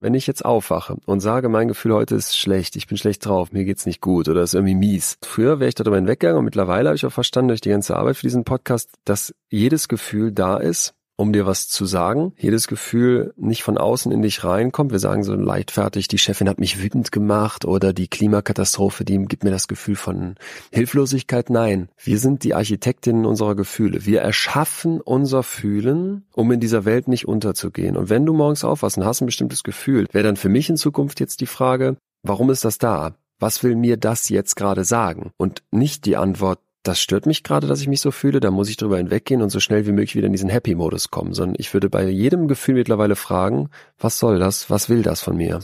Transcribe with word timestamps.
Wenn 0.00 0.14
ich 0.14 0.28
jetzt 0.28 0.44
aufwache 0.44 0.96
und 1.06 1.18
sage, 1.18 1.48
mein 1.48 1.66
Gefühl 1.66 1.92
heute 1.92 2.14
ist 2.14 2.38
schlecht, 2.38 2.76
ich 2.76 2.86
bin 2.86 2.96
schlecht 2.96 3.26
drauf, 3.26 3.50
mir 3.50 3.64
geht's 3.64 3.84
nicht 3.84 4.00
gut 4.00 4.28
oder 4.28 4.42
ist 4.42 4.54
irgendwie 4.54 4.76
mies. 4.76 5.18
Früher 5.24 5.58
wäre 5.58 5.68
ich 5.68 5.74
darüber 5.74 5.96
hinweggegangen 5.96 6.38
und 6.38 6.44
mittlerweile 6.44 6.90
habe 6.90 6.96
ich 6.96 7.04
auch 7.04 7.12
verstanden 7.12 7.48
durch 7.48 7.60
die 7.60 7.70
ganze 7.70 7.96
Arbeit 7.96 8.16
für 8.16 8.26
diesen 8.26 8.44
Podcast, 8.44 8.90
dass 9.04 9.34
jedes 9.50 9.88
Gefühl 9.88 10.30
da 10.30 10.56
ist, 10.56 10.94
um 11.18 11.32
dir 11.32 11.46
was 11.46 11.68
zu 11.68 11.84
sagen. 11.84 12.32
Jedes 12.38 12.68
Gefühl 12.68 13.34
nicht 13.36 13.64
von 13.64 13.76
außen 13.76 14.12
in 14.12 14.22
dich 14.22 14.44
reinkommt. 14.44 14.92
Wir 14.92 15.00
sagen 15.00 15.24
so 15.24 15.34
leichtfertig, 15.34 16.06
die 16.06 16.16
Chefin 16.16 16.48
hat 16.48 16.60
mich 16.60 16.80
wütend 16.80 17.10
gemacht 17.10 17.64
oder 17.64 17.92
die 17.92 18.06
Klimakatastrophe, 18.06 19.04
die 19.04 19.18
gibt 19.24 19.42
mir 19.42 19.50
das 19.50 19.66
Gefühl 19.66 19.96
von 19.96 20.36
Hilflosigkeit. 20.70 21.50
Nein, 21.50 21.88
wir 22.02 22.18
sind 22.20 22.44
die 22.44 22.54
Architektinnen 22.54 23.26
unserer 23.26 23.56
Gefühle. 23.56 24.06
Wir 24.06 24.20
erschaffen 24.20 25.00
unser 25.00 25.42
Fühlen, 25.42 26.24
um 26.34 26.52
in 26.52 26.60
dieser 26.60 26.84
Welt 26.84 27.08
nicht 27.08 27.26
unterzugehen. 27.26 27.96
Und 27.96 28.10
wenn 28.10 28.24
du 28.24 28.32
morgens 28.32 28.62
aufwachst 28.62 28.96
und 28.96 29.04
hast 29.04 29.20
ein 29.20 29.26
bestimmtes 29.26 29.64
Gefühl, 29.64 30.06
wäre 30.12 30.24
dann 30.24 30.36
für 30.36 30.48
mich 30.48 30.70
in 30.70 30.76
Zukunft 30.76 31.18
jetzt 31.18 31.40
die 31.40 31.46
Frage, 31.46 31.96
warum 32.22 32.48
ist 32.50 32.64
das 32.64 32.78
da? 32.78 33.16
Was 33.40 33.64
will 33.64 33.74
mir 33.74 33.96
das 33.96 34.28
jetzt 34.28 34.54
gerade 34.54 34.84
sagen? 34.84 35.32
Und 35.36 35.64
nicht 35.72 36.06
die 36.06 36.16
Antwort, 36.16 36.60
das 36.88 37.00
stört 37.00 37.26
mich 37.26 37.42
gerade, 37.42 37.66
dass 37.66 37.82
ich 37.82 37.86
mich 37.86 38.00
so 38.00 38.10
fühle, 38.10 38.40
da 38.40 38.50
muss 38.50 38.70
ich 38.70 38.78
drüber 38.78 38.96
hinweggehen 38.96 39.42
und 39.42 39.50
so 39.50 39.60
schnell 39.60 39.86
wie 39.86 39.92
möglich 39.92 40.16
wieder 40.16 40.26
in 40.26 40.32
diesen 40.32 40.48
Happy-Modus 40.48 41.10
kommen, 41.10 41.34
sondern 41.34 41.56
ich 41.58 41.74
würde 41.74 41.90
bei 41.90 42.08
jedem 42.08 42.48
Gefühl 42.48 42.76
mittlerweile 42.76 43.14
fragen, 43.14 43.68
was 43.98 44.18
soll 44.18 44.38
das, 44.38 44.70
was 44.70 44.88
will 44.88 45.02
das 45.02 45.20
von 45.20 45.36
mir? 45.36 45.60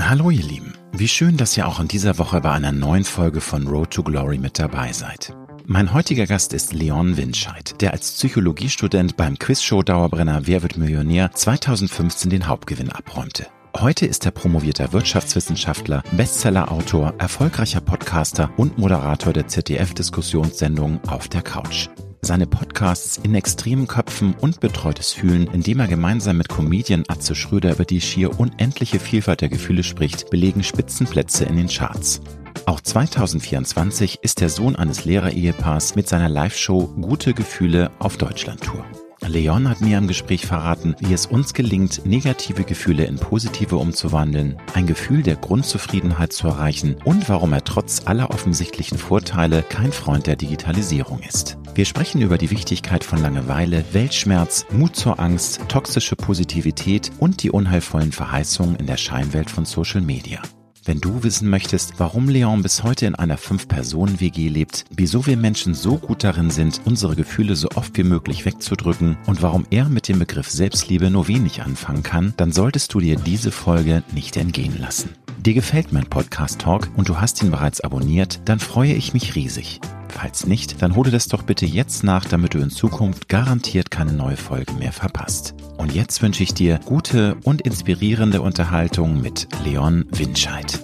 Hallo 0.00 0.30
ihr 0.30 0.42
Lieben, 0.42 0.74
wie 0.92 1.08
schön, 1.08 1.36
dass 1.36 1.56
ihr 1.56 1.68
auch 1.68 1.78
in 1.78 1.86
dieser 1.86 2.18
Woche 2.18 2.40
bei 2.40 2.50
einer 2.50 2.72
neuen 2.72 3.04
Folge 3.04 3.40
von 3.40 3.68
Road 3.68 3.92
to 3.92 4.02
Glory 4.02 4.38
mit 4.38 4.58
dabei 4.58 4.92
seid. 4.92 5.36
Mein 5.66 5.92
heutiger 5.92 6.26
Gast 6.26 6.52
ist 6.52 6.72
Leon 6.72 7.16
Winscheid, 7.16 7.80
der 7.80 7.92
als 7.92 8.10
Psychologiestudent 8.10 9.16
beim 9.16 9.38
Quizshow 9.38 9.82
Dauerbrenner 9.82 10.46
Wer 10.46 10.62
wird 10.62 10.76
Millionär 10.76 11.30
2015 11.32 12.30
den 12.30 12.48
Hauptgewinn 12.48 12.90
abräumte. 12.90 13.46
Heute 13.76 14.04
ist 14.04 14.26
er 14.26 14.32
promovierter 14.32 14.92
Wirtschaftswissenschaftler, 14.92 16.02
Bestsellerautor, 16.12 17.14
erfolgreicher 17.18 17.80
Podcaster 17.80 18.50
und 18.56 18.78
Moderator 18.78 19.32
der 19.32 19.46
ZDF-Diskussionssendung 19.46 21.00
Auf 21.06 21.28
der 21.28 21.42
Couch. 21.42 21.88
Seine 22.20 22.46
Podcasts 22.46 23.18
in 23.18 23.34
extremen 23.34 23.86
Köpfen 23.86 24.34
und 24.34 24.60
betreutes 24.60 25.12
Fühlen, 25.12 25.46
indem 25.52 25.80
er 25.80 25.88
gemeinsam 25.88 26.36
mit 26.36 26.48
Comedian 26.48 27.04
Atze 27.08 27.34
Schröder 27.34 27.72
über 27.72 27.84
die 27.84 28.00
schier 28.00 28.38
unendliche 28.38 28.98
Vielfalt 28.98 29.40
der 29.40 29.48
Gefühle 29.48 29.82
spricht, 29.82 30.28
belegen 30.30 30.62
Spitzenplätze 30.62 31.44
in 31.44 31.56
den 31.56 31.68
Charts. 31.68 32.20
Auch 32.66 32.80
2024 32.80 34.18
ist 34.20 34.40
der 34.40 34.50
Sohn 34.50 34.76
eines 34.76 35.04
Lehrerehepaars 35.04 35.96
mit 35.96 36.08
seiner 36.08 36.28
Live-Show 36.28 36.94
Gute 37.00 37.32
Gefühle 37.32 37.90
auf 37.98 38.18
Deutschlandtour. 38.18 38.84
Leon 39.26 39.68
hat 39.68 39.80
mir 39.80 39.98
im 39.98 40.08
Gespräch 40.08 40.46
verraten, 40.46 40.96
wie 40.98 41.12
es 41.12 41.26
uns 41.26 41.54
gelingt, 41.54 42.04
negative 42.06 42.64
Gefühle 42.64 43.04
in 43.04 43.16
positive 43.16 43.76
umzuwandeln, 43.76 44.56
ein 44.74 44.86
Gefühl 44.86 45.22
der 45.22 45.36
Grundzufriedenheit 45.36 46.32
zu 46.32 46.48
erreichen 46.48 46.96
und 47.04 47.28
warum 47.28 47.52
er 47.52 47.62
trotz 47.62 48.06
aller 48.06 48.30
offensichtlichen 48.30 48.98
Vorteile 48.98 49.62
kein 49.62 49.92
Freund 49.92 50.26
der 50.26 50.36
Digitalisierung 50.36 51.20
ist. 51.20 51.58
Wir 51.74 51.84
sprechen 51.84 52.22
über 52.22 52.38
die 52.38 52.50
Wichtigkeit 52.50 53.04
von 53.04 53.22
Langeweile, 53.22 53.84
Weltschmerz, 53.92 54.66
Mut 54.70 54.96
zur 54.96 55.20
Angst, 55.20 55.60
toxische 55.68 56.16
Positivität 56.16 57.10
und 57.18 57.42
die 57.42 57.50
unheilvollen 57.50 58.12
Verheißungen 58.12 58.76
in 58.76 58.86
der 58.86 58.96
Scheinwelt 58.96 59.50
von 59.50 59.64
Social 59.64 60.00
Media. 60.00 60.42
Wenn 60.84 61.00
du 61.00 61.22
wissen 61.22 61.50
möchtest, 61.50 61.94
warum 61.98 62.30
Leon 62.30 62.62
bis 62.62 62.82
heute 62.82 63.04
in 63.04 63.14
einer 63.14 63.36
Fünf-Personen-WG 63.36 64.48
lebt, 64.48 64.86
wieso 64.90 65.26
wir 65.26 65.36
Menschen 65.36 65.74
so 65.74 65.98
gut 65.98 66.24
darin 66.24 66.50
sind, 66.50 66.80
unsere 66.86 67.16
Gefühle 67.16 67.54
so 67.54 67.68
oft 67.74 67.96
wie 67.98 68.02
möglich 68.02 68.46
wegzudrücken 68.46 69.18
und 69.26 69.42
warum 69.42 69.66
er 69.70 69.90
mit 69.90 70.08
dem 70.08 70.18
Begriff 70.18 70.48
Selbstliebe 70.48 71.10
nur 71.10 71.28
wenig 71.28 71.62
anfangen 71.62 72.02
kann, 72.02 72.32
dann 72.38 72.50
solltest 72.50 72.94
du 72.94 73.00
dir 73.00 73.16
diese 73.16 73.52
Folge 73.52 74.02
nicht 74.12 74.38
entgehen 74.38 74.80
lassen. 74.80 75.10
Dir 75.38 75.52
gefällt 75.52 75.92
mein 75.92 76.06
Podcast 76.06 76.60
Talk 76.60 76.88
und 76.96 77.10
du 77.10 77.20
hast 77.20 77.42
ihn 77.42 77.50
bereits 77.50 77.82
abonniert, 77.82 78.40
dann 78.46 78.58
freue 78.58 78.94
ich 78.94 79.12
mich 79.12 79.34
riesig. 79.34 79.80
Falls 80.12 80.46
nicht, 80.46 80.82
dann 80.82 80.96
hole 80.96 81.10
das 81.10 81.28
doch 81.28 81.42
bitte 81.42 81.66
jetzt 81.66 82.04
nach, 82.04 82.24
damit 82.24 82.54
du 82.54 82.58
in 82.58 82.70
Zukunft 82.70 83.28
garantiert 83.28 83.90
keine 83.90 84.12
neue 84.12 84.36
Folge 84.36 84.72
mehr 84.74 84.92
verpasst. 84.92 85.54
Und 85.78 85.94
jetzt 85.94 86.22
wünsche 86.22 86.42
ich 86.42 86.52
dir 86.52 86.78
gute 86.84 87.36
und 87.44 87.62
inspirierende 87.62 88.42
Unterhaltung 88.42 89.20
mit 89.20 89.48
Leon 89.64 90.04
Winscheid. 90.10 90.80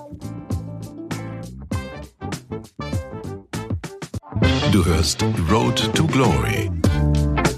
Du 4.73 4.85
hörst 4.85 5.25
Road 5.51 5.95
to 5.95 6.07
Glory. 6.07 6.71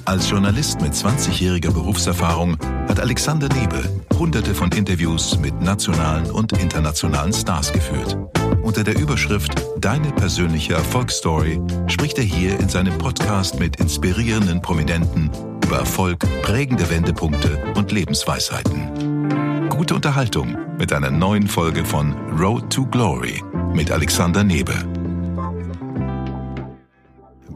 Als 0.05 0.31
Journalist 0.31 0.81
mit 0.81 0.93
20-jähriger 0.95 1.73
Berufserfahrung 1.73 2.57
hat 2.89 3.01
Alexander 3.01 3.49
Nebe 3.49 3.83
hunderte 4.19 4.55
von 4.55 4.73
Interviews 4.73 5.39
mit 5.39 5.61
nationalen 5.61 6.31
und 6.31 6.53
internationalen 6.53 7.33
Stars 7.33 7.73
geführt. 7.73 8.17
Unter 8.63 8.83
der 8.83 8.99
Überschrift 8.99 9.53
Deine 9.79 10.11
persönliche 10.11 10.75
Erfolgsstory 10.75 11.61
spricht 11.87 12.19
er 12.19 12.25
hier 12.25 12.59
in 12.59 12.69
seinem 12.69 12.99
Podcast 12.99 13.61
mit 13.61 13.77
inspirierenden 13.77 14.61
Prominenten 14.61 15.31
über 15.65 15.79
Erfolg, 15.79 16.19
prägende 16.43 16.91
Wendepunkte 16.91 17.63
und 17.77 17.93
Lebensweisheiten. 17.93 19.69
Gute 19.69 19.95
Unterhaltung 19.95 20.57
mit 20.79 20.93
einer 20.93 21.11
neuen 21.11 21.47
Folge 21.47 21.85
von 21.85 22.13
Road 22.39 22.71
to 22.71 22.87
Glory 22.87 23.43
mit 23.73 23.93
Alexander 23.93 24.43
Nebe. 24.43 24.98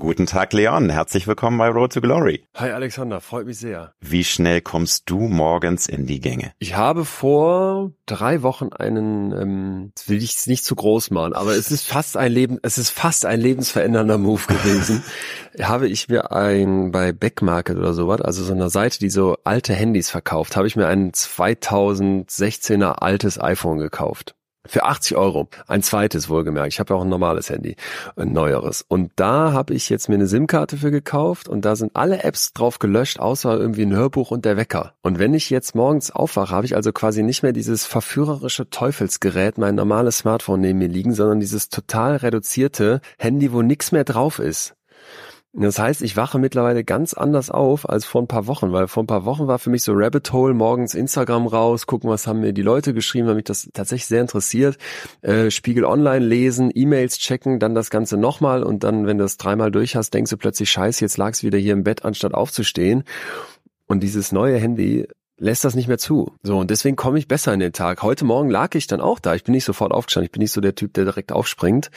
Guten 0.02 0.26
Tag, 0.26 0.52
Leon. 0.52 0.90
Herzlich 0.90 1.28
willkommen 1.28 1.58
bei 1.58 1.68
Road 1.68 1.92
to 1.92 2.00
Glory. 2.00 2.44
Hi 2.56 2.72
Alexander, 2.72 3.20
freut 3.20 3.46
mich 3.46 3.58
sehr. 3.58 3.94
Wie 4.00 4.24
schnell 4.24 4.60
kommst 4.60 5.08
du 5.08 5.28
morgens 5.28 5.86
in 5.86 6.06
die 6.06 6.18
Gänge? 6.18 6.54
Ich 6.58 6.74
habe 6.74 7.04
vor 7.04 7.92
drei 8.04 8.42
Wochen 8.42 8.72
einen, 8.72 9.30
ähm, 9.30 9.92
will 10.08 10.20
ich 10.20 10.34
es 10.34 10.48
nicht 10.48 10.64
zu 10.64 10.74
groß 10.74 11.12
machen, 11.12 11.34
aber 11.34 11.52
es 11.52 11.70
ist 11.70 11.86
fast 11.86 12.16
ein 12.16 12.32
Leben, 12.32 12.58
es 12.62 12.78
ist 12.78 12.90
fast 12.90 13.24
ein 13.24 13.40
lebensverändernder 13.40 14.18
Move 14.18 14.42
gewesen. 14.48 15.04
habe 15.62 15.86
ich 15.86 16.08
mir 16.08 16.32
ein 16.32 16.90
bei 16.90 17.12
Backmarket 17.12 17.76
oder 17.76 17.94
sowas, 17.94 18.22
also 18.22 18.42
so 18.42 18.54
einer 18.54 18.70
Seite, 18.70 18.98
die 18.98 19.08
so 19.08 19.36
alte 19.44 19.72
Handys 19.72 20.10
verkauft, 20.10 20.56
habe 20.56 20.66
ich 20.66 20.74
mir 20.74 20.88
ein 20.88 21.12
2016er 21.12 22.94
altes 22.94 23.40
iPhone 23.40 23.78
gekauft. 23.78 24.34
Für 24.64 24.84
80 24.84 25.16
Euro. 25.16 25.48
Ein 25.66 25.82
zweites 25.82 26.28
wohlgemerkt. 26.28 26.72
Ich 26.72 26.78
habe 26.78 26.94
ja 26.94 26.98
auch 26.98 27.02
ein 27.02 27.08
normales 27.08 27.50
Handy, 27.50 27.74
ein 28.14 28.32
neueres. 28.32 28.84
Und 28.86 29.10
da 29.16 29.52
habe 29.52 29.74
ich 29.74 29.88
jetzt 29.88 30.08
mir 30.08 30.14
eine 30.14 30.28
SIM-Karte 30.28 30.76
für 30.76 30.92
gekauft 30.92 31.48
und 31.48 31.64
da 31.64 31.74
sind 31.74 31.92
alle 31.94 32.22
Apps 32.22 32.52
drauf 32.52 32.78
gelöscht, 32.78 33.18
außer 33.18 33.58
irgendwie 33.58 33.82
ein 33.82 33.94
Hörbuch 33.94 34.30
und 34.30 34.44
der 34.44 34.56
Wecker. 34.56 34.94
Und 35.02 35.18
wenn 35.18 35.34
ich 35.34 35.50
jetzt 35.50 35.74
morgens 35.74 36.12
aufwache, 36.12 36.54
habe 36.54 36.66
ich 36.66 36.76
also 36.76 36.92
quasi 36.92 37.24
nicht 37.24 37.42
mehr 37.42 37.52
dieses 37.52 37.84
verführerische 37.86 38.70
Teufelsgerät, 38.70 39.58
mein 39.58 39.74
normales 39.74 40.18
Smartphone 40.18 40.60
neben 40.60 40.78
mir 40.78 40.88
liegen, 40.88 41.12
sondern 41.12 41.40
dieses 41.40 41.68
total 41.68 42.16
reduzierte 42.16 43.00
Handy, 43.18 43.52
wo 43.52 43.62
nichts 43.62 43.90
mehr 43.90 44.04
drauf 44.04 44.38
ist. 44.38 44.76
Das 45.54 45.78
heißt, 45.78 46.00
ich 46.00 46.16
wache 46.16 46.38
mittlerweile 46.38 46.82
ganz 46.82 47.12
anders 47.12 47.50
auf 47.50 47.86
als 47.86 48.06
vor 48.06 48.22
ein 48.22 48.26
paar 48.26 48.46
Wochen, 48.46 48.72
weil 48.72 48.88
vor 48.88 49.02
ein 49.02 49.06
paar 49.06 49.26
Wochen 49.26 49.48
war 49.48 49.58
für 49.58 49.68
mich 49.68 49.82
so 49.82 49.92
Rabbit 49.94 50.32
Hole, 50.32 50.54
morgens 50.54 50.94
Instagram 50.94 51.46
raus, 51.46 51.86
gucken, 51.86 52.08
was 52.08 52.26
haben 52.26 52.40
mir 52.40 52.54
die 52.54 52.62
Leute 52.62 52.94
geschrieben, 52.94 53.28
weil 53.28 53.34
mich 53.34 53.44
das 53.44 53.68
tatsächlich 53.74 54.06
sehr 54.06 54.22
interessiert. 54.22 54.78
Äh, 55.20 55.50
Spiegel 55.50 55.84
online 55.84 56.24
lesen, 56.24 56.70
E-Mails 56.74 57.18
checken, 57.18 57.58
dann 57.58 57.74
das 57.74 57.90
Ganze 57.90 58.16
nochmal 58.16 58.62
und 58.62 58.82
dann, 58.82 59.06
wenn 59.06 59.18
du 59.18 59.24
das 59.24 59.36
dreimal 59.36 59.70
durch 59.70 59.94
hast, 59.94 60.14
denkst 60.14 60.30
du 60.30 60.38
plötzlich, 60.38 60.70
scheiße, 60.70 61.04
jetzt 61.04 61.18
lag's 61.18 61.42
wieder 61.42 61.58
hier 61.58 61.74
im 61.74 61.84
Bett, 61.84 62.06
anstatt 62.06 62.32
aufzustehen. 62.32 63.04
Und 63.86 64.02
dieses 64.02 64.32
neue 64.32 64.56
Handy 64.56 65.06
lässt 65.36 65.64
das 65.64 65.74
nicht 65.74 65.88
mehr 65.88 65.98
zu. 65.98 66.32
So, 66.42 66.60
und 66.60 66.70
deswegen 66.70 66.96
komme 66.96 67.18
ich 67.18 67.28
besser 67.28 67.52
in 67.52 67.60
den 67.60 67.74
Tag. 67.74 68.02
Heute 68.02 68.24
Morgen 68.24 68.48
lag 68.48 68.74
ich 68.74 68.86
dann 68.86 69.02
auch 69.02 69.18
da. 69.18 69.34
Ich 69.34 69.44
bin 69.44 69.52
nicht 69.52 69.64
sofort 69.64 69.92
aufgestanden. 69.92 70.26
Ich 70.26 70.32
bin 70.32 70.40
nicht 70.40 70.52
so 70.52 70.62
der 70.62 70.74
Typ, 70.74 70.94
der 70.94 71.04
direkt 71.04 71.30
aufspringt. 71.30 71.90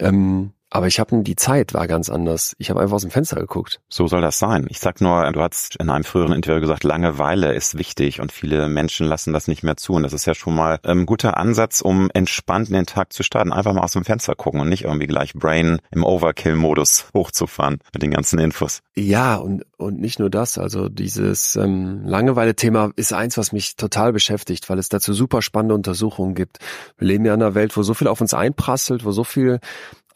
Ähm, 0.00 0.52
aber 0.76 0.88
ich 0.88 1.00
habe 1.00 1.22
die 1.22 1.36
Zeit 1.36 1.72
war 1.72 1.86
ganz 1.86 2.10
anders. 2.10 2.54
Ich 2.58 2.68
habe 2.68 2.80
einfach 2.80 2.96
aus 2.96 3.02
dem 3.02 3.10
Fenster 3.10 3.40
geguckt. 3.40 3.80
So 3.88 4.06
soll 4.06 4.20
das 4.20 4.38
sein. 4.38 4.66
Ich 4.68 4.78
sag 4.78 5.00
nur, 5.00 5.32
du 5.32 5.40
hast 5.40 5.76
in 5.76 5.88
einem 5.88 6.04
früheren 6.04 6.32
Interview 6.32 6.60
gesagt, 6.60 6.84
Langeweile 6.84 7.54
ist 7.54 7.78
wichtig 7.78 8.20
und 8.20 8.30
viele 8.30 8.68
Menschen 8.68 9.06
lassen 9.06 9.32
das 9.32 9.48
nicht 9.48 9.62
mehr 9.62 9.78
zu. 9.78 9.94
Und 9.94 10.02
das 10.02 10.12
ist 10.12 10.26
ja 10.26 10.34
schon 10.34 10.54
mal 10.54 10.78
ein 10.82 10.98
ähm, 10.98 11.06
guter 11.06 11.38
Ansatz, 11.38 11.80
um 11.80 12.10
entspannt 12.12 12.68
in 12.68 12.74
den 12.74 12.86
Tag 12.86 13.14
zu 13.14 13.22
starten. 13.22 13.52
Einfach 13.52 13.72
mal 13.72 13.82
aus 13.82 13.94
dem 13.94 14.04
Fenster 14.04 14.34
gucken 14.34 14.60
und 14.60 14.68
nicht 14.68 14.84
irgendwie 14.84 15.06
gleich 15.06 15.32
Brain 15.32 15.78
im 15.90 16.04
Overkill-Modus 16.04 17.06
hochzufahren 17.14 17.78
mit 17.94 18.02
den 18.02 18.10
ganzen 18.10 18.38
Infos. 18.38 18.82
Ja, 18.94 19.36
und, 19.36 19.64
und 19.78 19.98
nicht 19.98 20.18
nur 20.18 20.28
das. 20.28 20.58
Also 20.58 20.90
dieses 20.90 21.56
ähm, 21.56 22.02
Langeweile-Thema 22.04 22.90
ist 22.96 23.14
eins, 23.14 23.38
was 23.38 23.52
mich 23.52 23.76
total 23.76 24.12
beschäftigt, 24.12 24.68
weil 24.68 24.78
es 24.78 24.90
dazu 24.90 25.14
super 25.14 25.40
spannende 25.40 25.74
Untersuchungen 25.74 26.34
gibt. 26.34 26.58
Wir 26.98 27.08
leben 27.08 27.24
ja 27.24 27.32
in 27.32 27.40
einer 27.40 27.54
Welt, 27.54 27.76
wo 27.78 27.82
so 27.82 27.94
viel 27.94 28.08
auf 28.08 28.20
uns 28.20 28.34
einprasselt, 28.34 29.04
wo 29.06 29.12
so 29.12 29.24
viel 29.24 29.60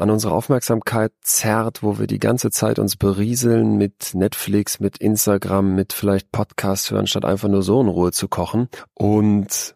an 0.01 0.11
unsere 0.11 0.33
Aufmerksamkeit 0.33 1.13
zerrt, 1.23 1.83
wo 1.83 1.99
wir 1.99 2.07
die 2.07 2.19
ganze 2.19 2.51
Zeit 2.51 2.79
uns 2.79 2.97
berieseln 2.97 3.77
mit 3.77 4.15
Netflix, 4.15 4.81
mit 4.81 4.99
Instagram, 4.99 5.75
mit 5.75 5.93
vielleicht 5.93 6.33
Podcasts 6.33 6.91
hören, 6.91 7.07
statt 7.07 7.25
einfach 7.25 7.49
nur 7.49 7.63
so 7.63 7.81
in 7.81 7.89
Ruhe 7.89 8.13
zu 8.13 8.29
kochen. 8.29 8.69
Und 8.95 9.75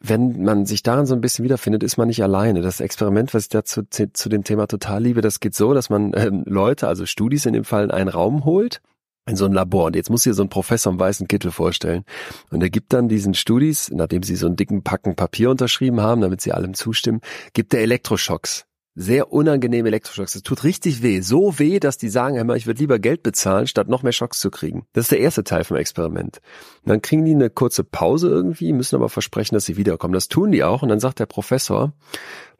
wenn 0.00 0.42
man 0.42 0.66
sich 0.66 0.82
daran 0.82 1.06
so 1.06 1.14
ein 1.14 1.20
bisschen 1.20 1.44
wiederfindet, 1.44 1.82
ist 1.82 1.96
man 1.96 2.08
nicht 2.08 2.22
alleine. 2.22 2.60
Das 2.60 2.80
Experiment, 2.80 3.32
was 3.32 3.44
ich 3.44 3.48
dazu 3.48 3.82
zu 3.84 4.28
dem 4.28 4.44
Thema 4.44 4.66
total 4.66 5.02
liebe, 5.02 5.20
das 5.20 5.40
geht 5.40 5.54
so, 5.54 5.72
dass 5.72 5.88
man 5.88 6.12
äh, 6.12 6.30
Leute, 6.44 6.88
also 6.88 7.06
Studis 7.06 7.46
in 7.46 7.54
dem 7.54 7.64
Fall, 7.64 7.84
in 7.84 7.90
einen 7.90 8.08
Raum 8.08 8.44
holt 8.44 8.80
in 9.26 9.36
so 9.36 9.46
ein 9.46 9.52
Labor. 9.52 9.86
Und 9.86 9.96
jetzt 9.96 10.10
muss 10.10 10.22
dir 10.22 10.34
so 10.34 10.42
ein 10.42 10.48
Professor 10.48 10.92
im 10.92 11.00
weißen 11.00 11.28
Kittel 11.28 11.50
vorstellen. 11.50 12.04
Und 12.50 12.62
er 12.62 12.70
gibt 12.70 12.92
dann 12.92 13.08
diesen 13.08 13.34
Studis, 13.34 13.90
nachdem 13.90 14.22
sie 14.22 14.36
so 14.36 14.46
einen 14.46 14.56
dicken 14.56 14.82
Packen 14.82 15.16
Papier 15.16 15.50
unterschrieben 15.50 16.00
haben, 16.00 16.20
damit 16.20 16.40
sie 16.40 16.52
allem 16.52 16.74
zustimmen, 16.74 17.20
gibt 17.52 17.72
er 17.72 17.80
Elektroschocks. 17.80 18.66
Sehr 18.96 19.32
unangenehme 19.32 19.88
Elektroschocks. 19.88 20.36
Es 20.36 20.42
tut 20.42 20.62
richtig 20.62 21.02
weh. 21.02 21.20
So 21.20 21.58
weh, 21.58 21.80
dass 21.80 21.98
die 21.98 22.08
sagen, 22.08 22.36
hör 22.36 22.44
mal, 22.44 22.56
ich 22.56 22.66
würde 22.66 22.78
lieber 22.78 23.00
Geld 23.00 23.24
bezahlen, 23.24 23.66
statt 23.66 23.88
noch 23.88 24.04
mehr 24.04 24.12
Schocks 24.12 24.38
zu 24.38 24.52
kriegen. 24.52 24.86
Das 24.92 25.06
ist 25.06 25.10
der 25.10 25.18
erste 25.18 25.42
Teil 25.42 25.64
vom 25.64 25.76
Experiment. 25.76 26.40
Und 26.84 26.90
dann 26.90 27.02
kriegen 27.02 27.24
die 27.24 27.32
eine 27.32 27.50
kurze 27.50 27.82
Pause 27.82 28.28
irgendwie, 28.28 28.72
müssen 28.72 28.94
aber 28.94 29.08
versprechen, 29.08 29.56
dass 29.56 29.64
sie 29.64 29.76
wiederkommen. 29.76 30.14
Das 30.14 30.28
tun 30.28 30.52
die 30.52 30.62
auch. 30.62 30.82
Und 30.82 30.90
dann 30.90 31.00
sagt 31.00 31.18
der 31.18 31.26
Professor, 31.26 31.92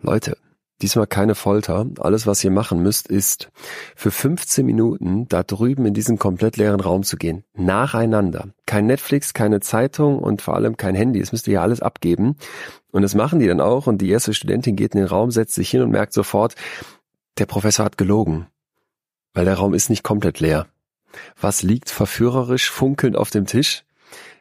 Leute, 0.02 0.36
Diesmal 0.84 1.06
keine 1.06 1.34
Folter. 1.34 1.86
Alles, 1.98 2.26
was 2.26 2.44
ihr 2.44 2.50
machen 2.50 2.82
müsst, 2.82 3.08
ist 3.08 3.50
für 3.96 4.10
15 4.10 4.66
Minuten 4.66 5.26
da 5.28 5.42
drüben 5.42 5.86
in 5.86 5.94
diesen 5.94 6.19
komplett 6.19 6.58
leeren 6.58 6.81
Raum 6.81 7.04
zu 7.04 7.16
gehen. 7.16 7.42
Nacheinander. 7.54 8.48
Kein 8.66 8.84
Netflix, 8.84 9.32
keine 9.32 9.60
Zeitung 9.60 10.19
und 10.19 10.42
vor 10.42 10.56
allem 10.56 10.76
kein 10.76 10.94
Handy. 10.94 11.20
Das 11.20 11.32
müsst 11.32 11.48
ihr 11.48 11.54
ja 11.54 11.62
alles 11.62 11.81
abgeben. 11.81 12.36
Und 12.92 13.00
das 13.00 13.14
machen 13.14 13.38
die 13.38 13.46
dann 13.46 13.62
auch. 13.62 13.86
Und 13.86 14.02
die 14.02 14.10
erste 14.10 14.34
Studentin 14.34 14.76
geht 14.76 14.94
in 14.94 15.00
den 15.00 15.08
Raum, 15.08 15.31
setzt 15.31 15.54
sich 15.54 15.70
hin 15.70 15.81
und 15.81 15.88
merkt 15.90 16.12
sofort, 16.12 16.54
der 17.38 17.46
Professor 17.46 17.86
hat 17.86 17.96
gelogen. 17.96 18.48
Weil 19.32 19.46
der 19.46 19.54
Raum 19.54 19.72
ist 19.72 19.88
nicht 19.88 20.02
komplett 20.02 20.38
leer. 20.38 20.66
Was 21.40 21.62
liegt 21.62 21.88
verführerisch 21.88 22.70
funkelnd 22.70 23.16
auf 23.16 23.31
dem 23.31 23.46
Tisch? 23.46 23.86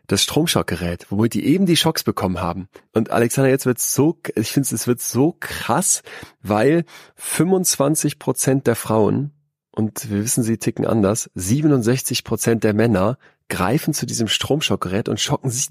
Das 0.08 0.22
Stromschockgerät, 0.24 1.08
womit 1.10 1.34
die 1.34 1.46
eben 1.46 1.66
die 1.66 1.78
Schocks 1.78 2.04
bekommen 2.04 2.42
haben. 2.42 2.68
Und 2.94 3.12
Alexander, 3.12 3.50
jetzt 3.50 3.66
wird 3.66 3.80
so, 3.80 4.18
ich 4.36 4.52
finde 4.52 4.76
es 4.76 4.88
wird 4.88 5.02
so 5.02 5.36
krass, 5.40 6.04
weil 6.42 6.86
25 7.16 8.20
Prozent 8.20 8.68
der 8.68 8.76
Frauen, 8.76 9.32
und 9.72 10.10
wir 10.10 10.24
wissen, 10.24 10.44
sie 10.44 10.58
ticken 10.58 10.86
anders, 10.86 11.30
67 11.36 12.24
Prozent 12.24 12.64
der 12.64 12.74
Männer 12.74 13.18
greifen 13.50 13.94
zu 13.94 14.06
diesem 14.06 14.28
Stromschockgerät 14.28 15.10
und 15.10 15.20
schocken 15.20 15.50
sich 15.50 15.68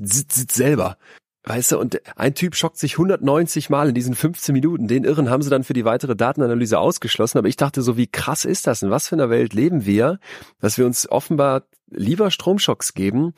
selber. 0.51 0.97
Weißt 1.45 1.73
du, 1.73 1.79
und 1.79 2.01
ein 2.17 2.35
Typ 2.35 2.55
schockt 2.55 2.79
sich 2.79 2.93
190 2.95 3.69
Mal 3.69 3.89
in 3.89 3.95
diesen 3.97 4.15
15 4.15 4.53
Minuten. 4.53 4.87
Den 4.87 5.03
Irren 5.03 5.29
haben 5.29 5.43
sie 5.43 5.51
dann 5.51 5.65
für 5.65 5.73
die 5.73 5.85
weitere 5.85 6.15
Datenanalyse 6.15 6.79
ausgeschlossen. 6.79 7.39
Aber 7.39 7.49
ich 7.49 7.57
dachte 7.57 7.83
so, 7.83 7.97
wie 7.97 8.07
krass 8.07 8.45
ist 8.45 8.69
das? 8.69 8.83
In 8.83 8.91
was 8.91 9.09
für 9.09 9.17
einer 9.17 9.29
Welt 9.29 9.53
leben 9.53 9.85
wir, 9.85 10.21
dass 10.61 10.79
wir 10.79 10.87
uns 10.87 11.11
offenbar 11.11 11.65
lieber 11.91 12.31
Stromschocks 12.31 12.95
geben, 12.95 13.35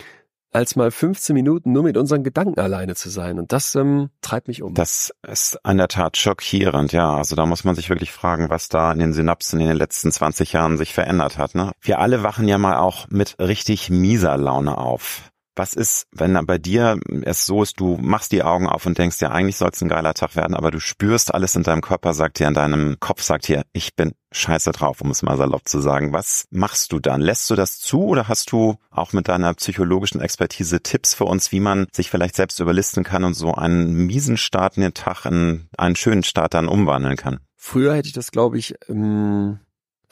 als 0.55 0.77
mal 0.77 0.91
15 0.91 1.35
Minuten 1.35 1.73
nur 1.73 1.83
mit 1.83 1.97
unseren 1.97 2.23
Gedanken 2.23 2.61
alleine 2.61 2.95
zu 2.95 3.11
sein. 3.11 3.39
Und 3.39 3.53
das 3.53 3.75
ähm, 3.75 4.11
treibt 4.23 4.49
mich 4.49 4.63
um. 4.63 4.75
Das 4.75 5.13
ist 5.27 5.59
in 5.69 5.77
der 5.77 5.89
Tat 5.89 6.17
schockierend, 6.17 6.93
ja. 6.93 7.17
Also 7.17 7.37
da 7.37 7.45
muss 7.47 7.65
man 7.65 7.75
sich 7.75 7.91
wirklich 7.91 8.13
fragen, 8.13 8.51
was 8.51 8.69
da 8.69 8.93
in 8.93 8.99
den 8.99 9.13
Synapsen 9.13 9.61
in 9.61 9.67
den 9.67 9.77
letzten 9.77 10.13
20 10.13 10.53
Jahren 10.53 10.77
sich 10.77 10.95
verändert 10.95 11.39
hat. 11.39 11.55
Ne? 11.55 11.73
Wir 11.81 11.99
alle 11.99 12.23
wachen 12.23 12.49
ja 12.49 12.59
mal 12.59 12.77
auch 12.77 13.07
mit 13.09 13.37
richtig 13.39 13.91
mieser 13.91 14.37
Laune 14.37 14.79
auf. 14.79 15.31
Was 15.57 15.75
ist, 15.75 16.07
wenn 16.13 16.35
bei 16.47 16.59
dir 16.59 16.99
es 17.23 17.47
so 17.47 17.63
ist, 17.63 17.79
du 17.79 17.97
machst 18.01 18.33
die 18.33 18.43
Augen 18.43 18.67
auf 18.67 18.87
und 18.87 18.99
denkst, 18.99 19.21
ja, 19.21 19.31
eigentlich 19.31 19.57
soll 19.57 19.71
es 19.73 19.81
ein 19.81 19.89
geiler 19.89 20.15
Tag 20.15 20.37
werden, 20.37 20.55
aber 20.55 20.71
du 20.71 20.81
spürst 20.81 21.33
alles 21.33 21.55
in 21.55 21.63
deinem 21.63 21.81
Körper, 21.81 22.13
sagt 22.13 22.39
dir, 22.39 22.49
in 22.49 22.55
deinem 22.55 22.99
Kopf 22.99 23.23
sagt 23.23 23.49
dir, 23.49 23.63
ich 23.73 23.95
bin 23.95 24.13
scheiße 24.33 24.73
drauf, 24.73 25.01
um 25.01 25.11
es 25.11 25.23
mal 25.23 25.37
salopp 25.37 25.69
zu 25.69 25.81
sagen. 25.81 26.13
Was 26.13 26.47
machst 26.51 26.93
du 26.93 26.99
dann? 26.99 27.21
Lässt 27.21 27.49
du 27.51 27.55
das 27.55 27.79
zu 27.79 28.05
oder 28.05 28.29
hast 28.29 28.51
du 28.53 28.77
auch 28.91 29.13
mit 29.13 29.29
deiner 29.29 29.55
psychologischen 29.55 30.21
Expertise 30.21 30.83
Tipps 30.83 31.15
für 31.15 31.25
uns, 31.25 31.53
wie 31.53 31.61
man 31.61 31.87
sich 31.93 32.11
vielleicht 32.11 32.35
selbst 32.35 32.59
überlisten 32.59 33.05
kann 33.05 33.25
und 33.25 33.35
so 33.35 33.55
einen 33.55 34.07
miesen 34.07 34.37
Start 34.37 34.77
in 34.77 34.83
den 34.83 34.95
Tag 34.95 35.25
in 35.25 35.69
einen 35.79 35.97
schönen 35.97 36.25
Start 36.25 36.55
dann 36.55 36.69
umwandeln 36.69 37.17
kann? 37.17 37.39
Früher 37.57 37.95
hätte 37.95 38.09
ich 38.09 38.15
das, 38.15 38.31
glaube 38.31 38.59
ich, 38.59 38.75
ähm 38.89 39.61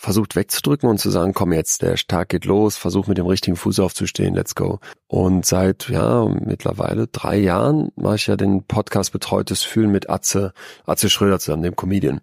versucht 0.03 0.35
wegzudrücken 0.35 0.89
und 0.89 0.99
zu 0.99 1.11
sagen, 1.11 1.33
komm 1.33 1.53
jetzt, 1.53 1.83
der 1.83 1.95
Tag 1.95 2.31
geht 2.31 2.45
los, 2.45 2.77
versuch 2.77 3.07
mit 3.07 3.19
dem 3.19 3.27
richtigen 3.27 3.57
Fuß 3.57 3.79
aufzustehen, 3.79 4.35
let's 4.35 4.57
go. 4.57 4.81
Und 5.07 5.47
seit, 5.47 5.89
ja, 5.91 6.27
mittlerweile 6.27 7.07
drei 7.07 7.39
Jahren 7.39 7.93
mache 7.95 8.17
ich 8.17 8.27
ja 8.27 8.37
den 8.37 8.65
Podcast 8.65 9.13
Betreutes 9.13 9.63
Fühlen 9.63 9.93
mit 9.93 10.11
Atze, 10.11 10.55
Atze 10.87 11.09
Schröder 11.09 11.39
zusammen, 11.39 11.63
dem 11.63 11.77
Comedian 11.77 12.21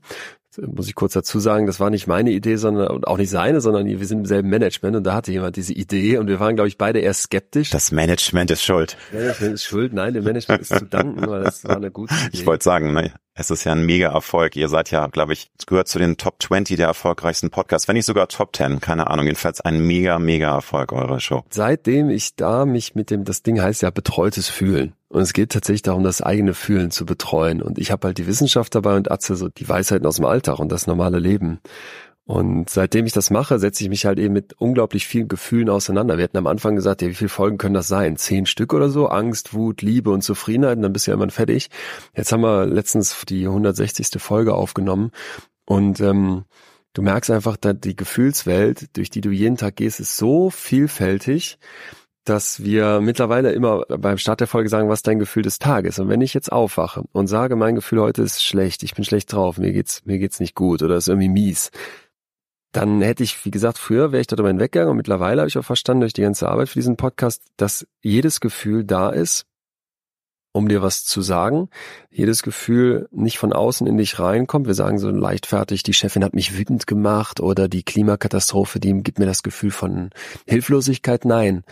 muss 0.57 0.87
ich 0.87 0.95
kurz 0.95 1.13
dazu 1.13 1.39
sagen, 1.39 1.67
das 1.67 1.79
war 1.79 1.89
nicht 1.89 2.07
meine 2.07 2.31
Idee, 2.31 2.55
sondern 2.57 3.03
auch 3.05 3.17
nicht 3.17 3.29
seine, 3.29 3.61
sondern 3.61 3.85
wir 3.85 4.05
sind 4.05 4.19
im 4.19 4.25
selben 4.25 4.49
Management 4.49 4.95
und 4.97 5.03
da 5.03 5.13
hatte 5.13 5.31
jemand 5.31 5.55
diese 5.55 5.73
Idee 5.73 6.17
und 6.17 6.27
wir 6.27 6.39
waren, 6.39 6.55
glaube 6.55 6.67
ich, 6.67 6.77
beide 6.77 6.99
eher 6.99 7.13
skeptisch. 7.13 7.69
Das 7.69 7.91
Management 7.91 8.51
ist 8.51 8.63
schuld. 8.63 8.97
Management 9.13 9.53
ist 9.53 9.63
schuld, 9.63 9.93
nein, 9.93 10.13
dem 10.13 10.23
Management 10.23 10.61
ist 10.61 10.77
zu 10.77 10.85
danken, 10.85 11.27
weil 11.27 11.43
das 11.43 11.63
war 11.63 11.77
eine 11.77 11.91
gute 11.91 12.13
Idee. 12.13 12.29
Ich 12.33 12.45
wollte 12.45 12.63
sagen, 12.63 12.93
ne, 12.93 13.13
es 13.39 13.49
ist 13.49 13.63
ja 13.63 13.71
ein 13.71 13.85
mega 13.85 14.11
Erfolg. 14.11 14.57
Ihr 14.57 14.67
seid 14.67 14.91
ja, 14.91 15.07
glaube 15.07 15.31
ich, 15.31 15.49
gehört 15.65 15.87
zu 15.87 15.97
den 15.97 16.17
Top 16.17 16.43
20 16.43 16.75
der 16.75 16.87
erfolgreichsten 16.87 17.49
Podcasts, 17.49 17.87
wenn 17.87 17.95
nicht 17.95 18.05
sogar 18.05 18.27
Top 18.27 18.53
10, 18.53 18.81
keine 18.81 19.07
Ahnung. 19.07 19.25
Jedenfalls 19.25 19.61
ein 19.61 19.79
mega, 19.79 20.19
mega 20.19 20.53
Erfolg, 20.53 20.91
eure 20.91 21.21
Show. 21.21 21.45
Seitdem 21.49 22.09
ich 22.09 22.35
da 22.35 22.65
mich 22.65 22.95
mit 22.95 23.11
dem, 23.11 23.23
das 23.23 23.41
Ding 23.41 23.61
heißt 23.61 23.81
ja 23.81 23.91
betreutes 23.91 24.49
Fühlen. 24.49 24.93
Und 25.07 25.21
es 25.21 25.31
geht 25.31 25.53
tatsächlich 25.53 25.83
darum, 25.83 26.03
das 26.03 26.21
eigene 26.21 26.53
Fühlen 26.53 26.91
zu 26.91 27.05
betreuen. 27.05 27.61
Und 27.61 27.79
ich 27.79 27.91
habe 27.91 28.07
halt 28.07 28.17
die 28.17 28.27
Wissenschaft 28.27 28.75
dabei 28.75 28.97
und 28.97 29.09
Atze 29.09 29.37
so 29.37 29.47
die 29.47 29.67
Weisheiten 29.67 30.05
aus 30.05 30.17
dem 30.17 30.25
Alltag 30.25 30.59
und 30.59 30.69
das 30.69 30.85
normale 30.85 31.17
Leben. 31.17 31.61
Und 32.29 32.69
seitdem 32.69 33.07
ich 33.07 33.11
das 33.11 33.31
mache, 33.31 33.57
setze 33.57 33.83
ich 33.83 33.89
mich 33.89 34.05
halt 34.05 34.19
eben 34.19 34.35
mit 34.35 34.53
unglaublich 34.53 35.07
vielen 35.07 35.27
Gefühlen 35.27 35.67
auseinander. 35.67 36.19
Wir 36.19 36.25
hatten 36.25 36.37
am 36.37 36.45
Anfang 36.45 36.75
gesagt, 36.75 37.01
ja, 37.01 37.07
wie 37.07 37.15
viele 37.15 37.27
Folgen 37.29 37.57
können 37.57 37.73
das 37.73 37.87
sein? 37.87 38.17
Zehn 38.17 38.45
Stück 38.45 38.71
oder 38.71 38.89
so? 38.89 39.07
Angst, 39.07 39.55
Wut, 39.55 39.81
Liebe 39.81 40.11
und 40.11 40.21
Zufriedenheit, 40.21 40.75
und 40.75 40.83
dann 40.83 40.93
bist 40.93 41.07
du 41.07 41.11
ja 41.11 41.15
immer 41.17 41.27
fertig. 41.31 41.71
Jetzt 42.15 42.31
haben 42.31 42.41
wir 42.41 42.67
letztens 42.67 43.25
die 43.27 43.47
160. 43.47 44.21
Folge 44.21 44.53
aufgenommen 44.53 45.09
und 45.65 46.01
ähm, 46.01 46.43
du 46.93 47.01
merkst 47.01 47.31
einfach, 47.31 47.57
dass 47.57 47.79
die 47.79 47.95
Gefühlswelt, 47.95 48.95
durch 48.95 49.09
die 49.09 49.21
du 49.21 49.31
jeden 49.31 49.57
Tag 49.57 49.77
gehst, 49.77 49.99
ist 49.99 50.15
so 50.15 50.51
vielfältig, 50.51 51.57
dass 52.25 52.63
wir 52.63 53.01
mittlerweile 53.01 53.53
immer 53.53 53.85
beim 53.87 54.19
Start 54.19 54.39
der 54.39 54.47
Folge 54.47 54.69
sagen, 54.69 54.87
was 54.87 55.01
dein 55.01 55.17
Gefühl 55.17 55.41
des 55.41 55.57
Tages. 55.57 55.97
Und 55.97 56.09
wenn 56.09 56.21
ich 56.21 56.35
jetzt 56.35 56.51
aufwache 56.51 57.05
und 57.11 57.25
sage, 57.25 57.55
mein 57.55 57.73
Gefühl 57.73 58.01
heute 58.01 58.21
ist 58.21 58.43
schlecht, 58.43 58.83
ich 58.83 58.93
bin 58.93 59.03
schlecht 59.03 59.33
drauf, 59.33 59.57
mir 59.57 59.71
geht's, 59.71 60.05
mir 60.05 60.19
geht's 60.19 60.39
nicht 60.39 60.53
gut 60.53 60.83
oder 60.83 60.95
ist 60.95 61.07
irgendwie 61.07 61.29
mies, 61.29 61.71
dann 62.71 63.01
hätte 63.01 63.23
ich, 63.23 63.45
wie 63.45 63.51
gesagt, 63.51 63.77
früher 63.77 64.11
wäre 64.11 64.21
ich 64.21 64.27
darüber 64.27 64.49
hinweggegangen 64.49 64.91
und 64.91 64.97
mittlerweile 64.97 65.41
habe 65.41 65.49
ich 65.49 65.57
auch 65.57 65.65
verstanden 65.65 66.01
durch 66.01 66.13
die 66.13 66.21
ganze 66.21 66.49
Arbeit 66.49 66.69
für 66.69 66.79
diesen 66.79 66.97
Podcast, 66.97 67.43
dass 67.57 67.87
jedes 68.01 68.39
Gefühl 68.39 68.83
da 68.83 69.09
ist, 69.09 69.45
um 70.51 70.67
dir 70.67 70.81
was 70.81 71.03
zu 71.05 71.21
sagen. 71.21 71.69
Jedes 72.11 72.43
Gefühl 72.43 73.07
nicht 73.11 73.37
von 73.37 73.53
außen 73.53 73.87
in 73.87 73.97
dich 73.97 74.19
reinkommt. 74.19 74.67
Wir 74.67 74.73
sagen 74.73 74.99
so 74.99 75.09
leichtfertig, 75.09 75.83
die 75.83 75.93
Chefin 75.93 76.23
hat 76.23 76.33
mich 76.33 76.57
wütend 76.57 76.85
gemacht 76.87 77.39
oder 77.39 77.67
die 77.67 77.83
Klimakatastrophe, 77.83 78.79
die 78.79 78.93
gibt 79.01 79.19
mir 79.19 79.25
das 79.25 79.43
Gefühl 79.43 79.71
von 79.71 80.11
Hilflosigkeit. 80.47 81.25
Nein. 81.25 81.63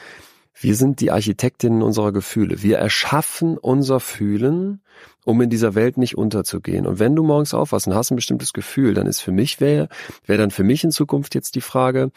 Wir 0.59 0.75
sind 0.75 1.01
die 1.01 1.11
Architektinnen 1.11 1.83
unserer 1.83 2.11
Gefühle. 2.11 2.63
Wir 2.63 2.77
erschaffen 2.77 3.57
unser 3.57 3.99
Fühlen, 3.99 4.81
um 5.23 5.39
in 5.41 5.49
dieser 5.49 5.75
Welt 5.75 5.97
nicht 5.97 6.17
unterzugehen. 6.17 6.87
Und 6.87 6.99
wenn 6.99 7.15
du 7.15 7.23
morgens 7.23 7.53
aufwachst 7.53 7.87
und 7.87 7.93
hast 7.93 8.11
ein 8.11 8.15
bestimmtes 8.15 8.53
Gefühl, 8.53 8.95
dann 8.95 9.05
ist 9.05 9.21
für 9.21 9.31
mich, 9.31 9.59
wäre 9.61 9.87
wär 10.25 10.37
dann 10.37 10.51
für 10.51 10.63
mich 10.63 10.83
in 10.83 10.91
Zukunft 10.91 11.35
jetzt 11.35 11.55
die 11.55 11.61
Frage, 11.61 12.11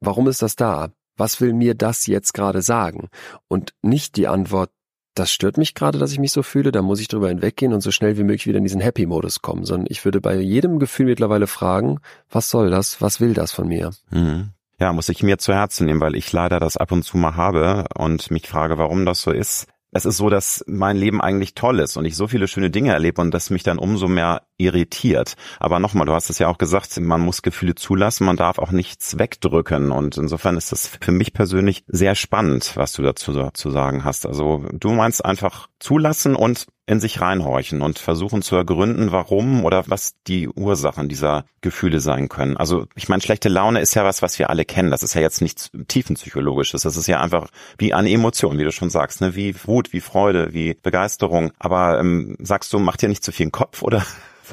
warum 0.00 0.26
ist 0.26 0.42
das 0.42 0.56
da? 0.56 0.90
Was 1.16 1.40
will 1.40 1.52
mir 1.52 1.74
das 1.74 2.06
jetzt 2.06 2.34
gerade 2.34 2.62
sagen? 2.62 3.08
Und 3.48 3.74
nicht 3.80 4.16
die 4.16 4.26
Antwort, 4.26 4.70
das 5.14 5.30
stört 5.30 5.56
mich 5.56 5.74
gerade, 5.74 5.98
dass 5.98 6.12
ich 6.12 6.18
mich 6.18 6.32
so 6.32 6.42
fühle, 6.42 6.72
da 6.72 6.82
muss 6.82 7.00
ich 7.00 7.08
drüber 7.08 7.28
hinweggehen 7.28 7.72
und 7.72 7.80
so 7.80 7.90
schnell 7.90 8.18
wie 8.18 8.24
möglich 8.24 8.46
wieder 8.46 8.58
in 8.58 8.64
diesen 8.64 8.82
Happy-Modus 8.82 9.40
kommen, 9.40 9.64
sondern 9.64 9.86
ich 9.88 10.04
würde 10.04 10.20
bei 10.20 10.36
jedem 10.36 10.78
Gefühl 10.78 11.06
mittlerweile 11.06 11.46
fragen, 11.46 12.00
was 12.28 12.50
soll 12.50 12.70
das, 12.70 13.00
was 13.00 13.20
will 13.20 13.32
das 13.32 13.52
von 13.52 13.68
mir? 13.68 13.92
Mhm. 14.10 14.50
Ja, 14.78 14.92
muss 14.92 15.08
ich 15.08 15.22
mir 15.22 15.38
zu 15.38 15.54
Herzen 15.54 15.86
nehmen, 15.86 16.00
weil 16.00 16.14
ich 16.14 16.30
leider 16.32 16.60
das 16.60 16.76
ab 16.76 16.92
und 16.92 17.02
zu 17.02 17.16
mal 17.16 17.34
habe 17.34 17.86
und 17.96 18.30
mich 18.30 18.46
frage, 18.46 18.76
warum 18.76 19.06
das 19.06 19.22
so 19.22 19.30
ist. 19.30 19.66
Es 19.92 20.04
ist 20.04 20.18
so, 20.18 20.28
dass 20.28 20.62
mein 20.66 20.98
Leben 20.98 21.22
eigentlich 21.22 21.54
toll 21.54 21.80
ist 21.80 21.96
und 21.96 22.04
ich 22.04 22.16
so 22.16 22.26
viele 22.26 22.48
schöne 22.48 22.68
Dinge 22.68 22.92
erlebe 22.92 23.22
und 23.22 23.32
das 23.32 23.48
mich 23.48 23.62
dann 23.62 23.78
umso 23.78 24.08
mehr 24.08 24.42
irritiert. 24.58 25.36
Aber 25.58 25.78
nochmal, 25.78 26.04
du 26.04 26.12
hast 26.12 26.28
es 26.28 26.38
ja 26.38 26.48
auch 26.48 26.58
gesagt, 26.58 27.00
man 27.00 27.22
muss 27.22 27.40
Gefühle 27.40 27.74
zulassen, 27.74 28.26
man 28.26 28.36
darf 28.36 28.58
auch 28.58 28.72
nichts 28.72 29.18
wegdrücken. 29.18 29.92
Und 29.92 30.18
insofern 30.18 30.58
ist 30.58 30.72
das 30.72 30.86
für 30.86 31.12
mich 31.12 31.32
persönlich 31.32 31.84
sehr 31.86 32.14
spannend, 32.14 32.72
was 32.74 32.92
du 32.92 33.02
dazu 33.02 33.50
zu 33.52 33.70
sagen 33.70 34.04
hast. 34.04 34.26
Also 34.26 34.66
du 34.72 34.90
meinst 34.90 35.24
einfach 35.24 35.68
zulassen 35.78 36.34
und 36.34 36.66
in 36.86 37.00
sich 37.00 37.20
reinhorchen 37.20 37.82
und 37.82 37.98
versuchen 37.98 38.42
zu 38.42 38.54
ergründen, 38.54 39.10
warum 39.10 39.64
oder 39.64 39.84
was 39.88 40.14
die 40.26 40.48
Ursachen 40.48 41.08
dieser 41.08 41.44
Gefühle 41.60 41.98
sein 41.98 42.28
können. 42.28 42.56
Also 42.56 42.86
ich 42.94 43.08
meine, 43.08 43.22
schlechte 43.22 43.48
Laune 43.48 43.80
ist 43.80 43.94
ja 43.94 44.04
was, 44.04 44.22
was 44.22 44.38
wir 44.38 44.50
alle 44.50 44.64
kennen. 44.64 44.92
Das 44.92 45.02
ist 45.02 45.14
ja 45.14 45.20
jetzt 45.20 45.40
nichts 45.40 45.70
tiefenpsychologisches. 45.88 46.82
Das 46.82 46.96
ist 46.96 47.08
ja 47.08 47.20
einfach 47.20 47.48
wie 47.78 47.92
eine 47.92 48.10
Emotion, 48.10 48.56
wie 48.58 48.64
du 48.64 48.70
schon 48.70 48.90
sagst, 48.90 49.20
ne? 49.20 49.34
wie 49.34 49.54
Wut, 49.64 49.92
wie 49.92 50.00
Freude, 50.00 50.52
wie 50.52 50.74
Begeisterung. 50.74 51.50
Aber 51.58 51.98
ähm, 51.98 52.36
sagst 52.38 52.72
du, 52.72 52.78
mach 52.78 52.96
dir 52.96 53.08
nicht 53.08 53.24
zu 53.24 53.32
viel 53.32 53.50
Kopf 53.50 53.82
oder 53.82 54.04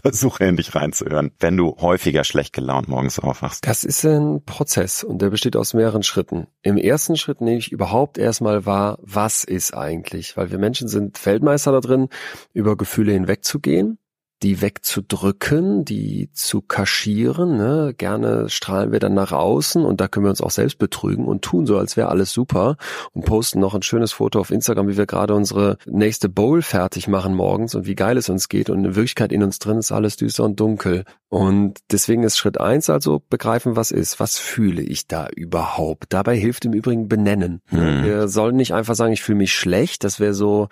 versuche 0.01 0.45
in 0.45 0.57
dich 0.57 0.73
reinzuhören, 0.75 1.31
wenn 1.39 1.57
du 1.57 1.75
häufiger 1.79 2.23
schlecht 2.23 2.53
gelaunt 2.53 2.87
morgens 2.87 3.19
aufwachst? 3.19 3.65
Das 3.67 3.83
ist 3.83 4.05
ein 4.05 4.43
Prozess 4.45 5.03
und 5.03 5.21
der 5.21 5.29
besteht 5.29 5.55
aus 5.55 5.73
mehreren 5.73 6.03
Schritten. 6.03 6.47
Im 6.61 6.77
ersten 6.77 7.15
Schritt 7.15 7.41
nehme 7.41 7.57
ich 7.57 7.71
überhaupt 7.71 8.17
erstmal 8.17 8.65
wahr, 8.65 8.97
was 9.01 9.43
ist 9.43 9.73
eigentlich, 9.73 10.35
weil 10.37 10.51
wir 10.51 10.57
Menschen 10.57 10.87
sind 10.87 11.17
Feldmeister 11.17 11.71
da 11.71 11.79
drin, 11.79 12.09
über 12.53 12.75
Gefühle 12.75 13.13
hinwegzugehen 13.13 13.99
die 14.43 14.61
wegzudrücken, 14.61 15.85
die 15.85 16.29
zu 16.33 16.61
kaschieren. 16.61 17.57
Ne? 17.57 17.93
Gerne 17.97 18.49
strahlen 18.49 18.91
wir 18.91 18.99
dann 18.99 19.13
nach 19.13 19.31
außen 19.31 19.85
und 19.85 20.01
da 20.01 20.07
können 20.07 20.25
wir 20.25 20.31
uns 20.31 20.41
auch 20.41 20.51
selbst 20.51 20.77
betrügen 20.77 21.25
und 21.25 21.41
tun 21.41 21.65
so, 21.65 21.77
als 21.77 21.95
wäre 21.95 22.09
alles 22.09 22.33
super 22.33 22.75
und 23.13 23.25
posten 23.25 23.59
noch 23.59 23.73
ein 23.73 23.81
schönes 23.81 24.11
Foto 24.11 24.39
auf 24.39 24.51
Instagram, 24.51 24.89
wie 24.89 24.97
wir 24.97 25.05
gerade 25.05 25.33
unsere 25.33 25.77
nächste 25.85 26.27
Bowl 26.27 26.61
fertig 26.61 27.07
machen 27.07 27.33
morgens 27.33 27.73
und 27.73 27.85
wie 27.85 27.95
geil 27.95 28.17
es 28.17 28.29
uns 28.29 28.49
geht 28.49 28.69
und 28.69 28.83
in 28.83 28.95
Wirklichkeit 28.95 29.31
in 29.31 29.43
uns 29.43 29.59
drin 29.59 29.77
ist 29.77 29.91
alles 29.91 30.17
düster 30.17 30.43
und 30.43 30.59
dunkel. 30.59 31.05
Und 31.29 31.79
deswegen 31.91 32.23
ist 32.23 32.37
Schritt 32.37 32.59
eins 32.59 32.91
also 32.91 33.23
begreifen, 33.27 33.75
was 33.75 33.89
ist, 33.89 34.19
was 34.19 34.37
fühle 34.37 34.83
ich 34.83 35.07
da 35.07 35.27
überhaupt. 35.35 36.13
Dabei 36.13 36.37
hilft 36.37 36.65
im 36.65 36.73
Übrigen 36.73 37.07
benennen. 37.07 37.61
Mhm. 37.71 38.03
Wir 38.03 38.27
sollen 38.27 38.55
nicht 38.55 38.73
einfach 38.73 38.93
sagen, 38.93 39.13
ich 39.13 39.23
fühle 39.23 39.39
mich 39.39 39.53
schlecht, 39.53 40.03
das 40.03 40.19
wäre 40.19 40.35
so 40.35 40.67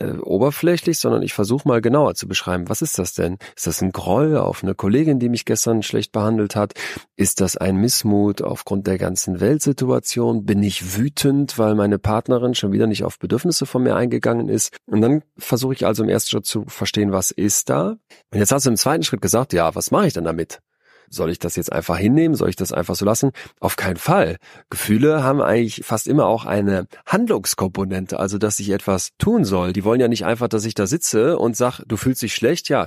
äh, 0.00 0.18
oberflächlich, 0.18 0.98
sondern 0.98 1.22
ich 1.22 1.32
versuche 1.34 1.68
mal 1.68 1.80
genauer 1.80 2.14
zu 2.14 2.26
beschreiben, 2.26 2.68
was 2.68 2.82
ist 2.82 2.98
das 2.98 3.14
denn? 3.14 3.38
Ist 3.54 3.66
das 3.66 3.82
ein 3.82 3.92
Groll 3.92 4.36
auf 4.36 4.62
eine 4.62 4.74
Kollegin, 4.74 5.18
die 5.18 5.28
mich 5.28 5.44
gestern 5.44 5.82
schlecht 5.82 6.12
behandelt 6.12 6.56
hat? 6.56 6.72
Ist 7.16 7.40
das 7.40 7.56
ein 7.56 7.76
Missmut 7.76 8.42
aufgrund 8.42 8.86
der 8.86 8.98
ganzen 8.98 9.40
Weltsituation? 9.40 10.44
Bin 10.44 10.62
ich 10.62 10.96
wütend, 10.96 11.58
weil 11.58 11.74
meine 11.74 11.98
Partnerin 11.98 12.54
schon 12.54 12.72
wieder 12.72 12.86
nicht 12.86 13.04
auf 13.04 13.18
Bedürfnisse 13.18 13.66
von 13.66 13.82
mir 13.82 13.94
eingegangen 13.94 14.48
ist? 14.48 14.76
Und 14.86 15.00
dann 15.00 15.22
versuche 15.36 15.74
ich 15.74 15.86
also 15.86 16.02
im 16.02 16.08
ersten 16.08 16.30
Schritt 16.30 16.46
zu 16.46 16.64
verstehen, 16.66 17.12
was 17.12 17.30
ist 17.30 17.70
da? 17.70 17.96
Und 18.32 18.38
jetzt 18.38 18.52
hast 18.52 18.66
du 18.66 18.70
im 18.70 18.76
zweiten 18.76 19.02
Schritt 19.02 19.22
gesagt, 19.22 19.52
ja, 19.52 19.74
was 19.74 19.90
mache 19.90 20.06
ich 20.06 20.14
denn 20.14 20.24
damit? 20.24 20.60
Soll 21.12 21.30
ich 21.30 21.40
das 21.40 21.56
jetzt 21.56 21.72
einfach 21.72 21.98
hinnehmen? 21.98 22.36
Soll 22.36 22.50
ich 22.50 22.56
das 22.56 22.72
einfach 22.72 22.94
so 22.94 23.04
lassen? 23.04 23.32
Auf 23.58 23.74
keinen 23.74 23.96
Fall. 23.96 24.36
Gefühle 24.70 25.24
haben 25.24 25.42
eigentlich 25.42 25.82
fast 25.84 26.06
immer 26.06 26.26
auch 26.26 26.46
eine 26.46 26.86
Handlungskomponente, 27.04 28.20
also 28.20 28.38
dass 28.38 28.60
ich 28.60 28.70
etwas 28.70 29.10
tun 29.18 29.44
soll. 29.44 29.72
Die 29.72 29.84
wollen 29.84 30.00
ja 30.00 30.06
nicht 30.06 30.24
einfach, 30.24 30.46
dass 30.46 30.64
ich 30.64 30.74
da 30.74 30.86
sitze 30.86 31.36
und 31.36 31.56
sag, 31.56 31.80
du 31.86 31.96
fühlst 31.96 32.22
dich 32.22 32.34
schlecht, 32.34 32.68
ja, 32.68 32.86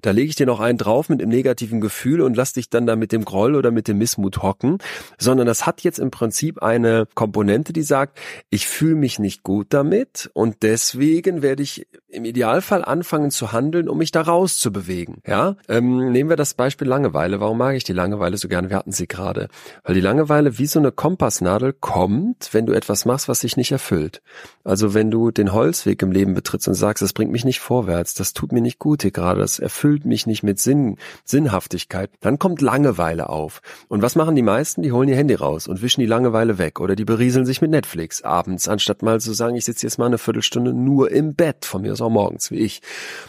da 0.00 0.10
lege 0.10 0.30
ich 0.30 0.36
dir 0.36 0.46
noch 0.46 0.60
einen 0.60 0.78
drauf 0.78 1.10
mit 1.10 1.20
dem 1.20 1.28
negativen 1.28 1.82
Gefühl 1.82 2.22
und 2.22 2.34
lass 2.34 2.54
dich 2.54 2.70
dann 2.70 2.86
da 2.86 2.96
mit 2.96 3.12
dem 3.12 3.26
Groll 3.26 3.54
oder 3.54 3.70
mit 3.70 3.88
dem 3.88 3.98
Missmut 3.98 4.42
hocken, 4.42 4.78
sondern 5.18 5.46
das 5.46 5.66
hat 5.66 5.82
jetzt 5.82 5.98
im 5.98 6.10
Prinzip 6.10 6.62
eine 6.62 7.06
Komponente, 7.14 7.74
die 7.74 7.82
sagt, 7.82 8.18
ich 8.48 8.66
fühle 8.66 8.94
mich 8.94 9.18
nicht 9.18 9.42
gut 9.42 9.66
damit 9.70 10.30
und 10.32 10.62
deswegen 10.62 11.42
werde 11.42 11.62
ich 11.62 11.86
im 12.08 12.24
Idealfall 12.24 12.84
anfangen 12.84 13.30
zu 13.30 13.52
handeln, 13.52 13.88
um 13.88 13.98
mich 13.98 14.12
da 14.12 14.22
rauszubewegen. 14.22 15.18
Ja, 15.26 15.56
ähm, 15.68 16.10
nehmen 16.10 16.30
wir 16.30 16.36
das 16.36 16.54
Beispiel 16.54 16.88
Langeweile. 16.88 17.40
Warum 17.40 17.49
mag 17.54 17.76
ich 17.76 17.84
die 17.84 17.92
Langeweile 17.92 18.36
so 18.36 18.48
gerne? 18.48 18.70
Wir 18.70 18.76
hatten 18.76 18.92
sie 18.92 19.06
gerade. 19.06 19.48
Weil 19.84 19.94
die 19.94 20.00
Langeweile 20.00 20.58
wie 20.58 20.66
so 20.66 20.78
eine 20.78 20.92
Kompassnadel 20.92 21.72
kommt, 21.72 22.50
wenn 22.52 22.66
du 22.66 22.72
etwas 22.72 23.04
machst, 23.04 23.28
was 23.28 23.40
sich 23.40 23.56
nicht 23.56 23.72
erfüllt. 23.72 24.22
Also 24.64 24.94
wenn 24.94 25.10
du 25.10 25.30
den 25.30 25.52
Holzweg 25.52 26.02
im 26.02 26.12
Leben 26.12 26.34
betrittst 26.34 26.68
und 26.68 26.74
sagst, 26.74 27.02
das 27.02 27.12
bringt 27.12 27.32
mich 27.32 27.44
nicht 27.44 27.60
vorwärts, 27.60 28.14
das 28.14 28.32
tut 28.32 28.52
mir 28.52 28.60
nicht 28.60 28.78
gut 28.78 29.02
hier 29.02 29.10
gerade, 29.10 29.40
das 29.40 29.58
erfüllt 29.58 30.04
mich 30.04 30.26
nicht 30.26 30.42
mit 30.42 30.58
Sinn, 30.58 30.96
Sinnhaftigkeit, 31.24 32.10
dann 32.20 32.38
kommt 32.38 32.60
Langeweile 32.60 33.28
auf. 33.28 33.60
Und 33.88 34.02
was 34.02 34.16
machen 34.16 34.36
die 34.36 34.42
meisten? 34.42 34.82
Die 34.82 34.92
holen 34.92 35.08
ihr 35.08 35.16
Handy 35.16 35.34
raus 35.34 35.66
und 35.68 35.82
wischen 35.82 36.00
die 36.00 36.06
Langeweile 36.06 36.58
weg 36.58 36.80
oder 36.80 36.96
die 36.96 37.04
berieseln 37.04 37.46
sich 37.46 37.60
mit 37.60 37.70
Netflix 37.70 38.22
abends, 38.22 38.68
anstatt 38.68 39.02
mal 39.02 39.20
zu 39.20 39.32
sagen, 39.32 39.56
ich 39.56 39.64
sitze 39.64 39.86
jetzt 39.86 39.98
mal 39.98 40.06
eine 40.06 40.18
Viertelstunde 40.18 40.72
nur 40.72 41.10
im 41.10 41.34
Bett, 41.34 41.64
von 41.64 41.82
mir 41.82 41.92
aus 41.92 42.00
auch 42.00 42.10
morgens, 42.10 42.50
wie 42.50 42.58
ich 42.58 42.82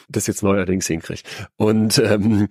das 0.09 0.27
jetzt 0.27 0.43
neuerdings 0.43 0.87
hinkriege. 0.87 1.21
Und 1.57 1.97
ähm, 1.99 2.49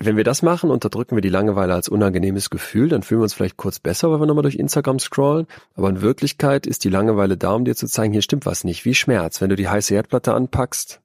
wenn 0.00 0.16
wir 0.16 0.24
das 0.24 0.42
machen, 0.42 0.70
unterdrücken 0.70 1.16
wir 1.16 1.20
die 1.20 1.28
Langeweile 1.28 1.74
als 1.74 1.88
unangenehmes 1.88 2.50
Gefühl, 2.50 2.88
dann 2.88 3.02
fühlen 3.02 3.20
wir 3.20 3.24
uns 3.24 3.34
vielleicht 3.34 3.56
kurz 3.56 3.78
besser, 3.78 4.10
weil 4.10 4.20
wir 4.20 4.26
nochmal 4.26 4.42
durch 4.42 4.56
Instagram 4.56 4.98
scrollen. 4.98 5.46
Aber 5.74 5.88
in 5.88 6.00
Wirklichkeit 6.00 6.66
ist 6.66 6.84
die 6.84 6.90
Langeweile 6.90 7.36
da, 7.36 7.52
um 7.52 7.64
dir 7.64 7.74
zu 7.74 7.86
zeigen, 7.86 8.12
hier 8.12 8.22
stimmt 8.22 8.46
was 8.46 8.64
nicht. 8.64 8.84
Wie 8.84 8.94
Schmerz. 8.94 9.40
Wenn 9.40 9.50
du 9.50 9.56
die 9.56 9.68
heiße 9.68 9.94
Erdplatte 9.94 10.34
anpackst, 10.34 11.00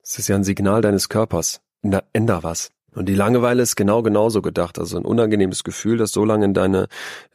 das 0.00 0.18
ist 0.18 0.28
ja 0.28 0.36
ein 0.36 0.44
Signal 0.44 0.82
deines 0.82 1.08
Körpers. 1.08 1.60
Na, 1.82 2.02
änder 2.12 2.42
was. 2.42 2.70
Und 2.96 3.10
die 3.10 3.14
Langeweile 3.14 3.62
ist 3.62 3.76
genau 3.76 4.02
genauso 4.02 4.40
gedacht. 4.40 4.78
Also 4.78 4.96
ein 4.96 5.04
unangenehmes 5.04 5.64
Gefühl, 5.64 5.98
das 5.98 6.12
so 6.12 6.24
lange 6.24 6.46
in 6.46 6.54
deine, 6.54 6.88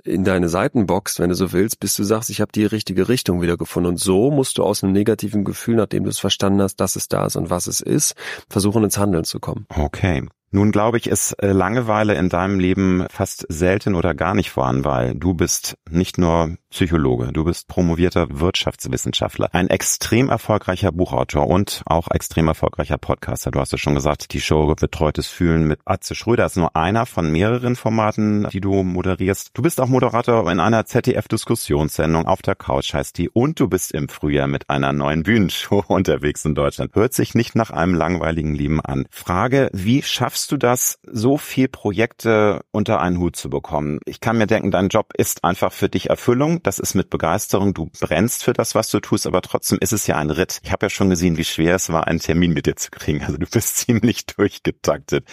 in 0.03 0.23
deine 0.23 0.49
Seiten 0.49 0.87
boxt, 0.87 1.19
wenn 1.19 1.29
du 1.29 1.35
so 1.35 1.51
willst, 1.51 1.79
bis 1.79 1.95
du 1.95 2.03
sagst, 2.03 2.31
ich 2.31 2.41
habe 2.41 2.51
die 2.51 2.65
richtige 2.65 3.09
Richtung 3.09 3.41
wieder 3.41 3.57
gefunden. 3.57 3.89
Und 3.89 3.99
so 3.99 4.31
musst 4.31 4.57
du 4.57 4.63
aus 4.63 4.83
einem 4.83 4.93
negativen 4.93 5.43
Gefühl, 5.43 5.75
nachdem 5.75 6.05
du 6.05 6.09
es 6.09 6.17
verstanden 6.17 6.63
hast, 6.63 6.77
dass 6.77 6.95
es 6.95 7.09
da 7.09 7.27
ist 7.27 7.35
und 7.35 7.51
was 7.51 7.67
es 7.67 7.79
ist, 7.79 8.15
versuchen 8.49 8.83
ins 8.83 8.97
Handeln 8.97 9.23
zu 9.23 9.39
kommen. 9.39 9.67
Okay. 9.69 10.23
Nun 10.53 10.71
glaube 10.71 10.97
ich, 10.97 11.07
ist 11.07 11.31
äh, 11.41 11.53
Langeweile 11.53 12.15
in 12.15 12.27
deinem 12.27 12.59
Leben 12.59 13.05
fast 13.09 13.45
selten 13.47 13.95
oder 13.95 14.13
gar 14.13 14.35
nicht 14.35 14.51
vorhanden, 14.51 14.83
weil 14.83 15.15
du 15.15 15.33
bist 15.33 15.77
nicht 15.89 16.17
nur 16.17 16.57
Psychologe, 16.71 17.33
du 17.33 17.43
bist 17.43 17.67
promovierter 17.67 18.39
Wirtschaftswissenschaftler, 18.39 19.49
ein 19.53 19.69
extrem 19.69 20.29
erfolgreicher 20.29 20.91
Buchautor 20.93 21.47
und 21.47 21.81
auch 21.85 22.09
extrem 22.11 22.47
erfolgreicher 22.47 22.97
Podcaster. 22.97 23.51
Du 23.51 23.59
hast 23.59 23.73
es 23.73 23.79
schon 23.81 23.95
gesagt, 23.95 24.33
die 24.33 24.39
Show 24.39 24.73
Betreutes 24.75 25.27
Fühlen 25.27 25.67
mit 25.67 25.79
Atze 25.85 26.15
Schröder 26.15 26.45
ist 26.45 26.55
nur 26.55 26.75
einer 26.75 27.05
von 27.05 27.31
mehreren 27.31 27.75
Formaten, 27.75 28.47
die 28.51 28.61
du 28.61 28.83
moderierst. 28.83 29.51
Du 29.53 29.61
bist 29.61 29.81
auch 29.81 29.87
Moderator 29.87 30.49
in 30.49 30.59
einer 30.61 30.85
ZDF-Diskussionssendung 30.85 32.25
auf 32.25 32.41
der 32.41 32.55
Couch 32.55 32.93
heißt 32.93 33.17
die 33.17 33.29
und 33.29 33.59
du 33.59 33.67
bist 33.67 33.91
im 33.91 34.07
Frühjahr 34.07 34.47
mit 34.47 34.69
einer 34.69 34.93
neuen 34.93 35.23
Bühnenshow 35.23 35.83
unterwegs 35.87 36.45
in 36.45 36.55
Deutschland. 36.55 36.95
Hört 36.95 37.13
sich 37.13 37.35
nicht 37.35 37.55
nach 37.55 37.71
einem 37.71 37.95
langweiligen 37.95 38.55
Leben 38.55 38.79
an. 38.79 39.05
Frage, 39.11 39.69
wie 39.73 40.01
schaffst 40.01 40.40
schaffst 40.41 40.51
du 40.51 40.57
das, 40.57 40.99
so 41.03 41.37
viel 41.37 41.67
Projekte 41.67 42.61
unter 42.71 42.99
einen 42.99 43.19
Hut 43.19 43.35
zu 43.35 43.49
bekommen? 43.49 43.99
Ich 44.05 44.21
kann 44.21 44.39
mir 44.39 44.47
denken, 44.47 44.71
dein 44.71 44.89
Job 44.89 45.13
ist 45.15 45.43
einfach 45.43 45.71
für 45.71 45.87
dich 45.87 46.09
Erfüllung. 46.09 46.63
Das 46.63 46.79
ist 46.79 46.95
mit 46.95 47.11
Begeisterung. 47.11 47.75
Du 47.75 47.91
brennst 47.99 48.43
für 48.43 48.53
das, 48.53 48.73
was 48.73 48.89
du 48.89 48.99
tust, 48.99 49.27
aber 49.27 49.43
trotzdem 49.43 49.77
ist 49.79 49.93
es 49.93 50.07
ja 50.07 50.17
ein 50.17 50.31
Ritt. 50.31 50.59
Ich 50.63 50.71
habe 50.71 50.87
ja 50.87 50.89
schon 50.89 51.11
gesehen, 51.11 51.37
wie 51.37 51.43
schwer 51.43 51.75
es 51.75 51.91
war, 51.91 52.07
einen 52.07 52.19
Termin 52.19 52.53
mit 52.53 52.65
dir 52.65 52.75
zu 52.75 52.89
kriegen. 52.89 53.23
Also 53.23 53.37
du 53.37 53.45
bist 53.45 53.77
ziemlich 53.85 54.25
durchgetaktet. 54.25 55.25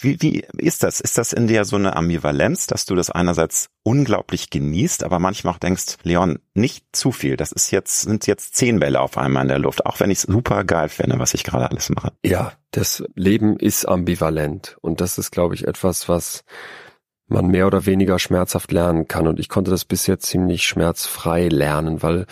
Wie, 0.00 0.20
wie 0.22 0.44
ist 0.56 0.82
das? 0.82 1.00
Ist 1.00 1.18
das 1.18 1.34
in 1.34 1.46
dir 1.46 1.66
so 1.66 1.76
eine 1.76 1.96
Ambivalenz, 1.96 2.66
dass 2.66 2.86
du 2.86 2.94
das 2.94 3.10
einerseits 3.10 3.68
unglaublich 3.84 4.50
genießt, 4.50 5.04
aber 5.04 5.20
manchmal 5.20 5.54
auch 5.54 5.58
denkst, 5.58 5.98
Leon, 6.02 6.40
nicht 6.54 6.84
zu 6.92 7.12
viel. 7.12 7.36
Das 7.36 7.52
ist 7.52 7.70
jetzt, 7.70 8.00
sind 8.00 8.26
jetzt 8.26 8.56
zehn 8.56 8.80
Bälle 8.80 9.00
auf 9.00 9.16
einmal 9.16 9.42
in 9.42 9.48
der 9.48 9.58
Luft, 9.58 9.86
auch 9.86 10.00
wenn 10.00 10.10
ich 10.10 10.18
es 10.18 10.22
super 10.22 10.64
geil 10.64 10.88
finde, 10.88 11.18
was 11.18 11.34
ich 11.34 11.44
gerade 11.44 11.70
alles 11.70 11.90
mache. 11.90 12.12
Ja, 12.24 12.52
das 12.72 13.04
Leben 13.14 13.56
ist 13.56 13.84
ambivalent. 13.84 14.76
Und 14.80 15.00
das 15.00 15.18
ist, 15.18 15.30
glaube 15.30 15.54
ich, 15.54 15.68
etwas, 15.68 16.08
was 16.08 16.44
man 17.26 17.46
mehr 17.46 17.66
oder 17.66 17.86
weniger 17.86 18.18
schmerzhaft 18.18 18.72
lernen 18.72 19.06
kann. 19.06 19.28
Und 19.28 19.38
ich 19.38 19.48
konnte 19.48 19.70
das 19.70 19.84
bisher 19.84 20.18
ziemlich 20.18 20.64
schmerzfrei 20.64 21.48
lernen, 21.48 22.02
weil 22.02 22.26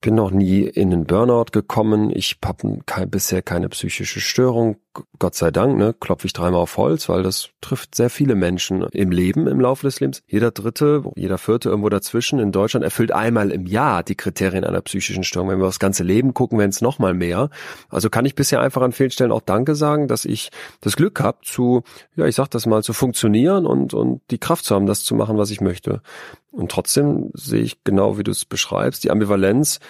bin 0.00 0.14
noch 0.14 0.30
nie 0.30 0.62
in 0.62 0.92
einen 0.92 1.04
Burnout 1.06 1.46
gekommen. 1.52 2.10
Ich 2.14 2.38
habe 2.42 3.06
bisher 3.06 3.42
keine 3.42 3.68
psychische 3.68 4.20
Störung. 4.20 4.76
Gott 5.18 5.34
sei 5.34 5.50
Dank, 5.50 5.76
ne, 5.76 5.94
klopfe 5.98 6.26
ich 6.26 6.32
dreimal 6.32 6.60
auf 6.60 6.76
Holz, 6.76 7.08
weil 7.08 7.22
das 7.22 7.50
trifft 7.60 7.94
sehr 7.94 8.10
viele 8.10 8.34
Menschen 8.34 8.82
im 8.92 9.10
Leben, 9.10 9.46
im 9.46 9.60
Laufe 9.60 9.86
des 9.86 10.00
Lebens. 10.00 10.22
Jeder 10.26 10.50
Dritte, 10.50 11.02
jeder 11.16 11.38
Vierte 11.38 11.68
irgendwo 11.68 11.88
dazwischen 11.88 12.38
in 12.38 12.52
Deutschland 12.52 12.84
erfüllt 12.84 13.12
einmal 13.12 13.50
im 13.50 13.66
Jahr 13.66 14.02
die 14.02 14.14
Kriterien 14.14 14.64
einer 14.64 14.80
psychischen 14.80 15.24
Störung. 15.24 15.48
Wenn 15.48 15.60
wir 15.60 15.66
aufs 15.66 15.78
ganze 15.78 16.04
Leben 16.04 16.34
gucken, 16.34 16.58
werden 16.58 16.70
es 16.70 16.80
noch 16.80 16.98
mal 16.98 17.14
mehr. 17.14 17.50
Also 17.88 18.10
kann 18.10 18.24
ich 18.24 18.34
bisher 18.34 18.60
einfach 18.60 18.82
an 18.82 18.92
vielen 18.92 19.10
Stellen 19.10 19.32
auch 19.32 19.42
Danke 19.42 19.74
sagen, 19.74 20.08
dass 20.08 20.24
ich 20.24 20.50
das 20.80 20.96
Glück 20.96 21.20
habe 21.20 21.38
zu, 21.42 21.82
ja, 22.16 22.26
ich 22.26 22.34
sag 22.34 22.48
das 22.48 22.66
mal, 22.66 22.82
zu 22.82 22.92
funktionieren 22.92 23.66
und, 23.66 23.94
und 23.94 24.20
die 24.30 24.38
Kraft 24.38 24.64
zu 24.64 24.74
haben, 24.74 24.86
das 24.86 25.04
zu 25.04 25.14
machen, 25.14 25.38
was 25.38 25.50
ich 25.50 25.60
möchte. 25.60 26.02
Und 26.50 26.70
trotzdem 26.70 27.30
sehe 27.34 27.62
ich 27.62 27.84
genau, 27.84 28.18
wie 28.18 28.24
du 28.24 28.30
es 28.30 28.44
beschreibst, 28.44 29.04
die 29.04 29.10
Ambivalenz, 29.10 29.80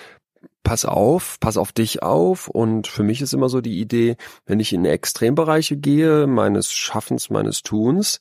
pass 0.68 0.84
auf, 0.84 1.38
pass 1.40 1.56
auf 1.56 1.72
dich 1.72 2.02
auf. 2.02 2.48
Und 2.48 2.86
für 2.86 3.02
mich 3.02 3.22
ist 3.22 3.32
immer 3.32 3.48
so 3.48 3.62
die 3.62 3.80
Idee, 3.80 4.16
wenn 4.44 4.60
ich 4.60 4.74
in 4.74 4.84
Extrembereiche 4.84 5.78
gehe, 5.78 6.26
meines 6.26 6.70
Schaffens, 6.70 7.30
meines 7.30 7.62
Tuns, 7.62 8.20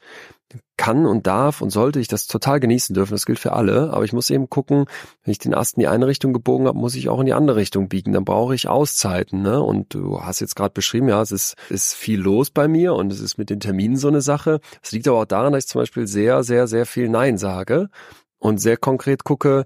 kann 0.77 1.05
und 1.05 1.27
darf 1.27 1.61
und 1.61 1.71
sollte 1.71 1.99
ich 1.99 2.07
das 2.07 2.25
total 2.25 2.61
genießen 2.61 2.93
dürfen. 2.95 3.11
Das 3.11 3.25
gilt 3.25 3.39
für 3.39 3.51
alle. 3.51 3.91
Aber 3.91 4.05
ich 4.05 4.13
muss 4.13 4.29
eben 4.29 4.49
gucken, 4.49 4.85
wenn 5.23 5.31
ich 5.33 5.39
den 5.39 5.53
Ast 5.53 5.75
in 5.75 5.81
die 5.81 5.87
eine 5.89 6.07
Richtung 6.07 6.31
gebogen 6.31 6.67
habe, 6.67 6.77
muss 6.77 6.95
ich 6.95 7.09
auch 7.09 7.19
in 7.19 7.25
die 7.25 7.33
andere 7.33 7.57
Richtung 7.57 7.89
biegen. 7.89 8.13
Dann 8.13 8.23
brauche 8.23 8.55
ich 8.55 8.69
Auszeiten. 8.69 9.41
Ne? 9.41 9.61
Und 9.61 9.93
du 9.93 10.21
hast 10.21 10.39
jetzt 10.39 10.55
gerade 10.55 10.71
beschrieben, 10.71 11.09
ja, 11.09 11.21
es 11.21 11.33
ist, 11.33 11.55
ist 11.67 11.95
viel 11.95 12.21
los 12.21 12.49
bei 12.49 12.69
mir 12.69 12.93
und 12.93 13.11
es 13.11 13.19
ist 13.19 13.37
mit 13.37 13.49
den 13.49 13.59
Terminen 13.59 13.97
so 13.97 14.07
eine 14.07 14.21
Sache. 14.21 14.61
Es 14.81 14.93
liegt 14.93 15.09
aber 15.09 15.19
auch 15.19 15.25
daran, 15.25 15.51
dass 15.51 15.65
ich 15.65 15.69
zum 15.69 15.81
Beispiel 15.81 16.07
sehr, 16.07 16.43
sehr, 16.43 16.67
sehr 16.67 16.85
viel 16.85 17.09
Nein 17.09 17.37
sage 17.37 17.89
und 18.39 18.59
sehr 18.59 18.77
konkret 18.77 19.25
gucke, 19.25 19.65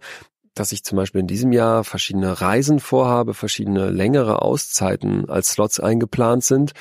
dass 0.53 0.71
ich 0.71 0.83
zum 0.83 0.97
Beispiel 0.97 1.21
in 1.21 1.27
diesem 1.27 1.51
Jahr 1.51 1.83
verschiedene 1.83 2.41
Reisen 2.41 2.79
vorhabe, 2.79 3.33
verschiedene 3.33 3.89
längere 3.89 4.41
Auszeiten 4.41 5.29
als 5.29 5.51
Slots 5.51 5.79
eingeplant 5.79 6.43
sind. 6.43 6.73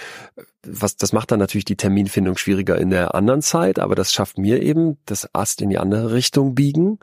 Was, 0.66 0.96
das 0.96 1.12
macht 1.14 1.30
dann 1.30 1.38
natürlich 1.38 1.64
die 1.64 1.76
Terminfindung 1.76 2.36
schwieriger 2.36 2.76
in 2.76 2.90
der 2.90 3.14
anderen 3.14 3.40
Zeit, 3.40 3.78
aber 3.78 3.94
das 3.94 4.12
schafft 4.12 4.36
mir 4.36 4.60
eben 4.60 4.98
das 5.06 5.34
Ast 5.34 5.62
in 5.62 5.70
die 5.70 5.78
andere 5.78 6.12
Richtung 6.12 6.54
biegen, 6.54 6.98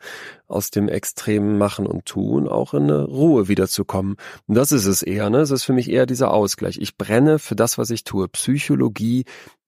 aus 0.48 0.70
dem 0.70 0.90
extremen 0.90 1.58
Machen 1.58 1.88
und 1.88 2.06
Tun 2.06 2.48
auch 2.48 2.76
in 2.76 2.84
eine 2.84 3.04
Ruhe 3.06 3.48
wiederzukommen. 3.48 4.18
Und 4.46 4.56
das 4.56 4.72
ist 4.72 4.86
es 4.86 5.02
eher, 5.02 5.32
ne? 5.32 5.40
Es 5.40 5.52
ist 5.52 5.64
für 5.64 5.74
mich 5.74 5.90
eher 5.90 6.06
dieser 6.06 6.32
Ausgleich. 6.32 6.78
Ich 6.80 6.98
brenne 6.98 7.40
für 7.40 7.56
das, 7.56 7.80
was 7.80 7.90
ich 7.90 8.04
tue. 8.04 8.28
Psychologie 8.28 9.26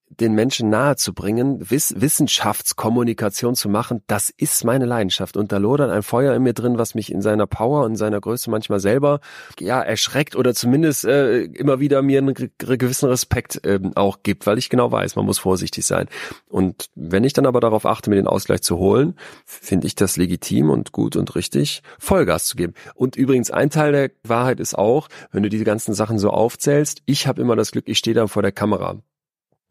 den 0.09 0.33
Menschen 0.33 0.69
nahezubringen, 0.69 1.69
Wiss 1.69 1.93
Wissenschaftskommunikation 1.97 3.55
zu 3.55 3.69
machen, 3.69 4.01
das 4.07 4.29
ist 4.29 4.63
meine 4.65 4.85
Leidenschaft. 4.85 5.37
Und 5.37 5.51
da 5.51 5.57
lodert 5.57 5.91
ein 5.91 6.03
Feuer 6.03 6.33
in 6.33 6.43
mir 6.43 6.53
drin, 6.53 6.77
was 6.77 6.95
mich 6.95 7.11
in 7.11 7.21
seiner 7.21 7.47
Power 7.47 7.85
und 7.85 7.95
seiner 7.95 8.19
Größe 8.19 8.49
manchmal 8.49 8.79
selber 8.79 9.19
ja 9.59 9.81
erschreckt 9.81 10.35
oder 10.35 10.53
zumindest 10.53 11.05
äh, 11.05 11.43
immer 11.43 11.79
wieder 11.79 12.01
mir 12.01 12.19
einen 12.19 12.33
gewissen 12.33 13.07
Respekt 13.07 13.63
äh, 13.65 13.79
auch 13.95 14.23
gibt, 14.23 14.47
weil 14.47 14.57
ich 14.57 14.69
genau 14.69 14.91
weiß, 14.91 15.15
man 15.15 15.25
muss 15.25 15.39
vorsichtig 15.39 15.85
sein. 15.85 16.07
Und 16.47 16.87
wenn 16.95 17.23
ich 17.23 17.33
dann 17.33 17.45
aber 17.45 17.59
darauf 17.59 17.85
achte, 17.85 18.09
mir 18.09 18.15
den 18.15 18.27
Ausgleich 18.27 18.61
zu 18.61 18.77
holen, 18.77 19.15
finde 19.45 19.87
ich 19.87 19.95
das 19.95 20.17
legitim 20.17 20.69
und 20.69 20.91
gut 20.91 21.15
und 21.15 21.35
richtig, 21.35 21.83
Vollgas 21.99 22.47
zu 22.47 22.55
geben. 22.55 22.73
Und 22.95 23.15
übrigens 23.15 23.51
ein 23.51 23.69
Teil 23.69 23.91
der 23.91 24.11
Wahrheit 24.23 24.59
ist 24.59 24.77
auch, 24.77 25.07
wenn 25.31 25.43
du 25.43 25.49
diese 25.49 25.65
ganzen 25.65 25.93
Sachen 25.93 26.17
so 26.19 26.31
aufzählst, 26.31 27.01
ich 27.05 27.27
habe 27.27 27.41
immer 27.41 27.55
das 27.55 27.71
Glück, 27.71 27.87
ich 27.87 27.99
stehe 27.99 28.15
da 28.15 28.27
vor 28.27 28.41
der 28.41 28.51
Kamera 28.51 28.99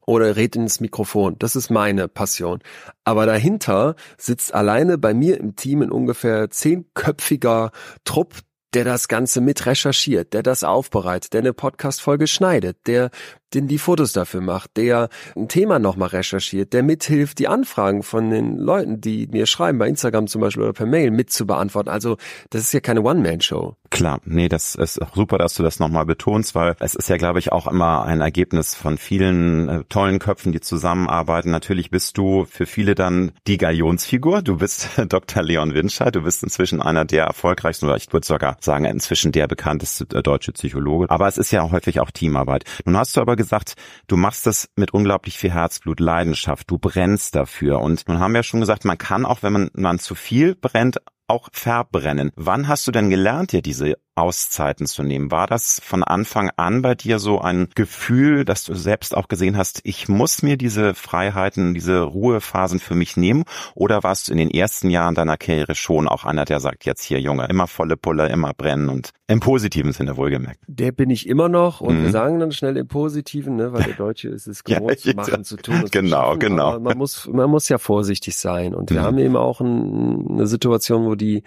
oder 0.08 0.36
red 0.36 0.56
ins 0.56 0.80
Mikrofon. 0.80 1.36
Das 1.38 1.54
ist 1.54 1.68
meine 1.68 2.08
Passion. 2.08 2.60
Aber 3.04 3.26
dahinter 3.26 3.94
sitzt 4.16 4.54
alleine 4.54 4.96
bei 4.96 5.12
mir 5.12 5.38
im 5.38 5.54
Team 5.54 5.82
ein 5.82 5.92
ungefähr 5.92 6.48
zehnköpfiger 6.48 7.72
Trupp, 8.04 8.36
der 8.72 8.84
das 8.84 9.08
Ganze 9.08 9.42
mit 9.42 9.66
recherchiert, 9.66 10.32
der 10.32 10.42
das 10.42 10.64
aufbereitet, 10.64 11.34
der 11.34 11.40
eine 11.40 11.52
Podcast-Folge 11.52 12.26
schneidet, 12.26 12.86
der 12.86 13.10
den 13.54 13.68
die 13.68 13.78
Fotos 13.78 14.12
dafür 14.12 14.40
macht, 14.40 14.76
der 14.76 15.08
ein 15.36 15.48
Thema 15.48 15.78
nochmal 15.78 16.08
recherchiert, 16.08 16.72
der 16.72 16.82
mithilft, 16.82 17.38
die 17.38 17.48
Anfragen 17.48 18.02
von 18.02 18.30
den 18.30 18.58
Leuten, 18.58 19.00
die 19.00 19.26
mir 19.30 19.46
schreiben, 19.46 19.78
bei 19.78 19.88
Instagram 19.88 20.26
zum 20.26 20.40
Beispiel 20.40 20.64
oder 20.64 20.72
per 20.72 20.86
Mail 20.86 21.10
mit 21.10 21.30
zu 21.30 21.46
beantworten. 21.46 21.88
Also 21.88 22.16
das 22.50 22.62
ist 22.62 22.72
ja 22.72 22.80
keine 22.80 23.02
One-Man-Show. 23.02 23.76
Klar, 23.90 24.20
nee, 24.24 24.48
das 24.48 24.74
ist 24.74 25.00
auch 25.00 25.14
super, 25.14 25.38
dass 25.38 25.54
du 25.54 25.62
das 25.62 25.78
nochmal 25.78 26.04
betonst, 26.04 26.54
weil 26.54 26.76
es 26.78 26.94
ist 26.94 27.08
ja, 27.08 27.16
glaube 27.16 27.38
ich, 27.38 27.52
auch 27.52 27.66
immer 27.66 28.04
ein 28.04 28.20
Ergebnis 28.20 28.74
von 28.74 28.98
vielen 28.98 29.68
äh, 29.68 29.84
tollen 29.88 30.18
Köpfen, 30.18 30.52
die 30.52 30.60
zusammenarbeiten. 30.60 31.50
Natürlich 31.50 31.90
bist 31.90 32.18
du 32.18 32.44
für 32.44 32.66
viele 32.66 32.94
dann 32.94 33.32
die 33.46 33.56
Galionsfigur. 33.56 34.42
Du 34.42 34.58
bist 34.58 34.90
Dr. 35.08 35.42
Leon 35.42 35.74
Winscheid. 35.74 36.14
Du 36.14 36.22
bist 36.22 36.42
inzwischen 36.42 36.82
einer 36.82 37.06
der 37.06 37.24
erfolgreichsten, 37.24 37.86
oder 37.86 37.96
ich 37.96 38.12
würde 38.12 38.26
sogar 38.26 38.58
sagen, 38.60 38.84
inzwischen 38.84 39.32
der 39.32 39.48
bekannteste 39.48 40.06
äh, 40.14 40.22
deutsche 40.22 40.52
Psychologe. 40.52 41.06
Aber 41.08 41.26
es 41.26 41.38
ist 41.38 41.50
ja 41.50 41.70
häufig 41.70 42.00
auch 42.00 42.10
Teamarbeit. 42.10 42.64
Nun 42.84 42.96
hast 42.96 43.16
du 43.16 43.22
aber 43.22 43.36
gesagt, 43.38 43.76
du 44.07 44.18
machst 44.18 44.47
das 44.47 44.68
mit 44.76 44.92
unglaublich 44.92 45.38
viel 45.38 45.52
Herzblut, 45.52 45.99
Leidenschaft. 46.00 46.71
Du 46.71 46.76
brennst 46.76 47.35
dafür. 47.35 47.80
Und 47.80 48.07
nun 48.07 48.18
haben 48.18 48.33
wir 48.33 48.40
ja 48.40 48.42
schon 48.42 48.61
gesagt, 48.61 48.85
man 48.85 48.99
kann 48.99 49.25
auch, 49.25 49.42
wenn 49.42 49.54
man, 49.54 49.71
man 49.73 49.99
zu 49.99 50.14
viel 50.14 50.54
brennt, 50.54 50.99
auch 51.28 51.49
verbrennen. 51.52 52.32
Wann 52.37 52.68
hast 52.68 52.87
du 52.87 52.92
denn 52.92 53.11
gelernt, 53.11 53.52
dir 53.52 53.62
diese 53.62 53.97
Auszeiten 54.18 54.87
zu 54.87 55.02
nehmen? 55.02 55.30
War 55.30 55.47
das 55.47 55.80
von 55.85 56.02
Anfang 56.02 56.50
an 56.56 56.82
bei 56.82 56.94
dir 56.94 57.18
so 57.18 57.40
ein 57.40 57.68
Gefühl, 57.75 58.44
dass 58.44 58.64
du 58.64 58.75
selbst 58.75 59.16
auch 59.16 59.28
gesehen 59.28 59.56
hast, 59.56 59.80
ich 59.85 60.08
muss 60.08 60.42
mir 60.42 60.56
diese 60.56 60.94
Freiheiten, 60.94 61.75
diese 61.75 62.00
Ruhephasen 62.00 62.80
für 62.80 62.94
mich 62.94 63.16
nehmen? 63.16 63.44
Oder 63.75 64.02
warst 64.02 64.28
du 64.28 64.32
in 64.32 64.38
den 64.38 64.50
ersten 64.50 64.90
Jahren 64.90 65.14
deiner 65.14 65.37
Karriere 65.37 65.75
schon 65.75 66.08
auch 66.08 66.25
einer, 66.25 66.44
der 66.44 66.61
sagt, 66.61 66.85
jetzt 66.85 67.02
hier 67.02 67.20
Junge, 67.20 67.47
immer 67.49 67.66
volle 67.66 67.97
Pulle, 67.97 68.28
immer 68.28 68.52
brennen 68.54 68.88
und 68.88 69.11
im 69.28 69.40
positiven 69.40 69.92
Sinne 69.92 70.16
wohlgemerkt? 70.16 70.61
Der 70.66 70.92
bin 70.92 71.11
ich 71.11 71.28
immer 71.28 71.49
noch 71.49 71.80
und 71.80 72.00
mhm. 72.00 72.04
wir 72.04 72.11
sagen 72.11 72.40
dann 72.40 72.52
schnell 72.52 72.76
im 72.76 72.88
Positiven, 72.88 73.56
ne, 73.56 73.73
weil 73.73 73.85
der 73.85 73.94
Deutsche 73.94 74.28
ist 74.28 74.49
es 74.49 74.64
gewohnt 74.64 75.04
ja, 75.04 75.12
zu 75.12 75.16
machen, 75.16 75.44
zu 75.44 75.56
tun. 75.56 75.85
Genau, 75.90 76.32
zu 76.32 76.38
genau. 76.40 76.68
Aber 76.70 76.80
man 76.80 76.99
muss, 76.99 77.28
man 77.28 77.49
muss 77.49 77.68
ja 77.68 77.78
vorsichtig 77.78 78.37
sein 78.37 78.75
und 78.75 78.90
wir 78.90 79.00
mhm. 79.00 79.04
haben 79.04 79.18
eben 79.18 79.37
auch 79.37 79.61
ein, 79.61 80.26
eine 80.28 80.47
Situation, 80.47 81.04
wo 81.04 81.14
die 81.18 81.42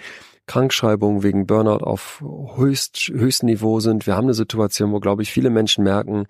Krankschreibungen 0.46 1.24
wegen 1.24 1.48
Burnout 1.48 1.84
auf 1.84 2.24
höchst, 2.56 3.10
höchstem 3.14 3.48
Niveau 3.48 3.80
sind. 3.80 4.06
Wir 4.06 4.16
haben 4.16 4.26
eine 4.26 4.34
Situation, 4.34 4.92
wo, 4.92 5.00
glaube 5.00 5.24
ich, 5.24 5.32
viele 5.32 5.50
Menschen 5.50 5.84
merken, 5.84 6.28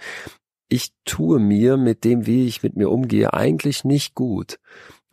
ich 0.70 0.94
tue 1.04 1.40
mir 1.40 1.76
mit 1.76 2.06
dem, 2.06 2.26
wie 2.26 2.48
ich 2.48 2.64
mit 2.64 2.78
mir 2.78 2.90
umgehe, 2.90 3.34
eigentlich 3.34 3.84
nicht 3.84 4.16
gut. 4.16 4.58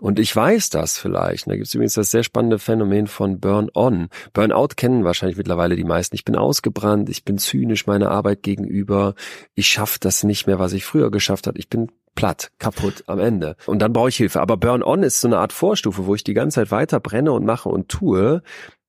Und 0.01 0.21
ich 0.21 0.35
weiß 0.35 0.71
das 0.71 0.97
vielleicht. 0.97 1.49
Da 1.49 1.57
gibt 1.57 1.67
es 1.67 1.75
übrigens 1.75 1.95
das 1.95 2.13
sehr 2.13 2.23
spannende 2.23 2.61
Phänomen 2.61 3.09
von 3.09 3.41
Burn-on. 3.41 4.09
Burnout 4.33 4.69
kennen 4.77 5.03
wahrscheinlich 5.03 5.37
mittlerweile 5.37 5.75
die 5.75 5.83
meisten. 5.83 6.15
Ich 6.15 6.25
bin 6.25 6.37
ausgebrannt, 6.37 7.09
ich 7.09 7.25
bin 7.25 7.39
zynisch 7.39 7.87
meiner 7.89 8.13
Arbeit 8.13 8.45
gegenüber, 8.45 9.15
ich 9.57 9.67
schaffe 9.67 9.99
das 10.01 10.23
nicht 10.23 10.47
mehr, 10.47 10.61
was 10.61 10.73
ich 10.73 10.85
früher 10.85 11.11
geschafft 11.11 11.49
habe. 11.49 11.59
Ich 11.59 11.69
bin 11.69 11.91
platt, 12.19 12.51
kaputt 12.59 13.05
am 13.07 13.21
Ende. 13.21 13.55
Und 13.67 13.79
dann 13.79 13.93
brauche 13.93 14.09
ich 14.09 14.17
Hilfe. 14.17 14.41
Aber 14.41 14.57
Burn-on 14.57 15.05
ist 15.05 15.21
so 15.21 15.29
eine 15.29 15.39
Art 15.39 15.53
Vorstufe, 15.53 16.07
wo 16.07 16.17
ich 16.17 16.25
die 16.25 16.35
ganze 16.35 16.57
Zeit 16.57 16.73
weiter 16.73 16.99
brenne 16.99 17.31
und 17.31 17.47
mache 17.47 17.69
und 17.69 17.89
tue, 17.89 18.43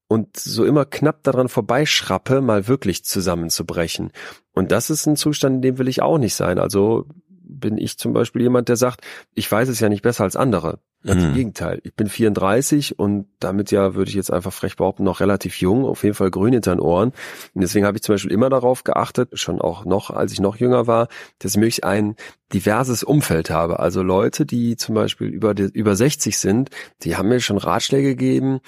und 0.08 0.36
so 0.36 0.66
immer 0.66 0.86
knapp 0.86 1.22
daran 1.22 1.48
vorbeischrappe, 1.48 2.42
mal 2.42 2.68
wirklich 2.68 3.06
zusammenzubrechen. 3.06 4.12
Und 4.54 4.72
das 4.72 4.90
ist 4.90 5.06
ein 5.06 5.16
Zustand, 5.16 5.58
in 5.58 5.62
dem 5.62 5.78
will 5.78 5.88
ich 5.88 6.02
auch 6.02 6.18
nicht 6.18 6.34
sein. 6.34 6.58
Also 6.58 7.06
bin 7.28 7.78
ich 7.78 8.00
zum 8.00 8.14
Beispiel 8.14 8.42
jemand, 8.42 8.68
der 8.68 8.78
sagt, 8.78 9.06
ich 9.36 9.52
weiß 9.52 9.70
es 9.70 9.80
ja 9.80 9.90
nicht 9.90 10.02
besser 10.02 10.24
als 10.24 10.36
andere. 10.36 10.80
Ganz 11.06 11.24
im 11.24 11.30
mhm. 11.30 11.36
Gegenteil. 11.36 11.80
Ich 11.84 11.96
bin 11.96 12.10
34 12.10 13.00
und 13.00 13.28
damit 13.40 13.72
ja, 13.72 13.96
würde 13.96 14.10
ich 14.10 14.16
jetzt 14.16 14.34
einfach 14.34 14.52
frech 14.52 14.76
behaupten, 14.76 15.06
noch 15.06 15.22
relativ 15.22 15.62
jung, 15.62 15.86
auf 15.86 16.04
jeden 16.04 16.16
Fall 16.16 16.30
grün 16.30 16.52
hinter 16.52 16.76
den 16.76 16.82
Ohren. 16.82 17.14
Und 17.54 17.62
deswegen 17.62 17.86
habe 17.86 17.98
ich 17.98 18.04
zum 18.04 18.16
Beispiel 18.16 18.34
immer 18.34 18.50
darauf 18.50 18.84
geachtet, 18.84 19.40
schon 19.40 19.62
auch 19.62 19.86
noch, 19.86 20.10
als 20.10 20.34
ich 20.34 20.42
noch 20.42 20.58
jünger 20.58 20.88
war, 20.88 21.08
dass 21.40 21.54
ich 21.54 21.58
möglichst 21.58 21.86
ein 21.86 22.16
diverses 22.52 23.04
Umfeld 23.04 23.50
habe. 23.50 23.80
Also 23.80 24.04
Leute, 24.04 24.46
die 24.46 24.76
zum 24.76 24.94
Beispiel 24.94 25.28
über, 25.28 25.58
über 25.58 25.96
60 25.96 26.38
sind, 26.38 26.70
die 27.04 27.16
haben 27.16 27.30
mir 27.30 27.40
schon 27.40 27.58
Ratschläge 27.58 28.10
gegeben, 28.10 28.60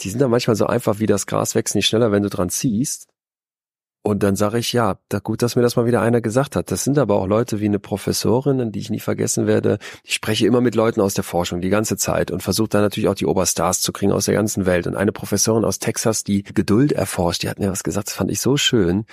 die 0.00 0.10
sind 0.10 0.20
dann 0.20 0.30
manchmal 0.30 0.56
so 0.56 0.66
einfach 0.66 1.00
wie 1.00 1.06
das 1.06 1.26
Gras 1.26 1.56
wächst 1.56 1.74
nicht 1.74 1.86
schneller, 1.86 2.12
wenn 2.12 2.22
du 2.22 2.30
dran 2.30 2.50
ziehst. 2.50 3.09
Und 4.02 4.22
dann 4.22 4.34
sage 4.34 4.58
ich, 4.58 4.72
ja, 4.72 4.98
da 5.10 5.18
gut, 5.18 5.42
dass 5.42 5.56
mir 5.56 5.62
das 5.62 5.76
mal 5.76 5.84
wieder 5.84 6.00
einer 6.00 6.22
gesagt 6.22 6.56
hat. 6.56 6.70
Das 6.70 6.84
sind 6.84 6.96
aber 6.96 7.16
auch 7.16 7.26
Leute 7.26 7.60
wie 7.60 7.66
eine 7.66 7.78
Professorin, 7.78 8.72
die 8.72 8.78
ich 8.78 8.88
nie 8.88 8.98
vergessen 8.98 9.46
werde. 9.46 9.78
Ich 10.04 10.14
spreche 10.14 10.46
immer 10.46 10.62
mit 10.62 10.74
Leuten 10.74 11.02
aus 11.02 11.12
der 11.12 11.24
Forschung 11.24 11.60
die 11.60 11.68
ganze 11.68 11.98
Zeit 11.98 12.30
und 12.30 12.42
versuche 12.42 12.70
da 12.70 12.80
natürlich 12.80 13.08
auch 13.08 13.14
die 13.14 13.26
Oberstars 13.26 13.82
zu 13.82 13.92
kriegen 13.92 14.12
aus 14.12 14.24
der 14.24 14.34
ganzen 14.34 14.64
Welt. 14.64 14.86
Und 14.86 14.96
eine 14.96 15.12
Professorin 15.12 15.66
aus 15.66 15.80
Texas, 15.80 16.24
die 16.24 16.42
Geduld 16.42 16.92
erforscht, 16.92 17.42
die 17.42 17.50
hat 17.50 17.58
mir 17.58 17.70
was 17.70 17.82
gesagt, 17.82 18.08
das 18.08 18.14
fand 18.14 18.30
ich 18.30 18.40
so 18.40 18.56
schön. 18.56 19.04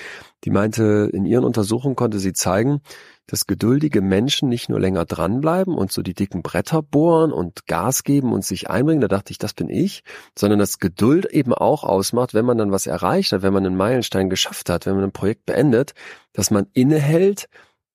Die 0.46 0.52
meinte, 0.52 1.10
in 1.12 1.26
ihren 1.26 1.44
Untersuchungen 1.44 1.98
konnte 1.98 2.20
sie 2.20 2.32
zeigen, 2.32 2.80
dass 3.28 3.46
geduldige 3.46 4.02
Menschen 4.02 4.50
nicht 4.50 4.70
nur 4.70 4.80
länger 4.80 5.06
dranbleiben 5.06 5.76
und 5.76 5.92
so 5.92 6.02
die 6.02 6.14
dicken 6.14 6.42
Bretter 6.42 6.82
bohren 6.82 7.32
und 7.32 7.68
Gas 7.68 8.04
geben 8.04 8.34
und 8.34 8.46
sich 8.46 8.70
einbringen, 8.70 9.02
da 9.02 9.08
dachte 9.08 9.32
ich, 9.32 9.38
das 9.38 9.54
bin 9.54 9.70
ich, 9.70 10.04
sondern 10.38 10.60
dass 10.60 10.80
Geduld 10.80 11.26
eben 11.26 11.54
auch 11.54 11.84
ausmacht, 11.84 12.34
wenn 12.34 12.46
man 12.46 12.58
dann 12.58 12.72
was 12.72 12.88
erreicht 12.88 13.34
hat, 13.34 13.42
wenn 13.42 13.54
man 13.54 13.66
einen 13.66 13.76
Meilenstein 13.78 14.30
geschafft 14.30 14.70
hat, 14.70 14.86
wenn 14.86 14.96
man 14.96 15.04
ein 15.04 15.12
Projekt 15.12 15.46
beendet, 15.46 15.94
dass 16.34 16.52
man 16.52 16.68
innehält 16.74 17.48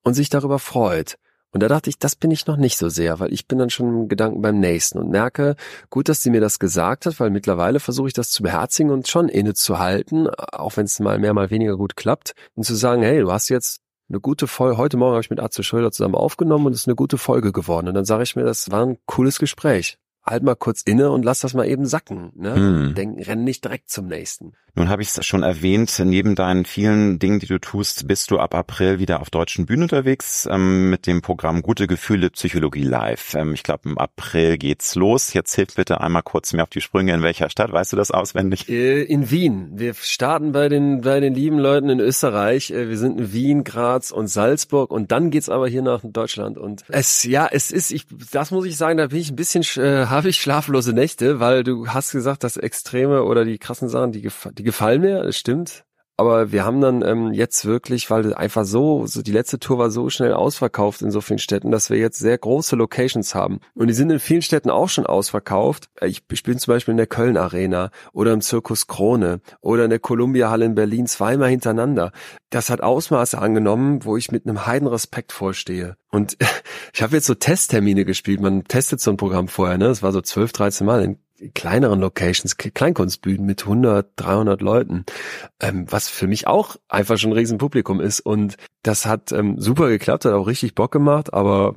und 0.03 0.15
sich 0.15 0.29
darüber 0.29 0.59
freut. 0.59 1.17
Und 1.55 1.63
da 1.63 1.69
dachte 1.69 1.91
ich, 1.91 1.99
das 1.99 2.17
bin 2.17 2.31
ich 2.31 2.47
noch 2.47 2.57
nicht 2.57 2.79
so 2.79 2.89
sehr, 2.89 3.21
weil 3.21 3.33
ich 3.33 3.47
bin 3.47 3.59
dann 3.59 3.69
schon 3.69 3.89
im 3.89 4.09
Gedanken 4.09 4.41
beim 4.41 4.59
nächsten 4.59 4.99
und 4.99 5.11
merke, 5.11 5.57
gut, 5.91 6.09
dass 6.09 6.23
sie 6.23 6.31
mir 6.31 6.41
das 6.41 6.59
gesagt 6.59 7.05
hat, 7.05 7.21
weil 7.21 7.29
mittlerweile 7.29 7.79
versuche 7.79 8.09
ich 8.09 8.15
das 8.15 8.31
zu 8.31 8.43
beherzigen 8.43 8.91
und 8.91 9.07
schon 9.07 9.29
innezuhalten, 9.29 10.29
auch 10.29 10.79
wenn 10.79 10.87
es 10.87 10.99
mal 10.99 11.19
mehr, 11.19 11.35
mal 11.35 11.51
weniger 11.51 11.77
gut 11.77 11.95
klappt 11.95 12.33
und 12.55 12.65
zu 12.65 12.75
sagen, 12.75 13.03
hey, 13.03 13.21
du 13.21 13.31
hast 13.31 13.51
jetzt 13.51 13.83
eine 14.09 14.21
gute 14.21 14.47
Folge. 14.47 14.77
Heute 14.77 14.97
Morgen 14.97 15.13
habe 15.13 15.23
ich 15.23 15.31
mit 15.31 15.41
Atze 15.41 15.63
Schröder 15.63 15.91
zusammen 15.93 16.15
aufgenommen 16.15 16.67
und 16.67 16.73
es 16.73 16.81
ist 16.81 16.89
eine 16.89 16.97
gute 16.97 17.19
Folge 17.19 17.53
geworden. 17.53 17.89
Und 17.89 17.95
dann 17.95 18.05
sage 18.05 18.23
ich 18.23 18.37
mir, 18.37 18.45
das 18.45 18.71
war 18.71 18.85
ein 18.85 18.99
cooles 19.07 19.39
Gespräch. 19.39 19.99
Halt 20.25 20.43
mal 20.43 20.55
kurz 20.55 20.83
inne 20.83 21.11
und 21.11 21.25
lass 21.25 21.41
das 21.41 21.55
mal 21.55 21.67
eben 21.67 21.87
sacken. 21.87 22.33
Ne? 22.37 22.55
Hm. 22.55 22.95
Denk, 22.95 23.27
renn 23.27 23.45
nicht 23.45 23.65
direkt 23.65 23.91
zum 23.91 24.07
nächsten. 24.07 24.53
Nun 24.75 24.89
habe 24.89 25.03
ich 25.03 25.09
es 25.09 25.27
schon 25.27 25.43
erwähnt, 25.43 26.01
neben 26.03 26.35
deinen 26.35 26.65
vielen 26.65 27.19
Dingen, 27.19 27.41
die 27.41 27.47
du 27.47 27.59
tust, 27.59 28.07
bist 28.09 28.31
du 28.31 28.39
ab 28.39 28.55
April 28.55 28.99
wieder 28.99 29.21
auf 29.21 29.29
deutschen 29.29 29.67
Bühnen 29.67 29.83
unterwegs 29.83 30.49
ähm, 30.51 30.89
mit 30.89 31.07
dem 31.07 31.21
Programm 31.21 31.61
Gute 31.61 31.87
Gefühle 31.87 32.31
Psychologie 32.31 32.83
Live. 32.83 33.35
Ähm, 33.35 33.53
ich 33.53 33.65
glaube, 33.65 33.91
im 33.91 33.99
April 33.99 34.57
geht's 34.57 34.95
los. 34.95 35.35
Jetzt 35.35 35.55
hilf 35.55 35.75
bitte 35.75 36.01
einmal 36.01 36.23
kurz 36.23 36.55
mir 36.55 36.63
auf 36.63 36.71
die 36.71 36.81
Sprünge. 36.81 37.13
In 37.13 37.23
welcher 37.23 37.51
Stadt? 37.51 37.71
Weißt 37.71 37.93
du 37.93 37.99
das 37.99 38.11
auswendig? 38.11 38.67
Äh, 38.71 39.03
in 39.03 39.31
Wien. 39.31 39.73
Wir 39.75 39.93
starten 39.93 40.53
bei 40.53 40.71
den, 40.71 41.03
bei 41.03 41.21
den 41.21 41.35
lieben 41.35 41.59
Leuten 41.59 41.91
in 41.91 42.01
Österreich. 42.01 42.71
Äh, 42.71 42.89
wir 42.89 42.97
sind 42.97 43.21
in 43.21 43.33
Wien, 43.35 43.65
Graz 43.65 44.11
und 44.11 44.29
Salzburg 44.29 44.91
und 44.91 45.13
dann 45.13 45.31
geht's 45.31 45.51
aber 45.51 45.69
hier 45.69 45.83
nach 45.83 46.01
Deutschland. 46.03 46.57
Und 46.57 46.85
es, 46.89 47.25
ja, 47.25 47.47
es 47.51 47.73
ist, 47.73 47.91
ich, 47.91 48.07
das 48.31 48.51
muss 48.51 48.65
ich 48.65 48.79
sagen, 48.79 48.97
da 48.97 49.09
bin 49.09 49.19
ich 49.19 49.33
ein 49.33 49.37
bisschen, 49.37 49.65
äh, 49.77 50.07
habe 50.13 50.29
ich 50.29 50.41
schlaflose 50.41 50.93
Nächte, 50.93 51.41
weil 51.41 51.65
du 51.65 51.89
hast 51.89 52.13
gesagt, 52.13 52.45
das 52.45 52.57
Extreme 52.57 53.25
oder 53.25 53.45
die 53.45 53.59
krassen 53.59 53.89
Sachen, 53.89 54.13
die, 54.13 54.21
die 54.23 54.31
die 54.53 54.63
gefallen 54.63 55.01
mir, 55.01 55.23
das 55.25 55.37
stimmt. 55.37 55.85
Aber 56.23 56.53
wir 56.53 56.65
haben 56.65 56.81
dann 56.81 57.03
ähm, 57.03 57.33
jetzt 57.33 57.65
wirklich, 57.65 58.09
weil 58.09 58.33
einfach 58.33 58.65
so, 58.65 59.09
so 59.09 59.23
die 59.23 59.33
letzte 59.33 59.59
Tour 59.59 59.79
war 59.79 59.91
so 59.91 60.09
schnell 60.09 60.33
ausverkauft 60.35 61.03
in 61.03 61.11
so 61.11 61.21
vielen 61.21 61.41
Städten, 61.41 61.73
dass 61.73 61.91
wir 61.91 61.99
jetzt 61.99 62.21
sehr 62.21 62.39
große 62.39 62.77
Locations 62.77 63.35
haben. 63.35 63.59
Und 63.75 63.89
die 63.89 63.93
sind 63.93 64.09
in 64.09 64.21
vielen 64.21 64.41
Städten 64.41 64.71
auch 64.71 64.89
schon 64.89 65.05
ausverkauft. 65.05 65.89
Ich, 66.01 66.23
ich 66.31 66.45
bin 66.45 66.61
zum 66.61 66.75
Beispiel 66.75 66.93
in 66.93 66.99
der 66.99 67.09
Köln 67.09 67.37
Arena 67.37 67.91
oder 68.13 68.33
im 68.33 68.41
Zirkus 68.41 68.87
Krone 68.87 69.41
oder 69.61 69.83
in 69.83 69.91
der 69.91 69.99
Columbia 69.99 70.49
Halle 70.49 70.65
in 70.65 70.77
Berlin 70.77 71.09
zweimal 71.09 71.51
hintereinander. 71.51 72.13
Das 72.51 72.71
hat 72.71 72.83
Ausmaße 72.83 73.37
angenommen, 73.37 74.05
wo 74.05 74.17
ich 74.17 74.31
mit 74.31 74.47
einem 74.47 74.65
Heidenrespekt 74.65 75.33
vorstehe. 75.33 75.97
Und 76.13 76.37
ich 76.95 77.03
habe 77.03 77.17
jetzt 77.17 77.27
so 77.27 77.35
Testtermine 77.35 78.05
gespielt. 78.05 78.41
Man 78.41 78.63
testet 78.63 79.01
so 79.01 79.11
ein 79.11 79.17
Programm 79.17 79.49
vorher, 79.49 79.77
ne? 79.77 79.87
Das 79.89 80.05
war 80.05 80.13
so 80.13 80.21
12, 80.21 80.53
13 80.53 80.87
Mal 80.87 81.03
in 81.03 81.19
kleineren 81.55 82.01
Locations, 82.01 82.57
Kleinkunstbühnen 82.57 83.47
mit 83.47 83.63
100, 83.63 84.09
300 84.17 84.61
Leuten, 84.63 85.05
ähm, 85.61 85.87
was 85.89 86.09
für 86.09 86.27
mich 86.27 86.47
auch 86.47 86.77
einfach 86.89 87.19
schon 87.19 87.31
ein 87.31 87.39
Riesenpublikum 87.39 88.01
ist. 88.01 88.21
Und 88.21 88.57
das 88.83 89.07
hat 89.07 89.33
ähm, 89.33 89.61
super 89.61 89.89
geklappt, 89.89 90.25
hat 90.25 90.33
auch 90.33 90.47
richtig 90.47 90.75
Bock 90.75 90.93
gemacht, 90.93 91.33
aber 91.33 91.75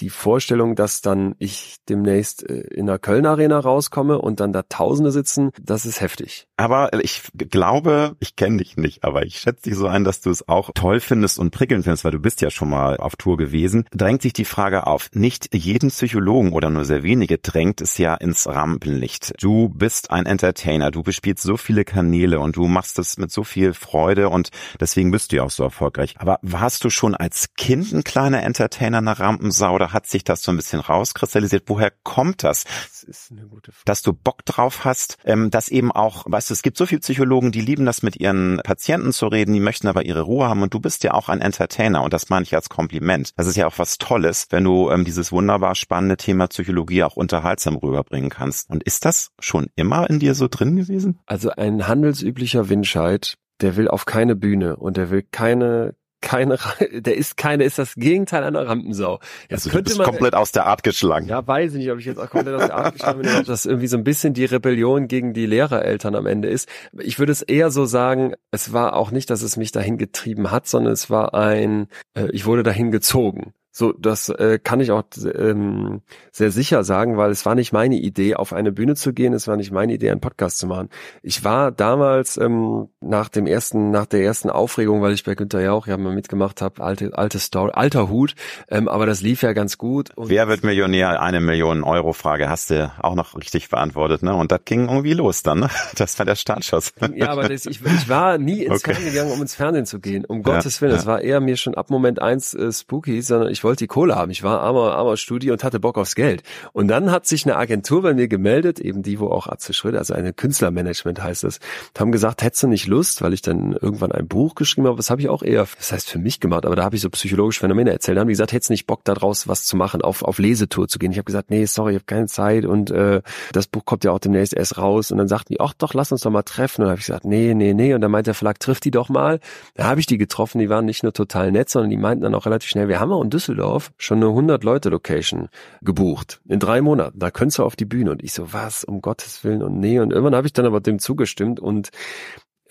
die 0.00 0.10
Vorstellung, 0.10 0.74
dass 0.74 1.00
dann 1.00 1.34
ich 1.38 1.76
demnächst 1.88 2.48
äh, 2.48 2.60
in 2.60 2.86
der 2.86 2.98
Köln 2.98 3.26
Arena 3.26 3.58
rauskomme 3.58 4.18
und 4.18 4.40
dann 4.40 4.52
da 4.52 4.62
Tausende 4.62 5.12
sitzen, 5.12 5.50
das 5.60 5.86
ist 5.86 6.00
heftig. 6.00 6.46
Aber 6.56 6.90
ich 7.02 7.22
glaube, 7.36 8.16
ich 8.20 8.36
kenne 8.36 8.58
dich 8.58 8.76
nicht, 8.76 9.04
aber 9.04 9.24
ich 9.24 9.38
schätze 9.38 9.62
dich 9.62 9.76
so 9.76 9.86
ein, 9.86 10.04
dass 10.04 10.20
du 10.20 10.30
es 10.30 10.48
auch 10.48 10.70
toll 10.74 11.00
findest 11.00 11.38
und 11.38 11.50
prickelnd 11.50 11.84
findest, 11.84 12.04
weil 12.04 12.12
du 12.12 12.20
bist 12.20 12.40
ja 12.40 12.50
schon 12.50 12.70
mal 12.70 12.96
auf 12.96 13.16
Tour 13.16 13.36
gewesen. 13.36 13.84
Drängt 13.92 14.22
sich 14.22 14.32
die 14.32 14.44
Frage 14.44 14.86
auf, 14.86 15.08
nicht 15.12 15.54
jeden 15.54 15.90
Psychologen 15.90 16.52
oder 16.52 16.70
nur 16.70 16.84
sehr 16.84 17.02
wenige 17.02 17.38
drängt 17.38 17.80
es 17.80 17.98
ja 17.98 18.14
ins 18.14 18.46
Rampenlicht. 18.46 19.34
Du 19.40 19.68
bist 19.68 20.10
ein 20.10 20.26
Entertainer, 20.26 20.90
du 20.90 21.02
bespielst 21.02 21.42
so 21.42 21.56
viele 21.56 21.84
Kanäle 21.84 22.40
und 22.40 22.56
du 22.56 22.66
machst 22.66 22.98
es 22.98 23.18
mit 23.18 23.30
so 23.30 23.44
viel 23.44 23.74
Freude 23.74 24.28
und 24.28 24.50
deswegen 24.80 25.10
bist 25.10 25.32
du 25.32 25.36
ja 25.36 25.42
auch 25.44 25.50
so 25.50 25.64
erfolgreich. 25.64 26.14
Aber 26.18 26.38
warst 26.42 26.84
du 26.84 26.90
schon 26.90 27.14
als 27.14 27.54
Kind 27.56 27.92
ein 27.92 28.04
kleiner 28.04 28.42
Entertainer, 28.42 28.98
eine 28.98 29.18
Rampensau 29.42 29.74
oder 29.74 29.92
hat 29.92 30.06
sich 30.06 30.24
das 30.24 30.42
so 30.42 30.52
ein 30.52 30.56
bisschen 30.56 30.80
rauskristallisiert? 30.80 31.64
Woher 31.66 31.92
kommt 32.04 32.44
das? 32.44 32.64
Das 32.64 33.02
ist 33.02 33.32
eine 33.32 33.46
gute 33.46 33.72
Frage. 33.72 33.84
Dass 33.84 34.02
du 34.02 34.12
Bock 34.12 34.44
drauf 34.44 34.84
hast, 34.84 35.16
ähm, 35.24 35.50
dass 35.50 35.68
eben 35.68 35.90
auch, 35.90 36.24
weißt 36.26 36.50
du, 36.50 36.54
es 36.54 36.62
gibt 36.62 36.76
so 36.76 36.86
viele 36.86 37.00
Psychologen, 37.00 37.50
die 37.50 37.60
lieben 37.60 37.84
das 37.84 38.02
mit 38.02 38.16
ihren 38.16 38.60
Patienten 38.62 39.12
zu 39.12 39.26
reden, 39.26 39.52
die 39.52 39.60
möchten 39.60 39.88
aber 39.88 40.04
ihre 40.04 40.22
Ruhe 40.22 40.48
haben 40.48 40.62
und 40.62 40.72
du 40.72 40.80
bist 40.80 41.02
ja 41.02 41.12
auch 41.14 41.28
ein 41.28 41.40
Entertainer 41.40 42.02
und 42.02 42.12
das 42.12 42.30
meine 42.30 42.44
ich 42.44 42.54
als 42.54 42.68
Kompliment. 42.68 43.32
Das 43.36 43.46
ist 43.46 43.56
ja 43.56 43.66
auch 43.66 43.78
was 43.78 43.98
Tolles, 43.98 44.46
wenn 44.50 44.64
du 44.64 44.90
ähm, 44.90 45.04
dieses 45.04 45.32
wunderbar 45.32 45.74
spannende 45.74 46.16
Thema 46.16 46.46
Psychologie 46.46 47.02
auch 47.02 47.16
unterhaltsam 47.16 47.76
rüberbringen 47.76 48.30
kannst. 48.30 48.70
Und 48.70 48.84
ist 48.84 49.04
das 49.04 49.30
schon 49.40 49.66
immer 49.74 50.08
in 50.08 50.20
dir 50.20 50.34
so 50.34 50.46
drin 50.48 50.76
gewesen? 50.76 51.18
Also 51.26 51.50
ein 51.50 51.88
handelsüblicher 51.88 52.68
Windscheid, 52.68 53.36
der 53.60 53.76
will 53.76 53.88
auf 53.88 54.06
keine 54.06 54.36
Bühne 54.36 54.76
und 54.76 54.96
der 54.96 55.10
will 55.10 55.22
keine 55.30 55.94
keine, 56.22 56.58
der 56.90 57.16
ist 57.16 57.36
keine, 57.36 57.64
ist 57.64 57.78
das 57.78 57.94
Gegenteil 57.96 58.44
einer 58.44 58.66
Rampensau. 58.66 59.20
Jetzt 59.48 59.66
also 59.66 59.70
könnte 59.70 59.84
du 59.84 59.90
bist 59.90 59.98
man, 59.98 60.06
komplett 60.06 60.34
aus 60.34 60.52
der 60.52 60.66
Art 60.66 60.82
geschlagen. 60.82 61.28
Ja, 61.28 61.46
weiß 61.46 61.72
ich 61.72 61.78
nicht, 61.78 61.90
ob 61.90 61.98
ich 61.98 62.06
jetzt 62.06 62.18
auch 62.18 62.30
komplett 62.30 62.54
aus 62.54 62.66
der 62.66 62.76
Art 62.76 62.94
geschlagen 62.94 63.22
bin, 63.22 63.36
ob 63.36 63.44
das 63.44 63.66
irgendwie 63.66 63.88
so 63.88 63.96
ein 63.96 64.04
bisschen 64.04 64.32
die 64.32 64.44
Rebellion 64.44 65.08
gegen 65.08 65.34
die 65.34 65.46
Lehrereltern 65.46 66.14
am 66.14 66.26
Ende 66.26 66.48
ist. 66.48 66.68
Ich 66.98 67.18
würde 67.18 67.32
es 67.32 67.42
eher 67.42 67.70
so 67.70 67.84
sagen, 67.84 68.34
es 68.50 68.72
war 68.72 68.96
auch 68.96 69.10
nicht, 69.10 69.28
dass 69.28 69.42
es 69.42 69.56
mich 69.56 69.72
dahin 69.72 69.98
getrieben 69.98 70.50
hat, 70.50 70.66
sondern 70.66 70.92
es 70.92 71.10
war 71.10 71.34
ein, 71.34 71.88
äh, 72.14 72.28
ich 72.32 72.46
wurde 72.46 72.62
dahin 72.62 72.90
gezogen. 72.90 73.52
So, 73.74 73.94
das 73.94 74.28
äh, 74.28 74.58
kann 74.62 74.80
ich 74.80 74.90
auch 74.90 75.04
ähm, 75.34 76.02
sehr 76.30 76.50
sicher 76.50 76.84
sagen, 76.84 77.16
weil 77.16 77.30
es 77.30 77.46
war 77.46 77.54
nicht 77.54 77.72
meine 77.72 77.96
Idee, 77.96 78.34
auf 78.34 78.52
eine 78.52 78.70
Bühne 78.70 78.96
zu 78.96 79.14
gehen. 79.14 79.32
Es 79.32 79.48
war 79.48 79.56
nicht 79.56 79.72
meine 79.72 79.94
Idee, 79.94 80.10
einen 80.10 80.20
Podcast 80.20 80.58
zu 80.58 80.66
machen. 80.66 80.90
Ich 81.22 81.42
war 81.42 81.72
damals 81.72 82.36
ähm, 82.36 82.90
nach 83.00 83.30
dem 83.30 83.46
ersten, 83.46 83.90
nach 83.90 84.04
der 84.04 84.22
ersten 84.22 84.50
Aufregung, 84.50 85.00
weil 85.00 85.14
ich 85.14 85.24
bei 85.24 85.34
Günther 85.34 85.62
Jauch 85.62 85.86
ja 85.86 85.96
mal 85.96 86.14
mitgemacht 86.14 86.60
habe, 86.60 86.82
alte, 86.82 87.16
alte 87.16 87.38
Story, 87.38 87.72
alter 87.74 88.10
Hut. 88.10 88.34
Ähm, 88.68 88.88
aber 88.88 89.06
das 89.06 89.22
lief 89.22 89.40
ja 89.42 89.54
ganz 89.54 89.78
gut. 89.78 90.10
Wer 90.16 90.48
wird 90.48 90.64
Millionär? 90.64 91.22
Eine 91.22 91.40
Million 91.40 91.82
Euro 91.82 92.12
Frage 92.12 92.50
hast 92.50 92.68
du 92.68 92.92
auch 93.00 93.14
noch 93.14 93.36
richtig 93.36 93.70
beantwortet, 93.70 94.22
ne? 94.22 94.34
Und 94.34 94.52
das 94.52 94.60
ging 94.66 94.86
irgendwie 94.86 95.14
los 95.14 95.42
dann. 95.42 95.60
Ne? 95.60 95.70
Das 95.96 96.18
war 96.18 96.26
der 96.26 96.36
Startschuss. 96.36 96.92
Ja, 97.14 97.30
aber 97.30 97.48
das, 97.48 97.66
ich, 97.66 97.80
ich 97.84 98.08
war 98.08 98.38
nie 98.38 98.64
ins 98.64 98.80
okay. 98.80 98.94
Fernsehen 98.94 99.12
gegangen, 99.12 99.32
um 99.32 99.42
ins 99.42 99.54
Fernsehen 99.54 99.86
zu 99.86 100.00
gehen. 100.00 100.24
Um 100.24 100.38
ja, 100.38 100.42
Gottes 100.42 100.80
Willen. 100.80 100.94
Es 100.94 101.04
ja. 101.04 101.06
war 101.06 101.20
eher 101.20 101.40
mir 101.40 101.56
schon 101.56 101.74
ab 101.74 101.90
Moment 101.90 102.20
eins 102.20 102.54
äh, 102.54 102.72
spooky, 102.72 103.22
sondern 103.22 103.50
ich 103.50 103.61
ich 103.62 103.64
wollte 103.64 103.84
die 103.84 103.86
Kohle 103.86 104.16
haben. 104.16 104.32
Ich 104.32 104.42
war 104.42 104.60
armer, 104.60 104.96
armer 104.96 105.16
Studi 105.16 105.52
und 105.52 105.62
hatte 105.62 105.78
Bock 105.78 105.96
aufs 105.96 106.16
Geld. 106.16 106.42
Und 106.72 106.88
dann 106.88 107.12
hat 107.12 107.26
sich 107.26 107.46
eine 107.46 107.54
Agentur 107.54 108.02
bei 108.02 108.12
mir 108.12 108.26
gemeldet, 108.26 108.80
eben 108.80 109.04
die, 109.04 109.20
wo 109.20 109.28
auch 109.28 109.46
Atze 109.46 109.72
Schröder, 109.72 110.00
also 110.00 110.14
eine 110.14 110.32
Künstlermanagement 110.32 111.22
heißt 111.22 111.44
es, 111.44 111.60
haben 111.96 112.10
gesagt, 112.10 112.42
hättest 112.42 112.64
du 112.64 112.66
nicht 112.66 112.88
Lust, 112.88 113.22
weil 113.22 113.32
ich 113.32 113.40
dann 113.40 113.74
irgendwann 113.74 114.10
ein 114.10 114.26
Buch 114.26 114.56
geschrieben 114.56 114.88
habe, 114.88 114.96
das 114.96 115.10
habe 115.10 115.20
ich 115.20 115.28
auch 115.28 115.44
eher, 115.44 115.68
das 115.78 115.92
heißt 115.92 116.10
für 116.10 116.18
mich 116.18 116.40
gemacht, 116.40 116.66
aber 116.66 116.74
da 116.74 116.82
habe 116.82 116.96
ich 116.96 117.02
so 117.02 117.10
psychologische 117.10 117.60
Phänomene 117.60 117.92
erzählt. 117.92 118.16
Dann 118.16 118.22
haben 118.22 118.28
die 118.28 118.32
gesagt, 118.32 118.50
hättest 118.50 118.70
du 118.70 118.72
nicht 118.72 118.88
Bock 118.88 119.04
daraus 119.04 119.46
was 119.46 119.64
zu 119.64 119.76
machen, 119.76 120.02
auf, 120.02 120.24
auf 120.24 120.40
Lesetour 120.40 120.88
zu 120.88 120.98
gehen. 120.98 121.12
Ich 121.12 121.18
habe 121.18 121.26
gesagt, 121.26 121.50
nee, 121.50 121.64
sorry, 121.66 121.92
ich 121.92 121.98
habe 121.98 122.06
keine 122.06 122.26
Zeit 122.26 122.64
und 122.64 122.90
äh, 122.90 123.22
das 123.52 123.68
Buch 123.68 123.84
kommt 123.84 124.02
ja 124.02 124.10
auch 124.10 124.18
demnächst 124.18 124.54
erst 124.54 124.76
raus. 124.76 125.12
Und 125.12 125.18
dann 125.18 125.28
sagten 125.28 125.52
die, 125.52 125.60
ach 125.60 125.74
doch, 125.74 125.94
lass 125.94 126.10
uns 126.10 126.22
doch 126.22 126.32
mal 126.32 126.42
treffen. 126.42 126.80
Und 126.80 126.86
dann 126.86 126.90
habe 126.90 127.00
ich 127.00 127.06
gesagt, 127.06 127.24
nee, 127.24 127.54
nee, 127.54 127.74
nee. 127.74 127.94
Und 127.94 128.00
dann 128.00 128.10
meint 128.10 128.26
der 128.26 128.34
Verlag, 128.34 128.58
trifft 128.58 128.84
die 128.84 128.90
doch 128.90 129.08
mal. 129.08 129.38
Da 129.74 129.84
habe 129.84 130.00
ich 130.00 130.06
die 130.06 130.18
getroffen, 130.18 130.58
die 130.58 130.68
waren 130.68 130.84
nicht 130.84 131.04
nur 131.04 131.12
total 131.12 131.52
nett, 131.52 131.70
sondern 131.70 131.90
die 131.90 131.96
meinten 131.96 132.24
dann 132.24 132.34
auch 132.34 132.44
relativ 132.44 132.68
schnell, 132.68 132.88
wir 132.88 132.98
haben 132.98 133.12
auch 133.12 133.22
in 133.22 133.30
Düsseldorf 133.30 133.51
schon 133.96 134.18
eine 134.18 134.28
100 134.28 134.64
Leute 134.64 134.88
Location 134.88 135.48
gebucht. 135.80 136.40
In 136.48 136.58
drei 136.58 136.80
Monaten. 136.80 137.18
Da 137.18 137.30
könntest 137.30 137.58
du 137.58 137.64
auf 137.64 137.76
die 137.76 137.84
Bühne. 137.84 138.10
Und 138.10 138.22
ich 138.22 138.32
so 138.32 138.52
was? 138.52 138.84
Um 138.84 139.00
Gottes 139.00 139.44
willen 139.44 139.62
und 139.62 139.78
nee. 139.78 139.98
Und 139.98 140.12
irgendwann 140.12 140.34
habe 140.34 140.46
ich 140.46 140.52
dann 140.52 140.66
aber 140.66 140.80
dem 140.80 140.98
zugestimmt. 140.98 141.60
Und 141.60 141.90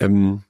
ähm, 0.00 0.42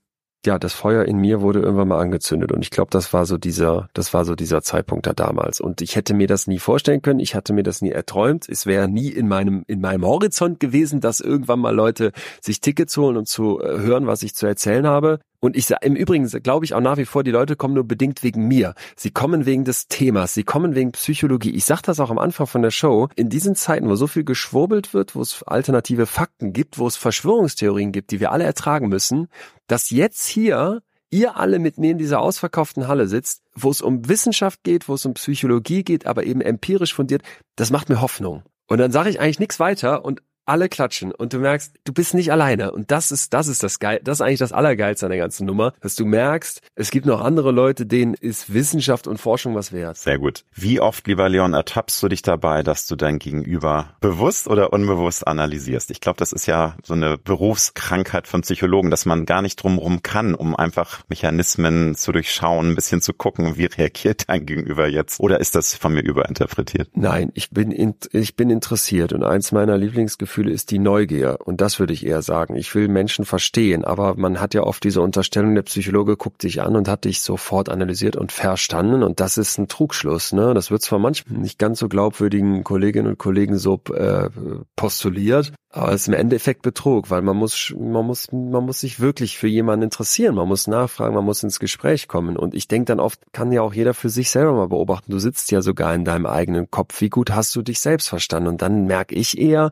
ja, 0.44 0.58
das 0.58 0.72
Feuer 0.72 1.04
in 1.04 1.18
mir 1.18 1.40
wurde 1.40 1.60
irgendwann 1.60 1.88
mal 1.88 2.00
angezündet. 2.00 2.50
Und 2.50 2.62
ich 2.62 2.70
glaube, 2.70 2.90
das 2.90 3.12
war 3.12 3.26
so 3.26 3.38
dieser, 3.38 3.88
das 3.94 4.12
war 4.12 4.24
so 4.24 4.34
dieser 4.34 4.62
Zeitpunkt 4.62 5.06
da 5.06 5.12
damals. 5.12 5.60
Und 5.60 5.80
ich 5.80 5.94
hätte 5.94 6.14
mir 6.14 6.26
das 6.26 6.48
nie 6.48 6.58
vorstellen 6.58 7.00
können, 7.00 7.20
ich 7.20 7.34
hatte 7.34 7.52
mir 7.52 7.62
das 7.62 7.80
nie 7.80 7.90
erträumt, 7.90 8.48
es 8.48 8.66
wäre 8.66 8.88
nie 8.88 9.08
in 9.08 9.28
meinem 9.28 9.62
in 9.68 9.80
meinem 9.80 10.04
Horizont 10.04 10.58
gewesen, 10.58 11.00
dass 11.00 11.20
irgendwann 11.20 11.60
mal 11.60 11.74
Leute 11.74 12.12
sich 12.40 12.60
Tickets 12.60 12.96
holen 12.96 13.16
und 13.16 13.28
zu 13.28 13.60
äh, 13.60 13.78
hören, 13.78 14.06
was 14.06 14.22
ich 14.24 14.34
zu 14.34 14.46
erzählen 14.46 14.86
habe. 14.86 15.20
Und 15.44 15.56
ich 15.56 15.68
im 15.82 15.96
Übrigen 15.96 16.28
glaube 16.28 16.64
ich 16.64 16.72
auch 16.72 16.80
nach 16.80 16.98
wie 16.98 17.04
vor, 17.04 17.24
die 17.24 17.32
Leute 17.32 17.56
kommen 17.56 17.74
nur 17.74 17.82
bedingt 17.82 18.22
wegen 18.22 18.46
mir. 18.46 18.74
Sie 18.94 19.10
kommen 19.10 19.44
wegen 19.44 19.64
des 19.64 19.88
Themas, 19.88 20.34
sie 20.34 20.44
kommen 20.44 20.76
wegen 20.76 20.92
Psychologie. 20.92 21.50
Ich 21.50 21.64
sage 21.64 21.82
das 21.84 21.98
auch 21.98 22.10
am 22.10 22.18
Anfang 22.18 22.46
von 22.46 22.62
der 22.62 22.70
Show. 22.70 23.08
In 23.16 23.28
diesen 23.28 23.56
Zeiten, 23.56 23.88
wo 23.88 23.96
so 23.96 24.06
viel 24.06 24.22
geschwurbelt 24.22 24.94
wird, 24.94 25.16
wo 25.16 25.20
es 25.20 25.42
alternative 25.42 26.06
Fakten 26.06 26.52
gibt, 26.52 26.78
wo 26.78 26.86
es 26.86 26.94
Verschwörungstheorien 26.94 27.90
gibt, 27.90 28.12
die 28.12 28.20
wir 28.20 28.30
alle 28.30 28.44
ertragen 28.44 28.88
müssen, 28.88 29.26
dass 29.66 29.90
jetzt 29.90 30.28
hier 30.28 30.80
ihr 31.10 31.36
alle 31.36 31.58
mit 31.58 31.76
mir 31.76 31.90
in 31.90 31.98
dieser 31.98 32.20
ausverkauften 32.20 32.86
Halle 32.86 33.08
sitzt, 33.08 33.42
wo 33.56 33.68
es 33.68 33.82
um 33.82 34.08
Wissenschaft 34.08 34.62
geht, 34.62 34.88
wo 34.88 34.94
es 34.94 35.04
um 35.04 35.14
Psychologie 35.14 35.82
geht, 35.82 36.06
aber 36.06 36.22
eben 36.22 36.40
empirisch 36.40 36.94
fundiert, 36.94 37.22
das 37.56 37.72
macht 37.72 37.88
mir 37.88 38.00
Hoffnung. 38.00 38.44
Und 38.68 38.78
dann 38.78 38.92
sage 38.92 39.10
ich 39.10 39.18
eigentlich 39.18 39.40
nichts 39.40 39.58
weiter 39.58 40.04
und 40.04 40.22
alle 40.44 40.68
klatschen 40.68 41.12
und 41.12 41.32
du 41.32 41.38
merkst, 41.38 41.74
du 41.84 41.92
bist 41.92 42.14
nicht 42.14 42.32
alleine. 42.32 42.72
Und 42.72 42.90
das 42.90 43.12
ist, 43.12 43.32
das 43.32 43.48
ist 43.48 43.62
das 43.62 43.78
Geil, 43.78 44.00
das 44.02 44.18
ist 44.18 44.22
eigentlich 44.22 44.38
das 44.40 44.52
Allergeilste 44.52 45.06
an 45.06 45.10
der 45.10 45.18
ganzen 45.18 45.46
Nummer, 45.46 45.72
dass 45.80 45.94
du 45.94 46.04
merkst, 46.04 46.60
es 46.74 46.90
gibt 46.90 47.06
noch 47.06 47.20
andere 47.20 47.52
Leute, 47.52 47.86
denen 47.86 48.14
ist 48.14 48.52
Wissenschaft 48.52 49.06
und 49.06 49.18
Forschung 49.18 49.54
was 49.54 49.72
wert. 49.72 49.96
Sehr 49.96 50.18
gut. 50.18 50.44
Wie 50.54 50.80
oft, 50.80 51.06
lieber 51.06 51.28
Leon, 51.28 51.54
ertappst 51.54 52.02
du 52.02 52.08
dich 52.08 52.22
dabei, 52.22 52.62
dass 52.62 52.86
du 52.86 52.96
dein 52.96 53.18
Gegenüber 53.18 53.94
bewusst 54.00 54.48
oder 54.48 54.72
unbewusst 54.72 55.26
analysierst? 55.26 55.90
Ich 55.90 56.00
glaube, 56.00 56.18
das 56.18 56.32
ist 56.32 56.46
ja 56.46 56.76
so 56.82 56.94
eine 56.94 57.18
Berufskrankheit 57.18 58.26
von 58.26 58.42
Psychologen, 58.42 58.90
dass 58.90 59.06
man 59.06 59.26
gar 59.26 59.42
nicht 59.42 59.62
drumherum 59.62 60.02
kann, 60.02 60.34
um 60.34 60.56
einfach 60.56 61.02
Mechanismen 61.08 61.94
zu 61.94 62.12
durchschauen, 62.12 62.70
ein 62.70 62.74
bisschen 62.74 63.00
zu 63.00 63.12
gucken, 63.12 63.56
wie 63.56 63.66
reagiert 63.66 64.28
dein 64.28 64.46
Gegenüber 64.46 64.88
jetzt? 64.88 65.20
Oder 65.20 65.40
ist 65.40 65.54
das 65.54 65.74
von 65.74 65.94
mir 65.94 66.02
überinterpretiert? 66.02 66.90
Nein, 66.94 67.30
ich 67.34 67.50
bin, 67.50 67.70
in, 67.70 67.94
ich 68.10 68.34
bin 68.34 68.50
interessiert 68.50 69.12
und 69.12 69.22
eins 69.22 69.52
meiner 69.52 69.78
Lieblingsgefühle 69.78 70.31
Gefühle 70.32 70.50
ist 70.50 70.70
die 70.70 70.78
Neugier. 70.78 71.36
Und 71.44 71.60
das 71.60 71.78
würde 71.78 71.92
ich 71.92 72.06
eher 72.06 72.22
sagen. 72.22 72.56
Ich 72.56 72.74
will 72.74 72.88
Menschen 72.88 73.26
verstehen, 73.26 73.84
aber 73.84 74.14
man 74.16 74.40
hat 74.40 74.54
ja 74.54 74.62
oft 74.62 74.82
diese 74.82 75.02
Unterstellung, 75.02 75.54
der 75.54 75.62
Psychologe 75.62 76.16
guckt 76.16 76.42
dich 76.42 76.62
an 76.62 76.74
und 76.74 76.88
hat 76.88 77.04
dich 77.04 77.20
sofort 77.20 77.68
analysiert 77.68 78.16
und 78.16 78.32
verstanden. 78.32 79.02
Und 79.02 79.20
das 79.20 79.36
ist 79.36 79.58
ein 79.58 79.68
Trugschluss. 79.68 80.32
Ne? 80.32 80.54
Das 80.54 80.70
wird 80.70 80.80
zwar 80.80 80.98
manchmal 80.98 81.38
nicht 81.38 81.58
ganz 81.58 81.80
so 81.80 81.88
glaubwürdigen 81.90 82.64
Kolleginnen 82.64 83.08
und 83.08 83.18
Kollegen 83.18 83.58
so 83.58 83.78
äh, 83.94 84.30
postuliert, 84.74 85.52
aber 85.74 85.92
es 85.92 86.02
ist 86.02 86.08
im 86.08 86.14
Endeffekt 86.14 86.60
Betrug, 86.60 87.10
weil 87.10 87.22
man 87.22 87.34
muss, 87.34 87.74
man 87.78 88.04
muss, 88.04 88.30
man 88.30 88.66
muss 88.66 88.80
sich 88.80 89.00
wirklich 89.00 89.38
für 89.38 89.48
jemanden 89.48 89.84
interessieren. 89.84 90.34
Man 90.34 90.46
muss 90.46 90.66
nachfragen, 90.66 91.14
man 91.14 91.24
muss 91.24 91.42
ins 91.42 91.58
Gespräch 91.58 92.08
kommen. 92.08 92.36
Und 92.36 92.54
ich 92.54 92.68
denke 92.68 92.84
dann 92.86 93.00
oft, 93.00 93.20
kann 93.32 93.52
ja 93.52 93.62
auch 93.62 93.72
jeder 93.72 93.94
für 93.94 94.10
sich 94.10 94.28
selber 94.28 94.52
mal 94.52 94.68
beobachten. 94.68 95.10
Du 95.10 95.18
sitzt 95.18 95.50
ja 95.50 95.62
sogar 95.62 95.94
in 95.94 96.04
deinem 96.04 96.26
eigenen 96.26 96.70
Kopf. 96.70 97.00
Wie 97.00 97.08
gut 97.08 97.30
hast 97.30 97.56
du 97.56 97.62
dich 97.62 97.80
selbst 97.80 98.10
verstanden? 98.10 98.48
Und 98.48 98.60
dann 98.60 98.84
merke 98.84 99.14
ich 99.14 99.38
eher, 99.38 99.70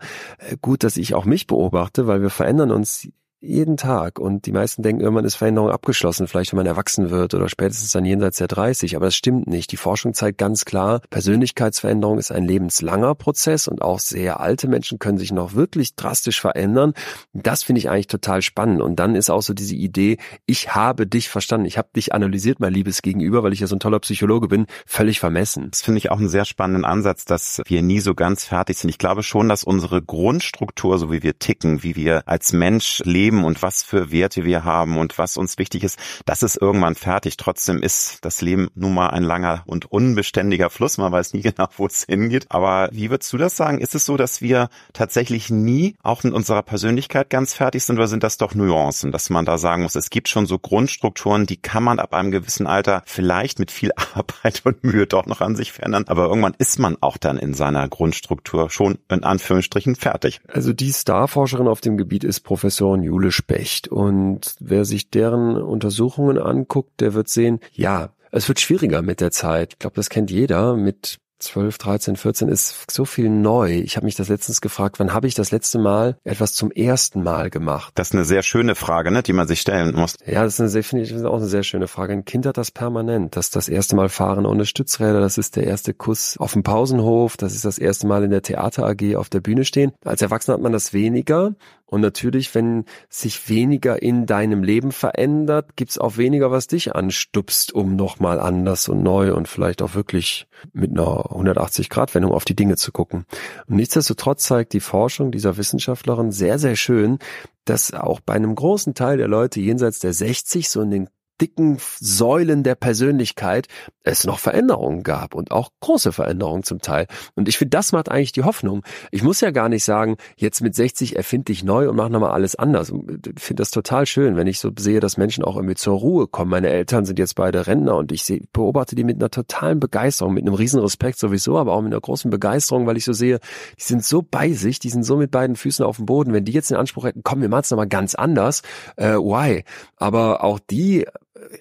gut, 0.57 0.85
dass 0.85 0.97
ich 0.97 1.15
auch 1.15 1.25
mich 1.25 1.47
beobachte, 1.47 2.07
weil 2.07 2.23
wir 2.23 2.31
verändern 2.31 2.71
uns 2.71 3.09
jeden 3.41 3.77
Tag. 3.77 4.19
Und 4.19 4.45
die 4.47 4.53
meisten 4.53 4.83
denken, 4.83 5.01
irgendwann 5.01 5.25
ist 5.25 5.37
Veränderung 5.37 5.71
abgeschlossen, 5.71 6.29
vielleicht 6.29 6.53
wenn 6.53 6.59
man 6.59 6.67
erwachsen 6.67 7.11
wird 7.11 7.33
oder 7.35 7.49
spätestens 7.49 7.91
dann 7.91 8.05
jenseits 8.05 8.37
der 8.37 8.49
30. 8.49 8.97
Aber 8.97 9.07
das 9.07 9.17
stimmt 9.17 9.47
nicht. 9.47 9.73
Die 9.73 9.79
Forschung 9.79 10.13
zeigt 10.13 10.39
ganz 10.39 10.65
klar, 10.65 11.01
Persönlichkeitsveränderung 11.11 12.19
ist 12.19 12.33
ein 12.33 12.45
lebenslanger 12.45 13.15
Prozess 13.15 13.67
und 13.67 13.81
auch 13.81 13.99
sehr 13.99 14.41
alte 14.41 14.69
Menschen 14.69 14.99
können 14.99 15.17
sich 15.17 15.33
noch 15.33 15.55
wirklich 15.55 15.95
drastisch 15.95 16.41
verändern. 16.41 16.93
Das 17.33 17.63
finde 17.63 17.79
ich 17.79 17.89
eigentlich 17.89 18.09
total 18.09 18.43
spannend. 18.43 18.83
Und 18.83 18.97
dann 18.97 19.15
ist 19.15 19.31
auch 19.31 19.43
so 19.43 19.55
diese 19.55 19.75
Idee, 19.75 20.19
ich 20.45 20.75
habe 20.75 21.07
dich 21.07 21.31
verstanden, 21.31 21.67
ich 21.67 21.79
habe 21.79 21.89
dich 21.97 22.13
analysiert, 22.13 22.61
mein 22.61 22.75
liebes 22.75 23.01
Gegenüber, 23.01 23.43
weil 23.43 23.55
ich 23.55 23.61
ja 23.61 23.67
so 23.67 23.77
ein 23.77 23.81
toller 23.81 24.01
Psychologe 24.01 24.49
bin, 24.49 24.67
völlig 24.87 25.19
vermessen. 25.19 25.69
Das 25.71 25.81
finde 25.81 25.99
ich 25.99 26.11
auch 26.11 26.19
einen 26.19 26.29
sehr 26.29 26.45
spannenden 26.45 26.85
Ansatz, 26.85 27.25
dass 27.25 27.63
wir 27.65 27.81
nie 27.81 28.01
so 28.01 28.15
ganz 28.15 28.45
fertig 28.45 28.77
sind. 28.77 28.91
Ich 28.91 28.99
glaube 28.99 29.23
schon, 29.23 29.49
dass 29.49 29.65
unsere 29.65 30.03
Grundstruktur, 30.03 30.99
so 30.99 31.11
wie 31.11 31.23
wir 31.23 31.39
ticken, 31.39 31.83
wie 31.83 31.97
wir 31.97 32.29
als 32.29 32.53
Mensch 32.53 33.01
leben, 33.05 33.30
leben 33.31 33.45
und 33.45 33.63
was 33.63 33.83
für 33.83 34.11
Werte 34.11 34.45
wir 34.45 34.65
haben 34.65 34.99
und 34.99 35.17
was 35.19 35.37
uns 35.37 35.59
wichtig 35.59 35.85
ist, 35.85 35.99
das 36.27 36.43
ist 36.43 36.61
irgendwann 36.61 36.95
fertig. 36.95 37.37
Trotzdem 37.37 37.83
ist 37.83 38.19
das 38.23 38.41
Leben 38.41 38.69
nun 38.75 38.95
mal 38.95 39.09
ein 39.09 39.23
langer 39.23 39.63
und 39.67 39.91
unbeständiger 39.91 40.71
Fluss. 40.71 40.99
Man 40.99 41.13
weiß 41.13 41.33
nie 41.33 41.43
genau, 41.43 41.69
wo 41.77 41.87
es 41.87 42.05
hingeht. 42.05 42.47
Aber 42.49 42.89
wie 42.93 43.11
würdest 43.11 43.33
du 43.33 43.39
das 43.39 43.57
sagen? 43.57 43.79
Ist 43.79 43.95
es 43.95 44.05
so, 44.05 44.17
dass 44.17 44.43
wir 44.43 44.69
tatsächlich 44.93 45.51
nie 45.51 45.97
auch 46.03 46.25
in 46.25 46.33
unserer 46.33 46.63
Persönlichkeit 46.63 47.31
ganz 47.31 47.55
fertig 47.55 47.85
sind 47.85 47.97
oder 47.97 48.09
sind 48.09 48.23
das 48.23 48.37
doch 48.37 48.55
Nuancen, 48.55 49.13
dass 49.13 49.31
man 49.31 49.45
da 49.45 49.59
sagen 49.59 49.83
muss, 49.83 49.95
es 49.95 50.11
gibt 50.11 50.29
schon 50.29 50.47
so 50.47 50.59
Grundstrukturen, 50.59 51.47
die 51.47 51.57
kann 51.57 51.85
man 51.85 51.99
ab 51.99 52.15
einem 52.15 52.31
gewissen 52.31 52.67
Alter 52.67 53.03
vielleicht 53.07 53.59
mit 53.59 53.71
viel 53.71 53.93
Arbeit 54.15 54.63
und 54.65 54.83
Mühe 54.83 55.07
doch 55.07 55.27
noch 55.27 55.41
an 55.41 55.55
sich 55.55 55.73
verändern. 55.73 56.05
Aber 56.09 56.25
irgendwann 56.25 56.55
ist 56.59 56.79
man 56.79 56.97
auch 57.01 57.17
dann 57.17 57.39
in 57.39 57.55
seiner 57.55 57.89
Grundstruktur 57.89 58.71
schon 58.71 58.99
in 59.09 59.23
Anführungsstrichen 59.23 59.95
fertig. 59.95 60.41
Also 60.49 60.73
die 60.73 60.93
Starforscherin 60.93 61.69
auf 61.69 61.81
dem 61.81 61.97
Gebiet 61.97 62.25
ist 62.25 62.41
Professorin 62.41 63.03
Jule 63.21 63.33
Specht. 63.33 63.89
Und 63.89 64.55
wer 64.61 64.87
sich 64.87 65.11
deren 65.11 65.57
Untersuchungen 65.61 66.39
anguckt, 66.39 67.01
der 67.01 67.13
wird 67.13 67.29
sehen, 67.29 67.61
ja, 67.73 68.11
es 68.33 68.49
wird 68.49 68.61
schwieriger 68.61 69.03
mit 69.03 69.21
der 69.21 69.31
Zeit. 69.31 69.75
Ich 69.75 69.79
glaube, 69.79 69.97
das 69.97 70.09
kennt 70.09 70.31
jeder. 70.31 70.75
Mit 70.75 71.19
12, 71.41 71.79
13, 71.79 72.17
14 72.17 72.49
ist 72.49 72.91
so 72.91 73.05
viel 73.05 73.31
neu. 73.31 73.73
Ich 73.73 73.97
habe 73.97 74.05
mich 74.05 74.15
das 74.15 74.29
letztens 74.29 74.61
gefragt, 74.61 75.01
wann 75.01 75.13
habe 75.13 75.27
ich 75.27 75.35
das 75.35 75.51
letzte 75.51 75.79
Mal 75.79 76.19
etwas 76.23 76.53
zum 76.53 76.71
ersten 76.71 77.23
Mal 77.23 77.51
gemacht? 77.51 77.93
Das 77.97 78.09
ist 78.09 78.15
eine 78.15 78.25
sehr 78.25 78.43
schöne 78.43 78.75
Frage, 78.75 79.11
ne, 79.11 79.23
die 79.23 79.33
man 79.33 79.49
sich 79.49 79.61
stellen 79.61 79.95
muss. 79.95 80.17
Ja, 80.27 80.45
das 80.45 80.55
ist 80.55 80.61
eine 80.61 80.69
sehr, 80.69 80.85
finde 80.85 81.05
ich, 81.05 81.15
auch 81.25 81.37
eine 81.37 81.47
sehr 81.47 81.63
schöne 81.63 81.89
Frage. 81.89 82.13
Ein 82.13 82.25
Kind 82.25 82.47
hat 82.47 82.59
das 82.59 82.71
permanent. 82.71 83.37
Das 83.37 83.47
ist 83.47 83.57
das 83.57 83.69
erste 83.69 83.97
Mal 83.97 84.09
fahren 84.09 84.47
ohne 84.47 84.67
Stützräder, 84.67 85.21
das 85.21 85.39
ist 85.39 85.57
der 85.57 85.65
erste 85.65 85.95
Kuss 85.95 86.37
auf 86.39 86.53
dem 86.53 86.63
Pausenhof, 86.63 87.37
das 87.37 87.55
ist 87.55 87.65
das 87.65 87.79
erste 87.79 88.07
Mal 88.07 88.23
in 88.23 88.31
der 88.31 88.43
Theater 88.43 88.87
AG 88.87 89.17
auf 89.17 89.31
der 89.31 89.41
Bühne 89.41 89.65
stehen. 89.65 89.93
Als 90.05 90.23
Erwachsener 90.23 90.55
hat 90.55 90.63
man 90.63 90.73
das 90.73 90.93
weniger 90.93 91.55
und 91.91 92.03
natürlich, 92.03 92.55
wenn 92.55 92.85
sich 93.09 93.49
weniger 93.49 94.01
in 94.01 94.25
deinem 94.25 94.63
Leben 94.63 94.93
verändert, 94.93 95.75
gibt's 95.75 95.99
auch 95.99 96.17
weniger, 96.17 96.53
was 96.53 96.69
dich 96.69 96.95
anstupst, 96.95 97.73
um 97.75 97.97
nochmal 97.97 98.39
anders 98.39 98.89
und 98.89 99.03
neu 99.03 99.35
und 99.35 99.49
vielleicht 99.49 99.83
auch 99.83 99.97
wirklich 99.97 100.47
mit 100.73 100.93
einer 100.93 101.33
180-Grad-Wendung 101.33 102.31
auf 102.31 102.45
die 102.45 102.55
Dinge 102.55 102.77
zu 102.77 102.93
gucken. 102.93 103.27
Und 103.67 103.75
nichtsdestotrotz 103.75 104.45
zeigt 104.45 104.73
die 104.73 104.79
Forschung 104.79 105.33
dieser 105.33 105.57
Wissenschaftlerin 105.57 106.31
sehr, 106.31 106.61
sehr 106.61 106.77
schön, 106.77 107.19
dass 107.65 107.93
auch 107.93 108.21
bei 108.21 108.35
einem 108.35 108.55
großen 108.55 108.95
Teil 108.95 109.17
der 109.17 109.29
Leute 109.29 109.61
jenseits 109.61 109.99
der 109.99 110.13
60 110.13 110.71
so 110.71 110.83
in 110.83 110.93
den 110.93 111.09
dicken 111.41 111.79
Säulen 111.99 112.63
der 112.63 112.75
Persönlichkeit 112.75 113.69
es 114.03 114.25
noch 114.25 114.39
Veränderungen 114.39 115.03
gab 115.03 115.35
und 115.35 115.51
auch 115.51 115.71
große 115.81 116.13
Veränderungen 116.13 116.63
zum 116.63 116.81
Teil. 116.81 117.07
Und 117.35 117.49
ich 117.49 117.59
finde, 117.59 117.71
das 117.71 117.93
macht 117.93 118.11
eigentlich 118.11 118.33
die 118.33 118.45
Hoffnung. 118.45 118.83
Ich 119.11 119.23
muss 119.23 119.41
ja 119.41 119.51
gar 119.51 119.69
nicht 119.69 119.85
sagen, 119.85 120.17
jetzt 120.37 120.61
mit 120.63 120.75
60 120.75 121.17
erfinde 121.17 121.53
ich 121.53 121.65
neu 121.65 121.89
und 121.89 121.97
mache 121.97 122.11
nochmal 122.11 122.31
alles 122.33 122.57
anders. 122.57 122.91
Ich 122.91 123.43
finde 123.43 123.61
das 123.61 123.71
total 123.71 124.07
schön, 124.07 124.37
wenn 124.37 124.47
ich 124.47 124.59
so 124.59 124.71
sehe, 124.79 125.01
dass 125.01 125.17
Menschen 125.17 125.45
auch 125.45 125.57
irgendwie 125.57 125.75
zur 125.75 125.99
Ruhe 125.99 126.27
kommen. 126.27 126.51
Meine 126.51 126.71
Eltern 126.71 127.05
sind 127.05 127.19
jetzt 127.19 127.35
beide 127.35 127.67
Rentner 127.67 127.97
und 127.97 128.13
ich 128.13 128.25
sehe, 128.25 128.43
beobachte 128.53 128.97
die 128.97 129.05
mit 129.05 129.17
einer 129.17 129.31
totalen 129.31 129.81
Begeisterung, 129.81 130.35
mit 130.35 130.45
einem 130.45 130.55
riesen 130.55 130.81
Respekt 130.81 131.19
sowieso, 131.19 131.59
aber 131.59 131.73
auch 131.73 131.83
mit 131.83 131.93
einer 131.93 132.01
großen 132.01 132.31
Begeisterung, 132.31 132.87
weil 132.87 132.97
ich 132.97 133.05
so 133.05 133.13
sehe, 133.13 133.39
die 133.79 133.85
sind 133.85 134.05
so 134.05 134.23
bei 134.23 134.53
sich, 134.53 134.79
die 134.79 134.91
sind 134.91 135.05
so 135.05 135.17
mit 135.17 135.31
beiden 135.31 135.57
Füßen 135.57 135.85
auf 135.85 135.97
dem 135.97 136.07
Boden. 136.07 136.33
Wenn 136.33 136.45
die 136.45 136.53
jetzt 136.53 136.71
den 136.71 136.79
Anspruch 136.79 137.05
hätten, 137.05 137.23
komm, 137.23 137.43
wir 137.43 137.49
machen 137.49 137.63
es 137.63 137.71
nochmal 137.71 137.89
ganz 137.89 138.15
anders, 138.15 138.63
äh, 138.97 139.15
why? 139.15 139.65
Aber 139.97 140.43
auch 140.43 140.59
die 140.59 141.07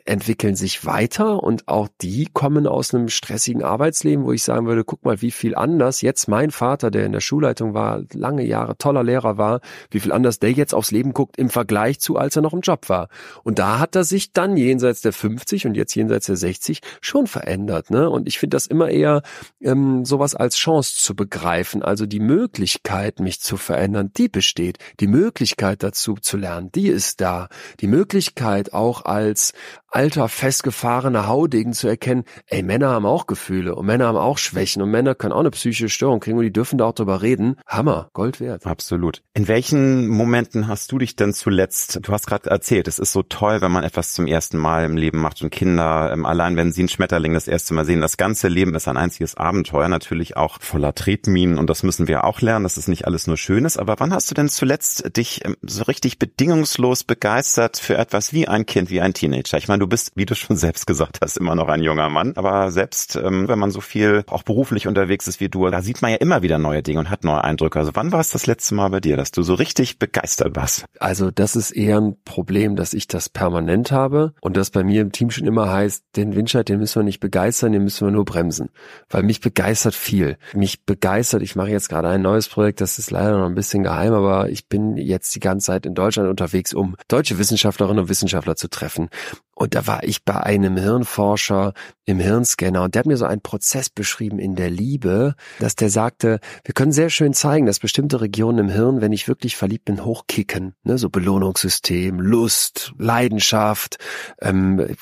entwickeln 0.05 0.55
sich 0.55 0.85
weiter 0.85 1.41
und 1.43 1.67
auch 1.67 1.87
die 2.01 2.27
kommen 2.31 2.67
aus 2.67 2.93
einem 2.93 3.09
stressigen 3.09 3.63
Arbeitsleben, 3.63 4.25
wo 4.25 4.31
ich 4.31 4.43
sagen 4.43 4.67
würde, 4.67 4.83
guck 4.83 5.05
mal, 5.05 5.21
wie 5.21 5.31
viel 5.31 5.55
anders 5.55 6.01
jetzt 6.01 6.27
mein 6.27 6.51
Vater, 6.51 6.91
der 6.91 7.05
in 7.05 7.11
der 7.11 7.21
Schulleitung 7.21 7.73
war, 7.73 8.03
lange 8.13 8.43
Jahre 8.43 8.77
toller 8.77 9.03
Lehrer 9.03 9.37
war, 9.37 9.61
wie 9.89 9.99
viel 9.99 10.11
anders 10.11 10.39
der 10.39 10.51
jetzt 10.51 10.73
aufs 10.73 10.91
Leben 10.91 11.13
guckt 11.13 11.37
im 11.37 11.49
Vergleich 11.49 11.99
zu, 11.99 12.17
als 12.17 12.35
er 12.35 12.41
noch 12.41 12.53
im 12.53 12.61
Job 12.61 12.89
war. 12.89 13.09
Und 13.43 13.59
da 13.59 13.79
hat 13.79 13.95
er 13.95 14.03
sich 14.03 14.33
dann 14.33 14.57
jenseits 14.57 15.01
der 15.01 15.13
50 15.13 15.67
und 15.67 15.75
jetzt 15.75 15.95
jenseits 15.95 16.25
der 16.25 16.35
60 16.35 16.81
schon 17.01 17.27
verändert. 17.27 17.89
Ne? 17.89 18.09
Und 18.09 18.27
ich 18.27 18.39
finde 18.39 18.55
das 18.55 18.65
immer 18.65 18.89
eher 18.89 19.21
ähm, 19.61 20.05
sowas 20.05 20.35
als 20.35 20.55
Chance 20.55 20.95
zu 20.97 21.15
begreifen. 21.15 21.83
Also 21.83 22.05
die 22.05 22.19
Möglichkeit, 22.19 23.19
mich 23.19 23.41
zu 23.41 23.57
verändern, 23.57 24.11
die 24.15 24.29
besteht. 24.29 24.77
Die 24.99 25.07
Möglichkeit 25.07 25.83
dazu 25.83 26.15
zu 26.15 26.37
lernen, 26.37 26.71
die 26.73 26.87
ist 26.87 27.21
da. 27.21 27.47
Die 27.79 27.87
Möglichkeit 27.87 28.73
auch 28.73 29.05
als 29.05 29.53
alter, 29.91 30.29
festgefahrener 30.29 31.27
Haudegen 31.27 31.73
zu 31.73 31.88
erkennen, 31.88 32.23
ey, 32.47 32.63
Männer 32.63 32.89
haben 32.89 33.05
auch 33.05 33.27
Gefühle 33.27 33.75
und 33.75 33.86
Männer 33.86 34.08
haben 34.08 34.17
auch 34.17 34.38
Schwächen 34.38 34.82
und 34.82 34.91
Männer 34.91 35.15
können 35.15 35.34
auch 35.34 35.39
eine 35.39 35.51
psychische 35.51 35.89
Störung 35.89 36.19
kriegen 36.19 36.38
und 36.38 36.43
die 36.43 36.53
dürfen 36.53 36.77
da 36.77 36.86
auch 36.86 36.93
drüber 36.93 37.21
reden. 37.21 37.58
Hammer, 37.65 38.10
Gold 38.13 38.39
wert. 38.39 38.65
Absolut. 38.65 39.21
In 39.34 39.47
welchen 39.47 40.08
Momenten 40.08 40.67
hast 40.67 40.91
du 40.91 40.97
dich 40.97 41.15
denn 41.15 41.34
zuletzt, 41.34 41.99
du 42.03 42.12
hast 42.12 42.27
gerade 42.27 42.49
erzählt, 42.49 42.88
es 42.88 42.99
ist 42.99 43.12
so 43.12 43.23
toll, 43.23 43.62
wenn 43.62 43.71
man 43.71 43.84
etwas 43.84 44.13
zum 44.13 44.27
ersten 44.27 44.58
Mal 44.58 44.86
im 44.86 44.97
Leben 44.97 45.19
macht 45.19 45.41
und 45.41 45.49
Kinder, 45.49 46.12
ähm, 46.13 46.25
allein 46.25 46.55
wenn 46.55 46.71
sie 46.71 46.82
einen 46.82 46.89
Schmetterling 46.89 47.34
das 47.34 47.47
erste 47.47 47.73
Mal 47.73 47.86
sehen, 47.86 48.01
das 48.01 48.17
ganze 48.17 48.47
Leben 48.47 48.75
ist 48.75 48.88
ein 48.88 48.97
einziges 48.97 49.36
Abenteuer, 49.36 49.88
natürlich 49.88 50.38
auch 50.38 50.58
voller 50.62 50.93
Tretminen 50.93 51.58
und 51.58 51.69
das 51.69 51.84
müssen 51.84 52.08
wir 52.08 52.23
auch 52.23 52.41
lernen, 52.41 52.63
dass 52.63 52.77
es 52.77 52.88
nicht 52.88 53.05
alles 53.05 53.27
nur 53.27 53.38
schön 53.38 53.65
ist, 53.65 53.77
aber 53.77 53.99
wann 53.99 54.13
hast 54.13 54.29
du 54.29 54.36
denn 54.36 54.49
zuletzt 54.49 55.15
dich 55.17 55.45
ähm, 55.45 55.55
so 55.62 55.84
richtig 55.84 56.19
bedingungslos 56.19 57.03
begeistert 57.03 57.77
für 57.77 57.97
etwas 57.97 58.34
wie 58.34 58.47
ein 58.47 58.65
Kind, 58.65 58.89
wie 58.89 59.01
ein 59.01 59.13
Teenager? 59.13 59.58
Ich 59.60 59.67
meine, 59.67 59.80
du 59.80 59.88
bist, 59.88 60.13
wie 60.15 60.26
du 60.26 60.36
schon 60.36 60.58
selbst 60.58 60.88
gesagt 60.88 61.19
hast, 61.22 61.38
immer 61.38 61.56
noch 61.56 61.67
ein 61.67 61.84
junger 61.84 62.10
Mann. 62.10 62.34
Aber 62.36 62.72
selbst 62.72 63.15
ähm, 63.15 63.48
wenn 63.48 63.60
man 63.60 63.72
so 63.72 63.82
viel 63.82 64.24
auch 64.28 64.43
beruflich 64.43 64.88
unterwegs 64.88 65.28
ist 65.28 65.39
wie 65.39 65.50
du, 65.50 65.69
da 65.69 65.82
sieht 65.82 66.02
man 66.02 66.12
ja 66.12 66.17
immer 66.17 66.41
wieder 66.41 66.58
neue 66.58 66.82
Dinge 66.82 67.00
und 67.00 67.10
hat 67.10 67.24
neue 67.24 67.43
Eindrücke. 67.43 67.80
Also 67.80 67.91
wann 67.93 68.12
war 68.12 68.19
es 68.19 68.30
das 68.30 68.48
letzte 68.48 68.76
Mal 68.76 68.89
bei 68.89 69.00
dir, 69.00 69.17
dass 69.17 69.32
du 69.32 69.43
so 69.43 69.54
richtig 69.54 70.00
begeistert 70.00 70.56
warst? 70.56 70.86
Also 71.00 71.32
das 71.32 71.56
ist 71.56 71.72
eher 71.72 72.00
ein 72.00 72.15
Problem, 72.24 72.76
dass 72.76 72.93
ich 72.93 73.08
das 73.08 73.30
permanent 73.30 73.91
habe 73.91 74.34
und 74.41 74.58
das 74.58 74.69
bei 74.69 74.84
mir 74.84 75.02
im 75.02 75.12
Team 75.12 75.30
schon 75.30 75.45
immer 75.45 75.72
heißt, 75.72 76.06
den 76.15 76.36
Windscheid, 76.36 76.67
den 76.67 76.80
müssen 76.80 77.00
wir 77.00 77.04
nicht 77.04 77.19
begeistern, 77.19 77.72
den 77.72 77.84
müssen 77.84 78.08
wir 78.08 78.12
nur 78.12 78.26
bremsen. 78.26 78.69
Weil 79.10 79.24
mich 79.24 79.41
begeistert 79.41 79.95
viel. 79.95 80.38
Mich 80.54 80.86
begeistert, 80.86 81.41
ich 81.41 81.56
mache 81.56 81.69
jetzt 81.69 81.89
gerade 81.89 82.08
ein 82.10 82.22
neues 82.22 82.48
Projekt, 82.48 82.82
das 82.82 83.00
ist 83.00 83.12
leider 83.12 83.38
noch 83.38 83.45
ein 83.45 83.56
bisschen 83.56 83.84
geheim, 83.84 84.13
aber 84.13 84.50
ich 84.50 84.67
bin 84.67 84.98
jetzt 84.98 85.36
die 85.36 85.39
ganze 85.39 85.67
Zeit 85.67 85.86
in 85.86 85.93
Deutschland 85.93 86.30
unterwegs, 86.30 86.74
um 86.74 86.95
deutsche 87.08 87.38
Wissenschaftlerinnen 87.38 88.04
und 88.04 88.10
Wissenschaftler 88.10 88.56
zu 88.56 88.69
treffen. 88.69 89.10
Und 89.60 89.76
da 89.76 89.86
war 89.88 90.04
ich 90.06 90.24
bei 90.24 90.38
einem 90.38 90.78
Hirnforscher 90.78 91.74
im 92.06 92.17
Hirnscanner 92.17 92.82
und 92.82 92.95
der 92.95 93.02
hat 93.02 93.06
mir 93.06 93.17
so 93.17 93.26
einen 93.26 93.41
Prozess 93.41 93.89
beschrieben 93.89 94.39
in 94.39 94.56
der 94.56 94.69
Liebe, 94.69 95.36
dass 95.60 95.76
der 95.76 95.89
sagte, 95.89 96.39
wir 96.63 96.74
können 96.74 96.93
sehr 96.93 97.10
schön 97.10 97.34
zeigen, 97.34 97.65
dass 97.65 97.80
bestimmte 97.80 98.22
Regionen 98.22 98.58
im 98.60 98.69
Hirn, 98.69 99.02
wenn 99.02 99.12
ich 99.12 99.28
wirklich 99.28 99.58
verliebt 99.58 99.84
bin, 99.84 100.06
hochkicken. 100.06 100.76
Ne? 100.84 100.98
So 100.98 101.10
Belohnungssystem, 101.10 102.22
Lust, 102.22 102.93
Leidenschaft, 102.98 103.98
ähm, 104.41 104.95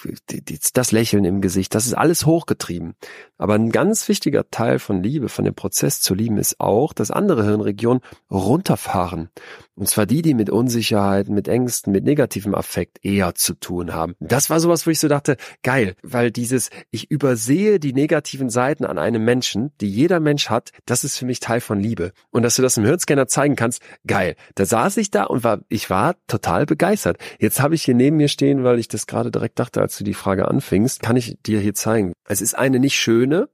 das 0.73 0.91
Lächeln 0.91 1.23
im 1.23 1.39
Gesicht, 1.41 1.75
das 1.75 1.85
ist 1.85 1.93
alles 1.93 2.25
hochgetrieben. 2.25 2.95
Aber 3.37 3.53
ein 3.53 3.69
ganz 3.69 4.09
wichtiger 4.09 4.49
Teil 4.49 4.79
von 4.79 5.03
Liebe, 5.03 5.29
von 5.29 5.45
dem 5.45 5.53
Prozess 5.53 6.01
zu 6.01 6.15
lieben, 6.15 6.39
ist 6.39 6.59
auch, 6.59 6.93
dass 6.93 7.11
andere 7.11 7.43
Hirnregionen 7.43 8.01
runterfahren. 8.31 9.29
Und 9.77 9.87
zwar 9.87 10.07
die, 10.07 10.23
die 10.23 10.33
mit 10.33 10.49
Unsicherheiten, 10.49 11.35
mit 11.35 11.47
Ängsten, 11.47 11.93
mit 11.93 12.03
negativem 12.03 12.55
Affekt 12.55 13.05
eher 13.05 13.35
zu 13.35 13.53
tun 13.53 13.93
haben. 13.93 14.15
Das 14.19 14.49
war 14.49 14.59
sowas, 14.59 14.87
wo 14.87 14.89
ich 14.89 14.99
so 14.99 15.07
dachte, 15.07 15.37
geil, 15.61 15.95
weil 16.01 16.31
dieses, 16.31 16.71
ich 16.89 17.11
übersehe 17.11 17.79
die 17.79 17.93
negativen 17.93 18.49
Seiten 18.49 18.85
an 18.85 18.97
einem 18.97 19.23
Menschen, 19.23 19.71
die 19.79 19.89
jeder 19.89 20.19
Mensch 20.19 20.49
hat, 20.49 20.71
das 20.85 21.03
ist 21.03 21.17
für 21.17 21.25
mich 21.25 21.39
Teil 21.39 21.61
von 21.61 21.79
Liebe. 21.79 22.11
Und 22.31 22.41
dass 22.41 22.55
du 22.55 22.63
das 22.63 22.77
im 22.77 22.85
Hirnscanner 22.85 23.27
zeigen 23.27 23.55
kannst, 23.55 23.83
geil. 24.07 24.35
Da 24.55 24.65
saß 24.65 24.97
ich 24.97 25.11
da 25.11 25.25
und 25.25 25.43
war, 25.43 25.59
ich 25.69 25.91
war 25.91 26.15
total 26.25 26.65
begeistert. 26.65 27.17
Jetzt 27.39 27.61
habe 27.61 27.75
ich 27.75 27.83
hier 27.83 27.93
neben 27.95 28.17
mir 28.17 28.29
stehen, 28.29 28.63
weil 28.63 28.79
ich 28.79 28.87
das 28.87 29.05
gerade 29.05 29.29
direkt 29.29 29.59
dachte, 29.59 29.79
als 29.79 29.95
du 29.97 30.03
die 30.03 30.15
Frage 30.15 30.47
anfingst, 30.47 31.03
kann 31.03 31.17
ich 31.17 31.37
dir 31.45 31.59
hier 31.59 31.75
zeigen. 31.75 32.13
Es 32.27 32.41
ist 32.41 32.57
eine 32.57 32.79
nicht 32.79 32.95
schöne, 32.95 33.47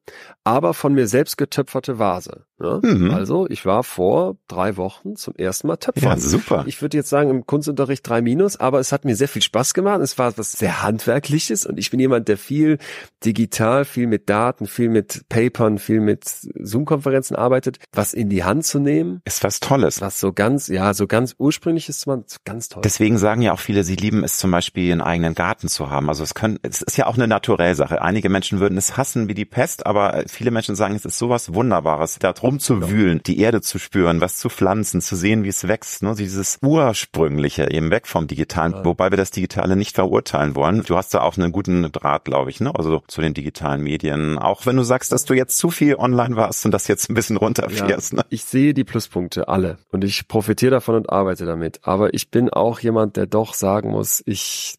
aber 0.45 0.73
von 0.73 0.93
mir 0.93 1.07
selbst 1.07 1.37
getöpferte 1.37 1.99
Vase. 1.99 2.45
Ja? 2.59 2.79
Mhm. 2.81 3.11
Also 3.11 3.47
ich 3.49 3.65
war 3.65 3.83
vor 3.83 4.37
drei 4.47 4.77
Wochen 4.77 5.15
zum 5.15 5.35
ersten 5.35 5.67
Mal 5.67 5.77
Töpfer. 5.77 6.01
Ja, 6.01 6.12
super. 6.17 6.63
Ich 6.67 6.81
würde 6.81 6.97
jetzt 6.97 7.09
sagen 7.09 7.29
im 7.29 7.45
Kunstunterricht 7.45 8.07
drei 8.07 8.21
Minus, 8.21 8.57
aber 8.57 8.79
es 8.79 8.91
hat 8.91 9.05
mir 9.05 9.15
sehr 9.15 9.27
viel 9.27 9.41
Spaß 9.41 9.73
gemacht. 9.73 10.01
Es 10.01 10.17
war 10.17 10.37
was 10.37 10.51
sehr 10.53 10.83
handwerkliches 10.83 11.65
und 11.65 11.77
ich 11.77 11.91
bin 11.91 11.99
jemand, 11.99 12.27
der 12.27 12.37
viel 12.37 12.77
digital, 13.25 13.85
viel 13.85 14.07
mit 14.07 14.29
Daten, 14.29 14.67
viel 14.67 14.89
mit 14.89 15.23
Papern, 15.29 15.79
viel 15.79 15.99
mit 15.99 16.25
Zoom-Konferenzen 16.25 17.35
arbeitet. 17.35 17.79
Was 17.91 18.13
in 18.13 18.29
die 18.29 18.43
Hand 18.43 18.65
zu 18.65 18.79
nehmen, 18.79 19.21
ist 19.25 19.43
was 19.43 19.59
Tolles. 19.59 20.01
Was 20.01 20.19
so 20.19 20.33
ganz, 20.33 20.67
ja, 20.67 20.93
so 20.93 21.07
ganz 21.07 21.35
ursprünglich 21.37 21.89
ist 21.89 22.05
man 22.07 22.25
ganz 22.45 22.69
toll. 22.69 22.81
Deswegen 22.83 23.17
sagen 23.17 23.41
ja 23.41 23.53
auch 23.53 23.59
viele, 23.59 23.83
sie 23.83 23.95
lieben 23.95 24.23
es 24.23 24.37
zum 24.37 24.51
Beispiel, 24.51 24.91
einen 24.91 25.01
eigenen 25.01 25.35
Garten 25.35 25.67
zu 25.67 25.89
haben. 25.89 26.09
Also 26.09 26.23
es 26.23 26.33
können, 26.33 26.59
es 26.61 26.81
ist 26.81 26.97
ja 26.97 27.07
auch 27.07 27.15
eine 27.15 27.27
Naturellsache. 27.27 28.01
Einige 28.01 28.29
Menschen 28.29 28.59
würden 28.59 28.77
es 28.77 28.97
hassen 28.97 29.27
wie 29.27 29.33
die 29.33 29.45
Pest, 29.45 29.85
aber 29.85 30.23
viele 30.27 30.51
Menschen 30.51 30.75
sagen, 30.75 30.95
es 30.95 31.05
ist 31.05 31.17
sowas 31.17 31.53
Wunderbares, 31.53 32.17
da 32.19 32.33
drum 32.33 32.59
zu 32.59 32.89
wühlen, 32.89 33.21
die 33.25 33.39
Erde 33.39 33.61
zu 33.61 33.79
spüren, 33.79 34.21
was 34.21 34.37
zu 34.37 34.49
pflanzen, 34.49 35.01
zu 35.01 35.15
sehen, 35.15 35.43
wie 35.43 35.49
es 35.49 35.67
wächst, 35.67 36.02
ne? 36.03 36.15
Dieses 36.15 36.59
ursprüngliche, 36.61 37.71
eben 37.71 37.89
weg 37.89 38.07
vom 38.07 38.27
Digitalen, 38.27 38.73
ja. 38.73 38.85
wobei 38.85 39.09
wir 39.09 39.17
das 39.17 39.31
Digitale 39.31 39.75
nicht 39.75 39.95
verurteilen 39.95 40.55
wollen. 40.55 40.83
Du 40.83 40.95
hast 40.95 41.13
da 41.13 41.21
auch 41.21 41.37
einen 41.37 41.51
guten 41.51 41.91
Draht, 41.91 42.25
glaube 42.25 42.51
ich, 42.51 42.59
ne? 42.59 42.73
Also 42.75 43.01
zu 43.07 43.21
den 43.21 43.33
digitalen 43.33 43.81
Medien. 43.81 44.37
Auch 44.37 44.65
wenn 44.65 44.75
du 44.75 44.83
sagst, 44.83 45.11
dass 45.11 45.25
du 45.25 45.33
jetzt 45.33 45.57
zu 45.57 45.71
viel 45.71 45.95
online 45.95 46.35
warst 46.35 46.65
und 46.65 46.71
das 46.71 46.87
jetzt 46.87 47.09
ein 47.09 47.15
bisschen 47.15 47.37
runterfährst. 47.37 48.13
Ja, 48.13 48.17
ne? 48.17 48.25
Ich 48.29 48.43
sehe 48.43 48.73
die 48.73 48.83
Pluspunkte 48.83 49.47
alle 49.47 49.77
und 49.91 50.03
ich 50.03 50.27
profitiere 50.27 50.71
davon 50.71 50.95
und 50.95 51.09
arbeite 51.09 51.45
damit. 51.45 51.79
Aber 51.83 52.13
ich 52.13 52.29
bin 52.29 52.49
auch 52.49 52.79
jemand, 52.79 53.17
der 53.17 53.25
doch 53.25 53.53
sagen 53.53 53.91
muss, 53.91 54.21
ich 54.25 54.75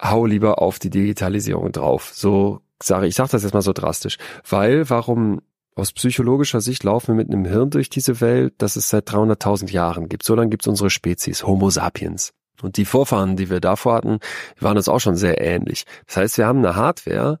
hau 0.00 0.26
lieber 0.26 0.62
auf 0.62 0.78
die 0.78 0.90
Digitalisierung 0.90 1.72
drauf. 1.72 2.10
So 2.14 2.60
sage 2.82 3.06
ich, 3.06 3.14
sage 3.14 3.30
das 3.32 3.42
jetzt 3.42 3.54
mal 3.54 3.62
so 3.62 3.72
drastisch. 3.72 4.18
Weil, 4.48 4.88
warum 4.88 5.42
aus 5.80 5.92
psychologischer 5.92 6.60
Sicht 6.60 6.84
laufen 6.84 7.08
wir 7.08 7.14
mit 7.14 7.32
einem 7.32 7.46
Hirn 7.46 7.70
durch 7.70 7.88
diese 7.88 8.20
Welt, 8.20 8.54
das 8.58 8.76
es 8.76 8.90
seit 8.90 9.08
300.000 9.08 9.70
Jahren 9.70 10.08
gibt. 10.08 10.24
So 10.24 10.34
lange 10.34 10.50
gibt 10.50 10.62
es 10.62 10.68
unsere 10.68 10.90
Spezies, 10.90 11.46
Homo 11.46 11.70
sapiens. 11.70 12.32
Und 12.62 12.76
die 12.76 12.84
Vorfahren, 12.84 13.36
die 13.36 13.48
wir 13.48 13.60
davor 13.60 13.94
hatten, 13.94 14.18
waren 14.58 14.76
uns 14.76 14.88
auch 14.88 15.00
schon 15.00 15.16
sehr 15.16 15.40
ähnlich. 15.40 15.84
Das 16.06 16.18
heißt, 16.18 16.38
wir 16.38 16.46
haben 16.46 16.58
eine 16.58 16.76
Hardware, 16.76 17.40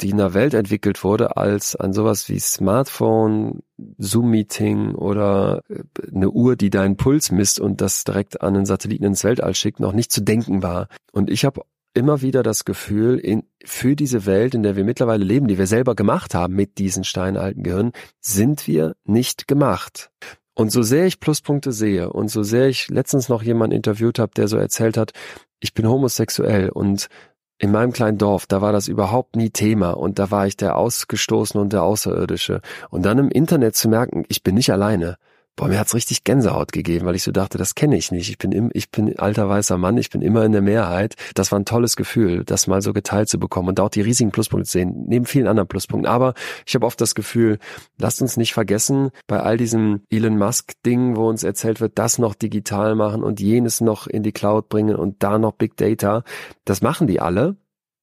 die 0.00 0.10
in 0.10 0.16
der 0.16 0.34
Welt 0.34 0.54
entwickelt 0.54 1.04
wurde, 1.04 1.36
als 1.36 1.76
an 1.76 1.92
sowas 1.92 2.28
wie 2.28 2.40
Smartphone, 2.40 3.60
Zoom-Meeting 3.98 4.94
oder 4.94 5.62
äh, 5.68 5.82
eine 6.12 6.30
Uhr, 6.30 6.56
die 6.56 6.70
deinen 6.70 6.96
Puls 6.96 7.30
misst 7.30 7.60
und 7.60 7.80
das 7.80 8.04
direkt 8.04 8.40
an 8.42 8.56
einen 8.56 8.66
Satelliten 8.66 9.04
ins 9.04 9.24
Weltall 9.24 9.54
schickt, 9.54 9.80
noch 9.80 9.92
nicht 9.92 10.10
zu 10.10 10.22
denken 10.22 10.62
war. 10.62 10.88
Und 11.12 11.30
ich 11.30 11.44
habe 11.44 11.62
immer 11.98 12.22
wieder 12.22 12.42
das 12.42 12.64
Gefühl, 12.64 13.18
in, 13.18 13.42
für 13.64 13.96
diese 13.96 14.24
Welt, 14.24 14.54
in 14.54 14.62
der 14.62 14.76
wir 14.76 14.84
mittlerweile 14.84 15.24
leben, 15.24 15.48
die 15.48 15.58
wir 15.58 15.66
selber 15.66 15.94
gemacht 15.94 16.34
haben 16.34 16.54
mit 16.54 16.78
diesen 16.78 17.04
steinalten 17.04 17.62
Gehirnen, 17.62 17.92
sind 18.20 18.66
wir 18.66 18.94
nicht 19.04 19.48
gemacht. 19.48 20.10
Und 20.54 20.70
so 20.70 20.82
sehr 20.82 21.06
ich 21.06 21.20
Pluspunkte 21.20 21.72
sehe 21.72 22.10
und 22.10 22.28
so 22.28 22.42
sehr 22.42 22.68
ich 22.68 22.88
letztens 22.88 23.28
noch 23.28 23.42
jemanden 23.42 23.76
interviewt 23.76 24.18
habe, 24.18 24.32
der 24.34 24.48
so 24.48 24.56
erzählt 24.56 24.96
hat, 24.96 25.12
ich 25.60 25.74
bin 25.74 25.88
homosexuell 25.88 26.70
und 26.70 27.08
in 27.58 27.72
meinem 27.72 27.92
kleinen 27.92 28.18
Dorf, 28.18 28.46
da 28.46 28.62
war 28.62 28.72
das 28.72 28.86
überhaupt 28.86 29.34
nie 29.34 29.50
Thema 29.50 29.90
und 29.90 30.18
da 30.20 30.30
war 30.30 30.46
ich 30.46 30.56
der 30.56 30.76
Ausgestoßene 30.76 31.60
und 31.60 31.72
der 31.72 31.82
Außerirdische. 31.82 32.60
Und 32.88 33.04
dann 33.04 33.18
im 33.18 33.30
Internet 33.30 33.74
zu 33.74 33.88
merken, 33.88 34.24
ich 34.28 34.44
bin 34.44 34.54
nicht 34.54 34.70
alleine. 34.70 35.16
Boah, 35.58 35.66
mir 35.66 35.80
hat's 35.80 35.96
richtig 35.96 36.22
Gänsehaut 36.22 36.70
gegeben, 36.70 37.04
weil 37.04 37.16
ich 37.16 37.24
so 37.24 37.32
dachte, 37.32 37.58
das 37.58 37.74
kenne 37.74 37.96
ich 37.96 38.12
nicht. 38.12 38.30
Ich 38.30 38.38
bin 38.38 38.52
im, 38.52 38.70
ich 38.74 38.92
bin 38.92 39.18
alter 39.18 39.48
weißer 39.48 39.76
Mann, 39.76 39.98
ich 39.98 40.08
bin 40.08 40.22
immer 40.22 40.44
in 40.44 40.52
der 40.52 40.62
Mehrheit. 40.62 41.16
Das 41.34 41.50
war 41.50 41.58
ein 41.58 41.64
tolles 41.64 41.96
Gefühl, 41.96 42.44
das 42.44 42.68
mal 42.68 42.80
so 42.80 42.92
geteilt 42.92 43.28
zu 43.28 43.40
bekommen 43.40 43.70
und 43.70 43.80
auch 43.80 43.88
die 43.88 44.00
riesigen 44.00 44.30
Pluspunkte 44.30 44.66
zu 44.66 44.78
sehen, 44.78 45.06
neben 45.08 45.24
vielen 45.24 45.48
anderen 45.48 45.66
Pluspunkten. 45.66 46.08
Aber 46.08 46.34
ich 46.64 46.76
habe 46.76 46.86
oft 46.86 47.00
das 47.00 47.16
Gefühl, 47.16 47.58
lasst 47.98 48.22
uns 48.22 48.36
nicht 48.36 48.54
vergessen, 48.54 49.10
bei 49.26 49.40
all 49.40 49.56
diesem 49.56 50.02
Elon 50.10 50.38
Musk-Ding, 50.38 51.16
wo 51.16 51.28
uns 51.28 51.42
erzählt 51.42 51.80
wird, 51.80 51.98
das 51.98 52.18
noch 52.18 52.36
digital 52.36 52.94
machen 52.94 53.24
und 53.24 53.40
jenes 53.40 53.80
noch 53.80 54.06
in 54.06 54.22
die 54.22 54.30
Cloud 54.30 54.68
bringen 54.68 54.94
und 54.94 55.24
da 55.24 55.40
noch 55.40 55.54
Big 55.54 55.76
Data, 55.76 56.22
das 56.66 56.82
machen 56.82 57.08
die 57.08 57.18
alle. 57.18 57.56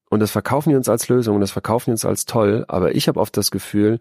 Und 0.09 0.19
das 0.19 0.31
verkaufen 0.31 0.69
die 0.69 0.75
uns 0.75 0.87
als 0.87 1.09
Lösung 1.09 1.35
und 1.35 1.41
das 1.41 1.51
verkaufen 1.51 1.85
die 1.85 1.91
uns 1.91 2.05
als 2.05 2.25
toll. 2.25 2.63
Aber 2.67 2.95
ich 2.95 3.07
habe 3.07 3.19
oft 3.19 3.35
das 3.37 3.49
Gefühl, 3.49 3.99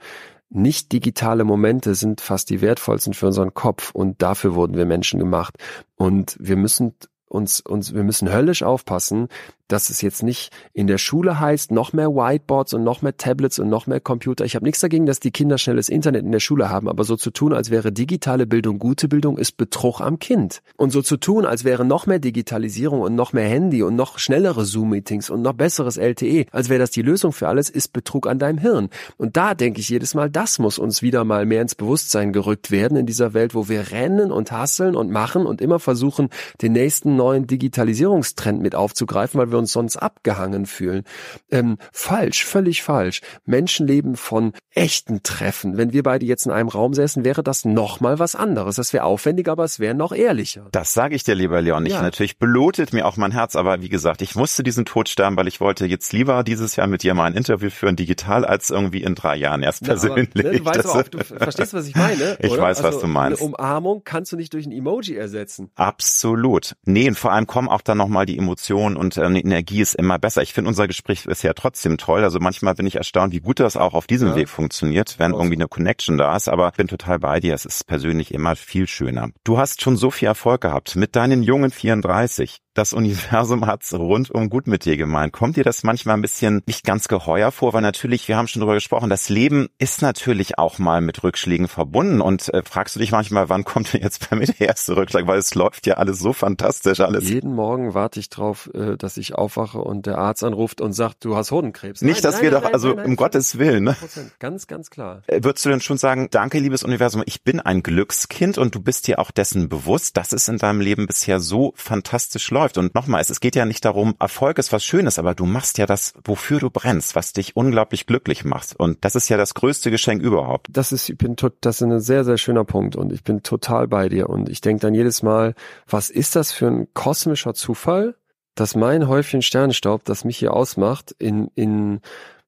nicht 0.55 0.93
digitale 0.93 1.45
Momente 1.45 1.95
sind 1.95 2.21
fast 2.21 2.51
die 2.51 2.61
wertvollsten 2.61 3.15
für 3.15 3.27
unseren 3.27 3.55
Kopf 3.55 3.91
und 3.93 4.23
dafür 4.23 4.55
wurden 4.55 4.77
wir 4.77 4.87
Menschen 4.87 5.19
gemacht. 5.19 5.57
Und 5.97 6.37
wir 6.41 6.57
müssen 6.57 6.95
uns, 7.29 7.61
uns, 7.61 7.95
wir 7.95 8.05
müssen 8.05 8.33
höllisch 8.33 8.63
aufpassen, 8.63 9.29
dass 9.69 9.91
es 9.91 10.03
jetzt 10.03 10.23
nicht 10.23 10.51
in 10.73 10.87
der 10.87 10.99
Schule 10.99 11.41
heißt, 11.41 11.71
noch 11.71 11.93
mehr 11.93 12.11
Whiteboards 12.11 12.75
und 12.75 12.85
noch 12.85 13.03
mehr 13.03 13.17
Tablets 13.17 13.59
und 13.59 13.69
noch 13.69 13.87
mehr 13.87 14.01
Computer. 14.01 14.45
Ich 14.45 14.55
habe 14.55 14.65
nichts 14.65 14.81
dagegen, 14.81 15.07
dass 15.07 15.21
die 15.21 15.31
Kinder 15.31 15.59
schnelles 15.59 15.89
Internet 15.89 16.25
in 16.25 16.33
der 16.33 16.41
Schule 16.41 16.69
haben, 16.69 16.89
aber 16.89 17.05
so 17.05 17.17
zu 17.17 17.31
tun, 17.31 17.53
als 17.53 17.71
wäre 17.71 17.93
digitale 17.93 18.47
Bildung 18.47 18.79
gute 18.79 19.09
Bildung, 19.09 19.39
ist 19.39 19.57
Betrug 19.57 20.01
am 20.01 20.19
Kind. 20.19 20.63
Und 20.77 20.91
so 20.91 21.03
zu 21.03 21.17
tun, 21.17 21.47
als 21.47 21.65
wäre 21.65 21.85
noch 21.85 22.07
mehr 22.07 22.19
Digitalisierung 22.19 23.01
und 23.01 23.15
noch 23.15 23.33
mehr 23.33 23.49
Handy 23.49 23.83
und 23.83 23.97
noch 23.97 24.19
schnellere 24.19 24.65
Zoom-Meetings 24.65 25.31
und 25.31 25.43
noch 25.43 25.55
besseres 25.55 25.97
LTE, 25.97 26.47
als 26.51 26.69
wäre 26.69 26.81
das 26.81 26.91
die 26.91 27.03
Lösung 27.03 27.33
für 27.33 27.49
alles, 27.49 27.71
ist 27.71 27.93
Betrug 27.93 28.27
an 28.27 28.39
deinem 28.39 28.59
Hirn. 28.59 28.91
Und 29.17 29.37
da 29.37 29.55
denke 29.55 29.81
ich 29.81 29.89
jedes 29.89 30.15
Mal, 30.15 30.31
das 30.31 30.59
muss 30.59 30.79
uns 30.79 31.03
wieder 31.03 31.25
mal 31.25 31.47
mehr 31.47 31.63
ins 31.63 31.75
Bewusstsein 31.75 32.33
gerückt 32.33 32.71
werden 32.71 32.97
in 32.97 33.07
dieser 33.07 33.35
Welt, 33.35 33.55
wo 33.55 33.69
wir 33.69 33.91
rennen 33.91 34.31
und 34.31 34.53
hasseln 34.53 34.95
und 34.95 35.11
machen 35.11 35.47
und 35.47 35.61
immer 35.61 35.79
versuchen, 35.79 36.29
den 36.61 36.73
nächsten 36.73 37.17
neuen 37.17 37.47
Digitalisierungstrend 37.47 38.61
mit 38.61 38.75
aufzugreifen, 38.75 39.41
weil 39.41 39.54
wir 39.55 39.59
uns 39.59 39.73
sonst 39.73 39.97
abgehangen 39.97 40.67
fühlen. 40.67 41.05
Ähm, 41.51 41.79
falsch, 41.93 42.45
völlig 42.45 42.83
falsch. 42.83 43.23
Menschen 43.47 43.87
leben 43.87 44.17
von 44.17 44.53
echten 44.75 45.23
Treffen. 45.23 45.77
Wenn 45.77 45.93
wir 45.93 46.03
beide 46.03 46.27
jetzt 46.27 46.47
in 46.47 46.53
einem 46.53 46.69
Raum 46.69 46.95
säßen, 46.95 47.25
wäre 47.25 47.43
das 47.43 47.65
nochmal 47.65 48.19
was 48.19 48.35
anderes. 48.35 48.77
Das 48.77 48.93
wäre 48.93 49.05
aufwendiger, 49.05 49.53
aber 49.53 49.65
es 49.65 49.79
wäre 49.79 49.95
noch 49.95 50.13
ehrlicher. 50.13 50.67
Das 50.73 50.93
sage 50.93 51.15
ich 51.15 51.25
dir, 51.25 51.35
lieber 51.35 51.63
Leon. 51.63 51.87
Ich 51.87 51.93
ja. 51.93 52.03
natürlich 52.03 52.39
blutet 52.39 52.93
mir 52.93 53.07
auch 53.07 53.17
mein 53.17 53.31
Herz, 53.31 53.57
aber 53.57 53.81
wie 53.81 53.89
gesagt, 53.89 54.21
ich 54.21 54.35
musste 54.35 54.63
diesen 54.63 54.85
Tod 54.85 55.09
sterben, 55.09 55.37
weil 55.37 55.49
ich 55.49 55.61
wollte 55.61 55.87
jetzt 55.87 56.13
lieber 56.13 56.43
dieses 56.43 56.77
Jahr 56.77 56.87
mit 56.87 57.03
dir 57.03 57.15
mal 57.15 57.25
ein 57.25 57.35
Interview 57.35 57.71
führen, 57.71 57.97
digital, 57.97 58.45
als 58.45 58.71
irgendwie 58.71 59.03
in 59.03 59.15
drei 59.15 59.37
Jahren 59.37 59.63
erst 59.63 59.85
persönlich. 59.85 60.29
Ja, 60.35 60.41
aber, 60.41 60.53
ne, 60.53 60.59
du, 60.59 60.65
weißt 60.65 60.87
auch, 60.87 61.03
du 61.05 61.19
verstehst, 61.23 61.75
was 61.75 61.87
ich 61.87 61.95
meine. 61.95 62.37
ich 62.41 62.51
oder? 62.51 62.63
weiß, 62.63 62.79
also, 62.79 62.97
was 62.97 63.01
du 63.01 63.07
meinst. 63.07 63.41
Eine 63.41 63.51
Umarmung 63.51 64.03
kannst 64.05 64.33
du 64.33 64.37
nicht 64.37 64.53
durch 64.53 64.67
ein 64.67 64.73
Emoji 64.73 65.17
ersetzen. 65.17 65.71
Absolut. 65.77 66.75
Nee, 66.85 67.09
und 67.09 67.19
vor 67.19 67.33
allem 67.33 67.47
kommen 67.47 67.69
auch 67.69 67.81
dann 67.81 67.99
nochmal 67.99 68.27
die 68.27 68.39
Emotionen 68.39 68.97
und 68.97 69.17
äh, 69.17 69.29
Energie 69.45 69.81
ist 69.81 69.95
immer 69.95 70.19
besser. 70.19 70.43
Ich 70.43 70.53
finde 70.53 70.69
unser 70.69 70.87
Gespräch 70.87 71.27
ist 71.27 71.43
ja 71.43 71.53
trotzdem 71.53 71.99
toll. 71.99 72.25
Also 72.25 72.39
manchmal 72.41 72.75
bin 72.75 72.87
ich 72.87 72.97
erstaunt, 72.97 73.33
wie 73.33 73.41
gut 73.41 73.61
das 73.61 73.77
auch 73.77 73.95
auf 73.95 74.07
diesem 74.07 74.31
ja. 74.31 74.37
Weg 74.37 74.49
funktioniert, 74.49 75.19
wenn 75.19 75.33
irgendwie 75.33 75.57
eine 75.57 75.69
Connection 75.69 76.19
da 76.19 76.35
ist. 76.37 76.49
Aber 76.49 76.69
ich 76.69 76.75
bin 76.75 76.89
total 76.89 77.19
bei 77.19 77.41
dir. 77.41 77.55
Es 77.55 77.65
ist 77.65 77.87
persönlich 77.87 78.33
immer 78.33 78.57
viel 78.57 78.87
schöner. 78.87 79.31
Du 79.45 79.59
hast 79.59 79.83
schon 79.83 79.97
so 79.97 80.11
viel 80.11 80.29
Erfolg 80.29 80.63
gehabt 80.63 80.97
mit 80.97 81.17
deinen 81.17 81.43
jungen 81.43 81.71
34 81.71 82.61
das 82.75 82.93
Universum 82.93 83.67
hat's 83.67 83.95
rundum 83.95 84.51
gut 84.51 84.67
mit 84.67 84.85
dir 84.85 84.97
gemeint. 84.97 85.33
Kommt 85.33 85.57
dir 85.57 85.65
das 85.65 85.85
manchmal 85.85 86.17
ein 86.17 86.23
bisschen 86.23 86.63
nicht 86.67 86.85
ganz 86.85 87.09
geheuer 87.09 87.53
vor? 87.53 87.73
Weil 87.73 87.83
natürlich, 87.83 88.29
wir 88.29 88.37
haben 88.37 88.49
schon 88.49 88.61
drüber 88.61 88.75
gesprochen, 88.75 89.09
das 89.09 89.29
Leben 89.29 89.69
ist 89.79 90.03
natürlich 90.03 90.59
auch 90.59 90.79
mal 90.79 91.01
mit 91.01 91.23
Rückschlägen 91.23 91.69
verbunden. 91.69 92.21
Und 92.21 92.53
äh, 92.53 92.63
fragst 92.65 92.97
du 92.97 93.01
dich 93.01 93.13
manchmal, 93.13 93.49
wann 93.49 93.65
kommt 93.65 93.93
denn 93.93 94.03
jetzt 94.03 94.29
bei 94.29 94.37
mir 94.37 94.47
der 94.47 94.69
erste 94.69 94.97
Rückschlag? 94.97 95.27
Weil 95.27 95.39
es 95.39 95.55
läuft 95.55 95.87
ja 95.87 95.95
alles 95.95 96.19
so 96.19 96.33
fantastisch, 96.33 97.01
alles. 97.01 97.29
Jeden 97.29 97.55
Morgen 97.55 97.95
warte 97.95 98.19
ich 98.19 98.29
drauf, 98.29 98.71
äh, 98.75 98.97
dass 98.97 99.17
ich 99.17 99.35
aufwache 99.35 99.79
und 99.79 100.07
der 100.07 100.19
Arzt 100.19 100.43
anruft 100.43 100.81
und 100.81 100.93
sagt, 100.93 101.25
du 101.25 101.37
hast 101.37 101.53
Hodenkrebs. 101.53 102.03
Nicht, 102.03 102.17
nein, 102.17 102.23
dass 102.23 102.35
nein, 102.35 102.43
wir 102.43 102.51
nein, 102.51 102.63
doch, 102.63 102.73
also 102.73 102.97
um 102.97 103.17
Gottes 103.17 103.59
Willen. 103.59 103.85
Ne? 103.85 103.97
Ganz, 104.41 104.67
ganz 104.67 104.91
klar. 104.91 105.23
Äh, 105.29 105.45
würdest 105.45 105.65
du 105.65 105.69
denn 105.69 105.81
schon 105.81 105.99
sagen, 105.99 106.29
danke, 106.31 106.59
liebes 106.59 106.83
Universum, 106.83 107.23
ich 107.27 107.45
bin 107.45 107.61
ein 107.61 107.83
Glückskind 107.83 108.59
und 108.59 108.75
du 108.75 108.81
bist 108.81 109.07
dir 109.07 109.19
auch 109.21 109.31
dessen 109.31 109.69
bewusst, 109.69 110.17
dass 110.17 110.33
es 110.33 110.49
in 110.49 110.59
deinem 110.59 110.81
Leben 110.81 111.07
bisher 111.07 111.39
so 111.39 111.73
fantastisch 111.77 112.51
läuft. 112.51 112.64
Und 112.73 112.95
nochmal, 112.95 113.21
es 113.21 113.41
geht 113.41 113.57
ja 113.57 113.65
nicht 113.65 113.85
darum, 113.85 114.15
Erfolg 114.19 114.59
ist 114.59 114.73
was 114.73 114.85
Schönes, 114.85 115.19
aber 115.19 115.35
du 115.35 115.45
machst 115.45 115.79
ja 115.79 115.87
das, 115.87 116.15
wofür 116.25 116.61
du 116.61 116.71
brennst, 116.71 117.15
was 117.15 117.33
dich 117.33 117.57
unglaublich 117.57 118.07
glücklich 118.07 118.45
macht. 118.45 118.75
Und 118.77 119.05
das 119.05 119.15
ist 119.15 119.29
ja 119.29 119.37
das 119.37 119.55
größte 119.55 119.91
Geschenk 119.91 120.23
überhaupt. 120.23 120.69
Das 120.71 120.93
ist, 120.93 121.09
ich 121.09 121.19
bin, 121.19 121.37
das 121.61 121.81
ist 121.81 121.83
ein 121.83 122.01
sehr, 122.01 122.25
sehr 122.25 122.39
schöner 122.39 122.65
Punkt 122.65 122.97
und 122.97 123.13
ich 123.13 123.23
bin 123.23 123.43
total 123.43 123.89
bei 123.89 124.09
dir. 124.09 124.29
Und 124.29 124.49
ich 124.49 124.61
denke 124.61 124.81
dann 124.81 124.95
jedes 124.95 125.23
Mal, 125.23 125.55
was 125.87 126.11
ist 126.11 126.37
das 126.37 126.53
für 126.53 126.67
ein 126.67 126.89
kosmischer 126.95 127.55
Zufall, 127.55 128.17
dass 128.55 128.75
mein 128.75 129.09
Häufchen 129.09 129.43
Sternenstaub, 129.43 130.05
das 130.05 130.25
mich 130.25 130.39
hier 130.39 130.55
ausmacht, 130.55 131.15
in, 131.19 131.51
in 131.55 132.01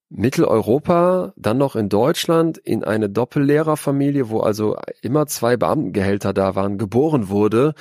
Mitteleuropa, 0.09 1.33
dann 1.37 1.59
noch 1.59 1.75
in 1.75 1.89
Deutschland, 1.89 2.59
in 2.59 2.85
eine 2.85 3.11
Doppellehrerfamilie, 3.11 4.29
wo 4.31 4.41
also 4.41 4.77
immer 5.03 5.27
zwei 5.27 5.57
Beamtengehälter 5.57 6.33
da 6.33 6.55
waren, 6.55 6.79
geboren 6.79 7.29
wurde, 7.29 7.75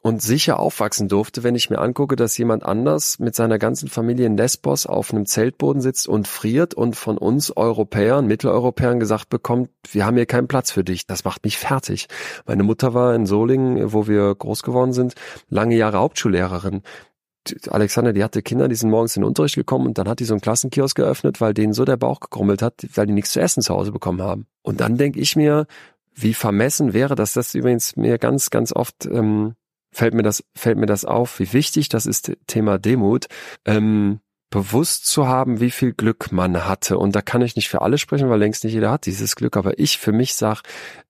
und 0.00 0.22
sicher 0.22 0.60
aufwachsen 0.60 1.08
durfte, 1.08 1.42
wenn 1.42 1.54
ich 1.54 1.70
mir 1.70 1.78
angucke, 1.78 2.14
dass 2.14 2.38
jemand 2.38 2.64
anders 2.64 3.18
mit 3.18 3.34
seiner 3.34 3.58
ganzen 3.58 3.88
Familie 3.88 4.26
in 4.26 4.36
Lesbos 4.36 4.86
auf 4.86 5.12
einem 5.12 5.26
Zeltboden 5.26 5.82
sitzt 5.82 6.06
und 6.06 6.28
friert 6.28 6.74
und 6.74 6.94
von 6.94 7.18
uns 7.18 7.56
Europäern, 7.56 8.26
Mitteleuropäern 8.26 9.00
gesagt 9.00 9.28
bekommt, 9.28 9.70
wir 9.90 10.06
haben 10.06 10.16
hier 10.16 10.26
keinen 10.26 10.48
Platz 10.48 10.70
für 10.70 10.84
dich. 10.84 11.06
Das 11.06 11.24
macht 11.24 11.44
mich 11.44 11.58
fertig. 11.58 12.06
Meine 12.46 12.62
Mutter 12.62 12.94
war 12.94 13.14
in 13.14 13.26
Solingen, 13.26 13.92
wo 13.92 14.06
wir 14.06 14.34
groß 14.34 14.62
geworden 14.62 14.92
sind, 14.92 15.14
lange 15.48 15.76
Jahre 15.76 15.98
Hauptschullehrerin. 15.98 16.82
Alexander, 17.70 18.12
die 18.12 18.22
hatte 18.22 18.42
Kinder, 18.42 18.68
die 18.68 18.74
sind 18.74 18.90
morgens 18.90 19.16
in 19.16 19.22
den 19.22 19.28
Unterricht 19.28 19.54
gekommen 19.54 19.86
und 19.86 19.98
dann 19.98 20.08
hat 20.08 20.20
die 20.20 20.24
so 20.24 20.34
einen 20.34 20.40
Klassenkiosk 20.40 20.96
geöffnet, 20.96 21.40
weil 21.40 21.54
denen 21.54 21.72
so 21.72 21.84
der 21.84 21.96
Bauch 21.96 22.20
gekrummelt 22.20 22.62
hat, 22.62 22.86
weil 22.94 23.06
die 23.06 23.14
nichts 23.14 23.32
zu 23.32 23.40
essen 23.40 23.62
zu 23.62 23.74
Hause 23.74 23.90
bekommen 23.90 24.20
haben. 24.20 24.46
Und 24.62 24.80
dann 24.80 24.96
denke 24.96 25.18
ich 25.18 25.34
mir, 25.34 25.66
wie 26.14 26.34
vermessen 26.34 26.92
wäre 26.92 27.14
das, 27.14 27.32
das 27.32 27.54
übrigens 27.54 27.96
mir 27.96 28.18
ganz, 28.18 28.50
ganz 28.50 28.72
oft 28.72 29.06
ähm, 29.06 29.54
fällt 29.98 30.14
mir 30.14 30.22
das, 30.22 30.44
fällt 30.54 30.78
mir 30.78 30.86
das 30.86 31.04
auf, 31.04 31.40
wie 31.40 31.52
wichtig 31.52 31.88
das 31.88 32.06
ist, 32.06 32.32
Thema 32.46 32.78
Demut, 32.78 33.26
ähm, 33.64 34.20
bewusst 34.50 35.06
zu 35.06 35.26
haben, 35.26 35.60
wie 35.60 35.70
viel 35.70 35.92
Glück 35.92 36.32
man 36.32 36.64
hatte. 36.64 36.96
Und 36.96 37.14
da 37.14 37.20
kann 37.20 37.42
ich 37.42 37.56
nicht 37.56 37.68
für 37.68 37.82
alle 37.82 37.98
sprechen, 37.98 38.30
weil 38.30 38.38
längst 38.38 38.64
nicht 38.64 38.72
jeder 38.72 38.90
hat 38.90 39.04
dieses 39.04 39.36
Glück. 39.36 39.58
Aber 39.58 39.78
ich 39.78 39.98
für 39.98 40.12
mich 40.12 40.36
sag, 40.36 40.62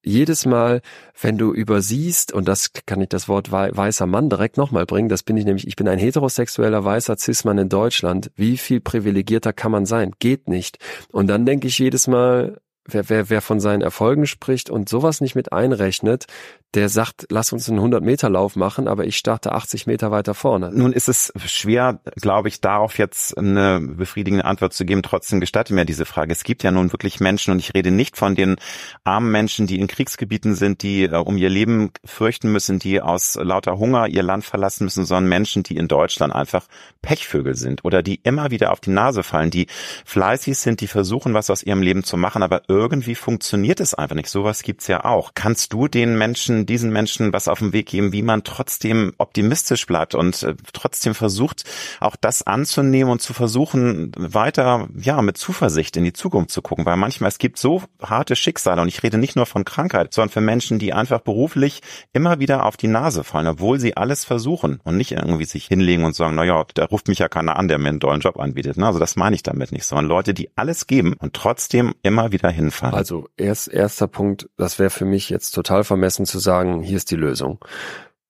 jedes 0.03 0.45
Mal, 0.45 0.81
wenn 1.21 1.39
du 1.39 1.53
übersiehst, 1.53 2.33
und 2.33 2.49
das 2.49 2.73
kann 2.87 3.01
ich 3.01 3.11
das 3.11 3.29
Wort 3.29 3.53
weißer 3.53 4.07
Mann 4.07 4.31
direkt 4.31 4.57
nochmal 4.57 4.87
bringen, 4.87 5.09
das 5.09 5.23
bin 5.23 5.37
ich 5.37 5.45
nämlich, 5.45 5.69
ich 5.69 5.77
bin 5.77 5.87
ein 5.87 5.99
heterosexueller 5.99 6.85
weißer 6.85 7.17
Cis-Mann 7.17 7.59
in 7.59 7.69
Deutschland. 7.69 8.33
Wie 8.35 8.57
viel 8.57 8.81
privilegierter 8.81 9.53
kann 9.53 9.71
man 9.71 9.87
sein? 9.87 10.13
Geht 10.19 10.49
nicht. 10.49 10.79
Und 11.13 11.29
dann 11.29 11.47
denke 11.47 11.69
ich 11.69 11.79
jedes 11.79 12.09
Mal, 12.09 12.59
wer, 12.89 13.09
wer, 13.09 13.31
wer 13.31 13.41
von 13.41 13.61
seinen 13.61 13.83
Erfolgen 13.83 14.27
spricht 14.27 14.71
und 14.71 14.89
sowas 14.89 15.21
nicht 15.21 15.35
mit 15.35 15.53
einrechnet, 15.53 16.27
der 16.75 16.91
sagt, 16.91 17.27
lass 17.31 17.53
uns 17.53 17.69
einen 17.69 17.79
100 17.79 18.05
Meter 18.05 18.29
Lauf 18.29 18.55
machen, 18.55 18.89
aber 18.89 19.07
ich 19.07 19.17
starte 19.17 19.53
80 19.53 19.87
Meter 19.87 20.11
weiter 20.11 20.35
vorne. 20.35 20.71
Nun 20.71 20.93
ist 20.93 21.09
es 21.09 21.33
schwer, 21.47 22.01
glaube 22.17 22.49
ich, 22.49 22.61
darauf 22.61 22.99
jetzt 22.99 23.39
eine 23.39 23.81
befriedigende 23.81 24.45
Antwort 24.45 24.75
zu 24.75 24.85
geben. 24.85 25.03
Trotzdem 25.03 25.41
gestatte 25.41 25.73
mir 25.73 25.87
diese 25.87 26.05
Frage. 26.05 26.31
Es 26.31 26.45
gibt 26.45 26.63
ja 26.63 26.71
nun 26.71 26.93
wirklich 26.93 27.21
Menschen 27.21 27.53
und 27.53 27.59
ich 27.59 27.75
rede 27.75 27.91
nicht 27.91 28.19
von 28.19 28.35
den 28.35 28.57
armen 29.03 29.33
Menschen, 29.33 29.67
die 29.67 29.81
in 29.81 29.87
Kriegsgebieten 29.87 30.55
sind, 30.55 30.83
die 30.83 31.05
äh, 31.05 31.17
um 31.17 31.39
ihr 31.39 31.49
Leben 31.49 31.91
fürchten 32.05 32.53
müssen, 32.53 32.79
die 32.79 33.01
aus 33.01 33.39
lauter 33.41 33.79
Hunger 33.79 34.07
ihr 34.09 34.23
Land 34.23 34.45
verlassen 34.45 34.85
müssen, 34.85 35.07
sondern 35.07 35.29
Menschen, 35.29 35.63
die 35.63 35.77
in 35.77 35.89
Deutschland 35.89 36.35
einfach 36.35 36.67
Pechvögel 37.01 37.55
sind 37.55 37.85
oder 37.85 38.03
die 38.03 38.17
immer 38.25 38.51
wieder 38.51 38.73
auf 38.73 38.81
die 38.81 38.91
Nase 38.91 39.23
fallen, 39.23 39.51
die 39.51 39.69
fleißig 40.05 40.59
sind, 40.59 40.83
die 40.83 40.87
versuchen, 40.87 41.33
was 41.33 41.49
aus 41.49 41.63
ihrem 41.63 41.81
Leben 41.81 42.05
zu 42.05 42.19
machen, 42.19 42.43
aber 42.43 42.63
irgendwie 42.69 43.15
funktioniert 43.15 43.81
es 43.81 43.95
einfach 43.95 44.17
nicht. 44.17 44.29
Sowas 44.29 44.63
gibt's 44.63 44.87
ja 44.87 45.07
auch. 45.07 45.33
Kannst 45.35 45.73
du 45.73 45.89
den 45.89 46.19
Menschen, 46.19 46.58
diesen 46.67 46.93
Menschen 46.93 47.33
was 47.33 47.49
auf 47.49 47.59
den 47.59 47.73
Weg 47.73 47.87
geben, 47.87 48.13
wie 48.13 48.23
man 48.23 48.45
trotzdem 48.45 49.13
optimistisch 49.19 49.87
bleibt 49.87 50.15
und 50.15 50.43
äh, 50.43 50.55
trotzdem 50.73 51.15
versucht, 51.15 51.65
auch 52.01 52.17
das 52.17 52.47
anzunehmen 52.47 53.13
und 53.13 53.23
zu 53.23 53.33
versuchen, 53.33 54.13
weiter, 54.17 54.89
ja, 54.97 55.23
mit 55.23 55.37
Zuversicht 55.37 55.97
in 55.97 56.05
die 56.05 56.13
Zukunft 56.13 56.51
zu 56.51 56.63
gucken, 56.63 56.87
weil 56.87 56.97
manchmal 56.97 57.29
es 57.29 57.39
gibt 57.39 57.59
so 57.59 57.83
harte 58.03 58.37
Schicksale 58.37 58.83
und 58.83 58.89
ich 58.89 59.03
rede 59.03 59.19
nicht 59.19 59.37
nur 59.37 59.47
von 59.47 59.65
Krankheit, 59.65 60.15
sondern 60.15 60.31
für 60.31 60.41
Menschen, 60.41 60.79
die 60.79 60.93
einfach 60.93 61.21
beruflich 61.21 61.83
immer 62.13 62.41
wieder 62.41 62.65
auf 62.67 62.77
die 62.77 62.89
Nase 62.89 63.25
fallen, 63.25 63.47
obwohl 63.47 63.79
sie 63.81 63.97
alles 63.97 64.25
versuchen 64.25 64.81
und 64.85 64.97
nicht 64.97 65.13
irgendwie 65.13 65.45
sich 65.45 65.67
hinlegen 65.67 66.05
und 66.05 66.15
sagen, 66.15 66.35
na 66.35 66.45
ja, 66.45 66.65
da 66.75 66.85
ruft 66.87 67.09
mich 67.09 67.19
ja 67.19 67.29
keiner 67.29 67.57
an, 67.57 67.69
der 67.69 67.79
mir 67.79 67.89
einen 67.89 68.01
tollen 68.01 68.21
Job 68.21 68.39
anbietet. 68.39 68.79
Also 68.79 68.99
das 68.99 69.17
meine 69.17 69.35
ich 69.37 69.43
damit 69.43 69.73
nicht, 69.73 69.85
sondern 69.85 70.07
Leute, 70.07 70.35
die 70.35 70.51
alles 70.57 70.87
geben 70.87 71.15
und 71.19 71.35
trotzdem 71.35 71.95
immer 72.03 72.33
wieder 72.33 72.51
hinfallen. 72.51 72.95
Also 72.95 73.29
erst, 73.37 73.69
erster 73.69 74.09
Punkt, 74.09 74.49
das 74.57 74.79
wäre 74.79 74.91
für 74.91 75.05
mich 75.05 75.31
jetzt 75.31 75.53
total 75.53 75.85
vermessen 75.85 76.27
zu 76.27 76.39
sagen, 76.39 76.48
hier 76.83 76.97
ist 76.97 77.11
die 77.11 77.17
Lösung 77.17 77.59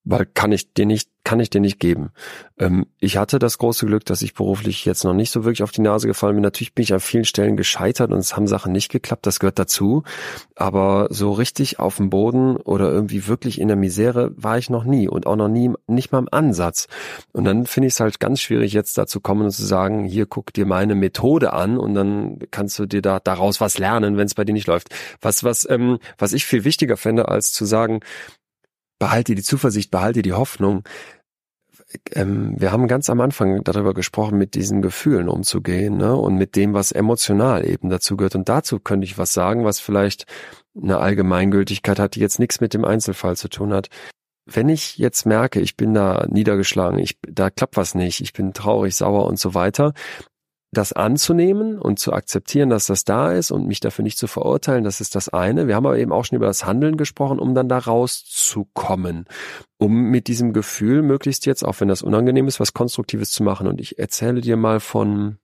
weil 0.08 0.24
kann 0.24 0.52
ich 0.52 0.72
dir 0.72 0.86
nicht, 0.86 1.10
kann 1.22 1.38
ich 1.38 1.50
dir 1.50 1.60
nicht 1.60 1.78
geben. 1.78 2.12
Ähm, 2.58 2.86
ich 2.98 3.18
hatte 3.18 3.38
das 3.38 3.58
große 3.58 3.84
Glück, 3.84 4.06
dass 4.06 4.22
ich 4.22 4.32
beruflich 4.32 4.86
jetzt 4.86 5.04
noch 5.04 5.12
nicht 5.12 5.30
so 5.30 5.44
wirklich 5.44 5.62
auf 5.62 5.70
die 5.70 5.82
Nase 5.82 6.06
gefallen 6.06 6.34
bin. 6.34 6.42
Natürlich 6.42 6.72
bin 6.72 6.82
ich 6.82 6.94
an 6.94 7.00
vielen 7.00 7.26
Stellen 7.26 7.58
gescheitert 7.58 8.10
und 8.10 8.18
es 8.18 8.34
haben 8.34 8.46
Sachen 8.46 8.72
nicht 8.72 8.90
geklappt, 8.90 9.26
das 9.26 9.38
gehört 9.38 9.58
dazu. 9.58 10.04
Aber 10.54 11.08
so 11.10 11.32
richtig 11.32 11.78
auf 11.78 11.98
dem 11.98 12.08
Boden 12.08 12.56
oder 12.56 12.90
irgendwie 12.90 13.26
wirklich 13.26 13.60
in 13.60 13.68
der 13.68 13.76
Misere 13.76 14.32
war 14.34 14.56
ich 14.56 14.70
noch 14.70 14.84
nie 14.84 15.08
und 15.08 15.26
auch 15.26 15.36
noch 15.36 15.48
nie, 15.48 15.70
nicht 15.86 16.10
mal 16.10 16.20
im 16.20 16.28
Ansatz. 16.30 16.88
Und 17.32 17.44
dann 17.44 17.66
finde 17.66 17.88
ich 17.88 17.92
es 17.92 18.00
halt 18.00 18.18
ganz 18.18 18.40
schwierig, 18.40 18.72
jetzt 18.72 18.96
dazu 18.96 19.20
kommen 19.20 19.42
und 19.42 19.50
zu 19.50 19.66
sagen, 19.66 20.04
hier 20.04 20.24
guck 20.24 20.54
dir 20.54 20.64
meine 20.64 20.94
Methode 20.94 21.52
an 21.52 21.76
und 21.76 21.94
dann 21.94 22.38
kannst 22.50 22.78
du 22.78 22.86
dir 22.86 23.02
da 23.02 23.20
daraus 23.20 23.60
was 23.60 23.76
lernen, 23.76 24.16
wenn 24.16 24.26
es 24.26 24.34
bei 24.34 24.44
dir 24.44 24.54
nicht 24.54 24.66
läuft. 24.66 24.88
Was, 25.20 25.44
was, 25.44 25.68
ähm, 25.68 25.98
was 26.16 26.32
ich 26.32 26.46
viel 26.46 26.64
wichtiger 26.64 26.96
fände, 26.96 27.28
als 27.28 27.52
zu 27.52 27.66
sagen, 27.66 28.00
behalte 28.98 29.34
die 29.34 29.42
Zuversicht, 29.42 29.90
behalte 29.90 30.22
die 30.22 30.32
Hoffnung. 30.32 30.84
Ähm, 32.12 32.54
wir 32.58 32.70
haben 32.72 32.88
ganz 32.88 33.08
am 33.08 33.20
Anfang 33.20 33.64
darüber 33.64 33.94
gesprochen, 33.94 34.38
mit 34.38 34.54
diesen 34.54 34.82
Gefühlen 34.82 35.28
umzugehen 35.28 35.96
ne? 35.96 36.14
und 36.14 36.36
mit 36.36 36.56
dem, 36.56 36.74
was 36.74 36.92
emotional 36.92 37.66
eben 37.66 37.88
dazu 37.88 38.16
gehört. 38.16 38.34
Und 38.34 38.48
dazu 38.48 38.78
könnte 38.78 39.06
ich 39.06 39.16
was 39.16 39.32
sagen, 39.32 39.64
was 39.64 39.80
vielleicht 39.80 40.26
eine 40.80 40.98
Allgemeingültigkeit 40.98 41.98
hat, 41.98 42.14
die 42.14 42.20
jetzt 42.20 42.38
nichts 42.38 42.60
mit 42.60 42.74
dem 42.74 42.84
Einzelfall 42.84 43.36
zu 43.36 43.48
tun 43.48 43.72
hat. 43.72 43.88
Wenn 44.44 44.68
ich 44.68 44.96
jetzt 44.96 45.26
merke, 45.26 45.60
ich 45.60 45.76
bin 45.76 45.92
da 45.92 46.26
niedergeschlagen, 46.28 46.98
ich, 46.98 47.18
da 47.26 47.50
klappt 47.50 47.76
was 47.76 47.94
nicht, 47.94 48.20
ich 48.20 48.32
bin 48.32 48.54
traurig, 48.54 48.94
sauer 48.96 49.26
und 49.26 49.38
so 49.38 49.54
weiter, 49.54 49.92
das 50.70 50.92
anzunehmen 50.92 51.78
und 51.78 51.98
zu 51.98 52.12
akzeptieren, 52.12 52.68
dass 52.68 52.86
das 52.86 53.04
da 53.04 53.32
ist 53.32 53.50
und 53.50 53.66
mich 53.66 53.80
dafür 53.80 54.02
nicht 54.02 54.18
zu 54.18 54.26
verurteilen, 54.26 54.84
das 54.84 55.00
ist 55.00 55.14
das 55.14 55.30
eine. 55.30 55.66
Wir 55.66 55.74
haben 55.74 55.86
aber 55.86 55.98
eben 55.98 56.12
auch 56.12 56.24
schon 56.24 56.36
über 56.36 56.46
das 56.46 56.66
Handeln 56.66 56.96
gesprochen, 56.96 57.38
um 57.38 57.54
dann 57.54 57.68
da 57.68 57.78
rauszukommen, 57.78 59.26
um 59.78 60.10
mit 60.10 60.28
diesem 60.28 60.52
Gefühl 60.52 61.02
möglichst 61.02 61.46
jetzt, 61.46 61.64
auch 61.64 61.80
wenn 61.80 61.88
das 61.88 62.02
unangenehm 62.02 62.48
ist, 62.48 62.60
was 62.60 62.74
Konstruktives 62.74 63.30
zu 63.30 63.42
machen. 63.42 63.66
Und 63.66 63.80
ich 63.80 63.98
erzähle 63.98 64.42
dir 64.42 64.56
mal 64.56 64.80
von 64.80 65.38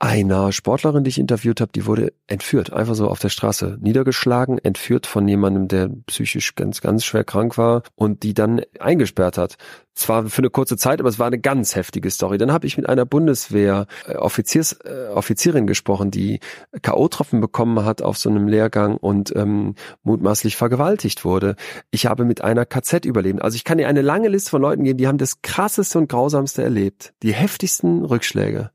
einer 0.00 0.52
Sportlerin, 0.52 1.02
die 1.02 1.08
ich 1.08 1.18
interviewt 1.18 1.60
habe, 1.60 1.72
die 1.72 1.84
wurde 1.84 2.12
entführt, 2.28 2.72
einfach 2.72 2.94
so 2.94 3.08
auf 3.08 3.18
der 3.18 3.30
Straße, 3.30 3.78
niedergeschlagen, 3.80 4.58
entführt 4.58 5.06
von 5.06 5.26
jemandem, 5.26 5.66
der 5.66 5.90
psychisch 6.06 6.54
ganz, 6.54 6.80
ganz 6.80 7.04
schwer 7.04 7.24
krank 7.24 7.58
war 7.58 7.82
und 7.96 8.22
die 8.22 8.32
dann 8.32 8.62
eingesperrt 8.78 9.38
hat. 9.38 9.56
Zwar 9.94 10.26
für 10.26 10.38
eine 10.38 10.50
kurze 10.50 10.76
Zeit, 10.76 11.00
aber 11.00 11.08
es 11.08 11.18
war 11.18 11.26
eine 11.26 11.40
ganz 11.40 11.74
heftige 11.74 12.10
Story. 12.12 12.38
Dann 12.38 12.52
habe 12.52 12.68
ich 12.68 12.76
mit 12.76 12.88
einer 12.88 13.04
Bundeswehr 13.04 13.86
äh, 14.06 14.12
äh, 14.12 14.16
Offizierin 14.16 15.66
gesprochen, 15.66 16.12
die 16.12 16.38
K.O.-Tropfen 16.82 17.40
bekommen 17.40 17.84
hat 17.84 18.00
auf 18.00 18.16
so 18.16 18.30
einem 18.30 18.46
Lehrgang 18.46 18.96
und 18.96 19.34
ähm, 19.34 19.74
mutmaßlich 20.04 20.56
vergewaltigt 20.56 21.24
wurde. 21.24 21.56
Ich 21.90 22.06
habe 22.06 22.24
mit 22.24 22.42
einer 22.42 22.64
KZ 22.64 23.04
überlebt. 23.04 23.42
Also 23.42 23.56
ich 23.56 23.64
kann 23.64 23.78
dir 23.78 23.88
eine 23.88 24.02
lange 24.02 24.28
Liste 24.28 24.50
von 24.50 24.62
Leuten 24.62 24.84
geben, 24.84 24.98
die 24.98 25.08
haben 25.08 25.18
das 25.18 25.42
krasseste 25.42 25.98
und 25.98 26.08
grausamste 26.08 26.62
erlebt. 26.62 27.14
Die 27.24 27.32
heftigsten 27.32 28.04
Rückschläge. 28.04 28.70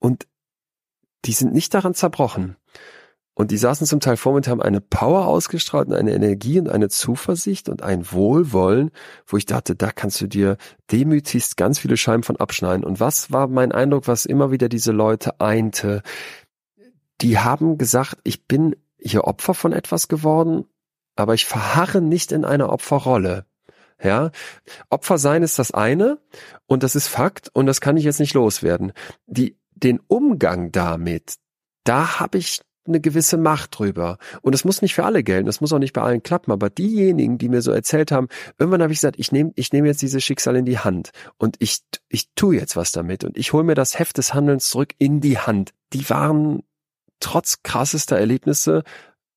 Und 0.00 0.26
die 1.24 1.32
sind 1.32 1.52
nicht 1.52 1.74
daran 1.74 1.94
zerbrochen. 1.94 2.56
Und 3.34 3.52
die 3.52 3.56
saßen 3.56 3.86
zum 3.86 4.00
Teil 4.00 4.18
vor 4.18 4.32
mir 4.32 4.38
und 4.38 4.48
haben 4.48 4.60
eine 4.60 4.82
Power 4.82 5.26
ausgestrahlt 5.26 5.88
und 5.88 5.94
eine 5.94 6.12
Energie 6.12 6.58
und 6.58 6.68
eine 6.68 6.90
Zuversicht 6.90 7.68
und 7.68 7.82
ein 7.82 8.12
Wohlwollen, 8.12 8.90
wo 9.26 9.38
ich 9.38 9.46
dachte, 9.46 9.74
da 9.74 9.92
kannst 9.92 10.20
du 10.20 10.26
dir 10.26 10.58
demütigst 10.92 11.56
ganz 11.56 11.78
viele 11.78 11.96
Scheiben 11.96 12.22
von 12.22 12.36
abschneiden. 12.36 12.84
Und 12.84 13.00
was 13.00 13.32
war 13.32 13.48
mein 13.48 13.72
Eindruck, 13.72 14.08
was 14.08 14.26
immer 14.26 14.50
wieder 14.50 14.68
diese 14.68 14.92
Leute 14.92 15.40
einte? 15.40 16.02
Die 17.22 17.38
haben 17.38 17.78
gesagt, 17.78 18.18
ich 18.24 18.46
bin 18.46 18.76
hier 18.98 19.24
Opfer 19.24 19.54
von 19.54 19.72
etwas 19.72 20.08
geworden, 20.08 20.66
aber 21.16 21.34
ich 21.34 21.46
verharre 21.46 22.02
nicht 22.02 22.32
in 22.32 22.44
einer 22.44 22.70
Opferrolle. 22.70 23.46
Ja, 24.02 24.30
Opfer 24.88 25.18
sein 25.18 25.42
ist 25.42 25.58
das 25.58 25.72
eine 25.72 26.18
und 26.66 26.82
das 26.82 26.94
ist 26.94 27.08
Fakt 27.08 27.50
und 27.52 27.66
das 27.66 27.82
kann 27.82 27.98
ich 27.98 28.04
jetzt 28.04 28.20
nicht 28.20 28.32
loswerden. 28.32 28.92
Die 29.26 29.59
den 29.82 30.00
Umgang 30.08 30.72
damit, 30.72 31.36
da 31.84 32.20
habe 32.20 32.38
ich 32.38 32.60
eine 32.86 33.00
gewisse 33.00 33.36
Macht 33.36 33.78
drüber. 33.78 34.18
Und 34.42 34.54
es 34.54 34.64
muss 34.64 34.82
nicht 34.82 34.94
für 34.94 35.04
alle 35.04 35.22
gelten, 35.22 35.46
das 35.46 35.60
muss 35.60 35.72
auch 35.72 35.78
nicht 35.78 35.92
bei 35.92 36.02
allen 36.02 36.22
klappen, 36.22 36.52
aber 36.52 36.70
diejenigen, 36.70 37.38
die 37.38 37.48
mir 37.48 37.62
so 37.62 37.70
erzählt 37.70 38.10
haben, 38.10 38.28
irgendwann 38.58 38.82
habe 38.82 38.92
ich 38.92 38.98
gesagt, 38.98 39.18
ich 39.18 39.32
nehme 39.32 39.52
ich 39.54 39.72
nehme 39.72 39.88
jetzt 39.88 40.02
dieses 40.02 40.22
Schicksal 40.24 40.56
in 40.56 40.64
die 40.64 40.78
Hand 40.78 41.10
und 41.38 41.56
ich, 41.58 41.80
ich 42.08 42.28
tue 42.34 42.56
jetzt 42.56 42.76
was 42.76 42.92
damit 42.92 43.24
und 43.24 43.36
ich 43.36 43.52
hole 43.52 43.64
mir 43.64 43.74
das 43.74 43.98
Heft 43.98 44.18
des 44.18 44.34
Handelns 44.34 44.70
zurück 44.70 44.94
in 44.98 45.20
die 45.20 45.38
Hand. 45.38 45.72
Die 45.92 46.08
waren 46.10 46.62
trotz 47.20 47.62
krassester 47.62 48.18
Erlebnisse 48.18 48.82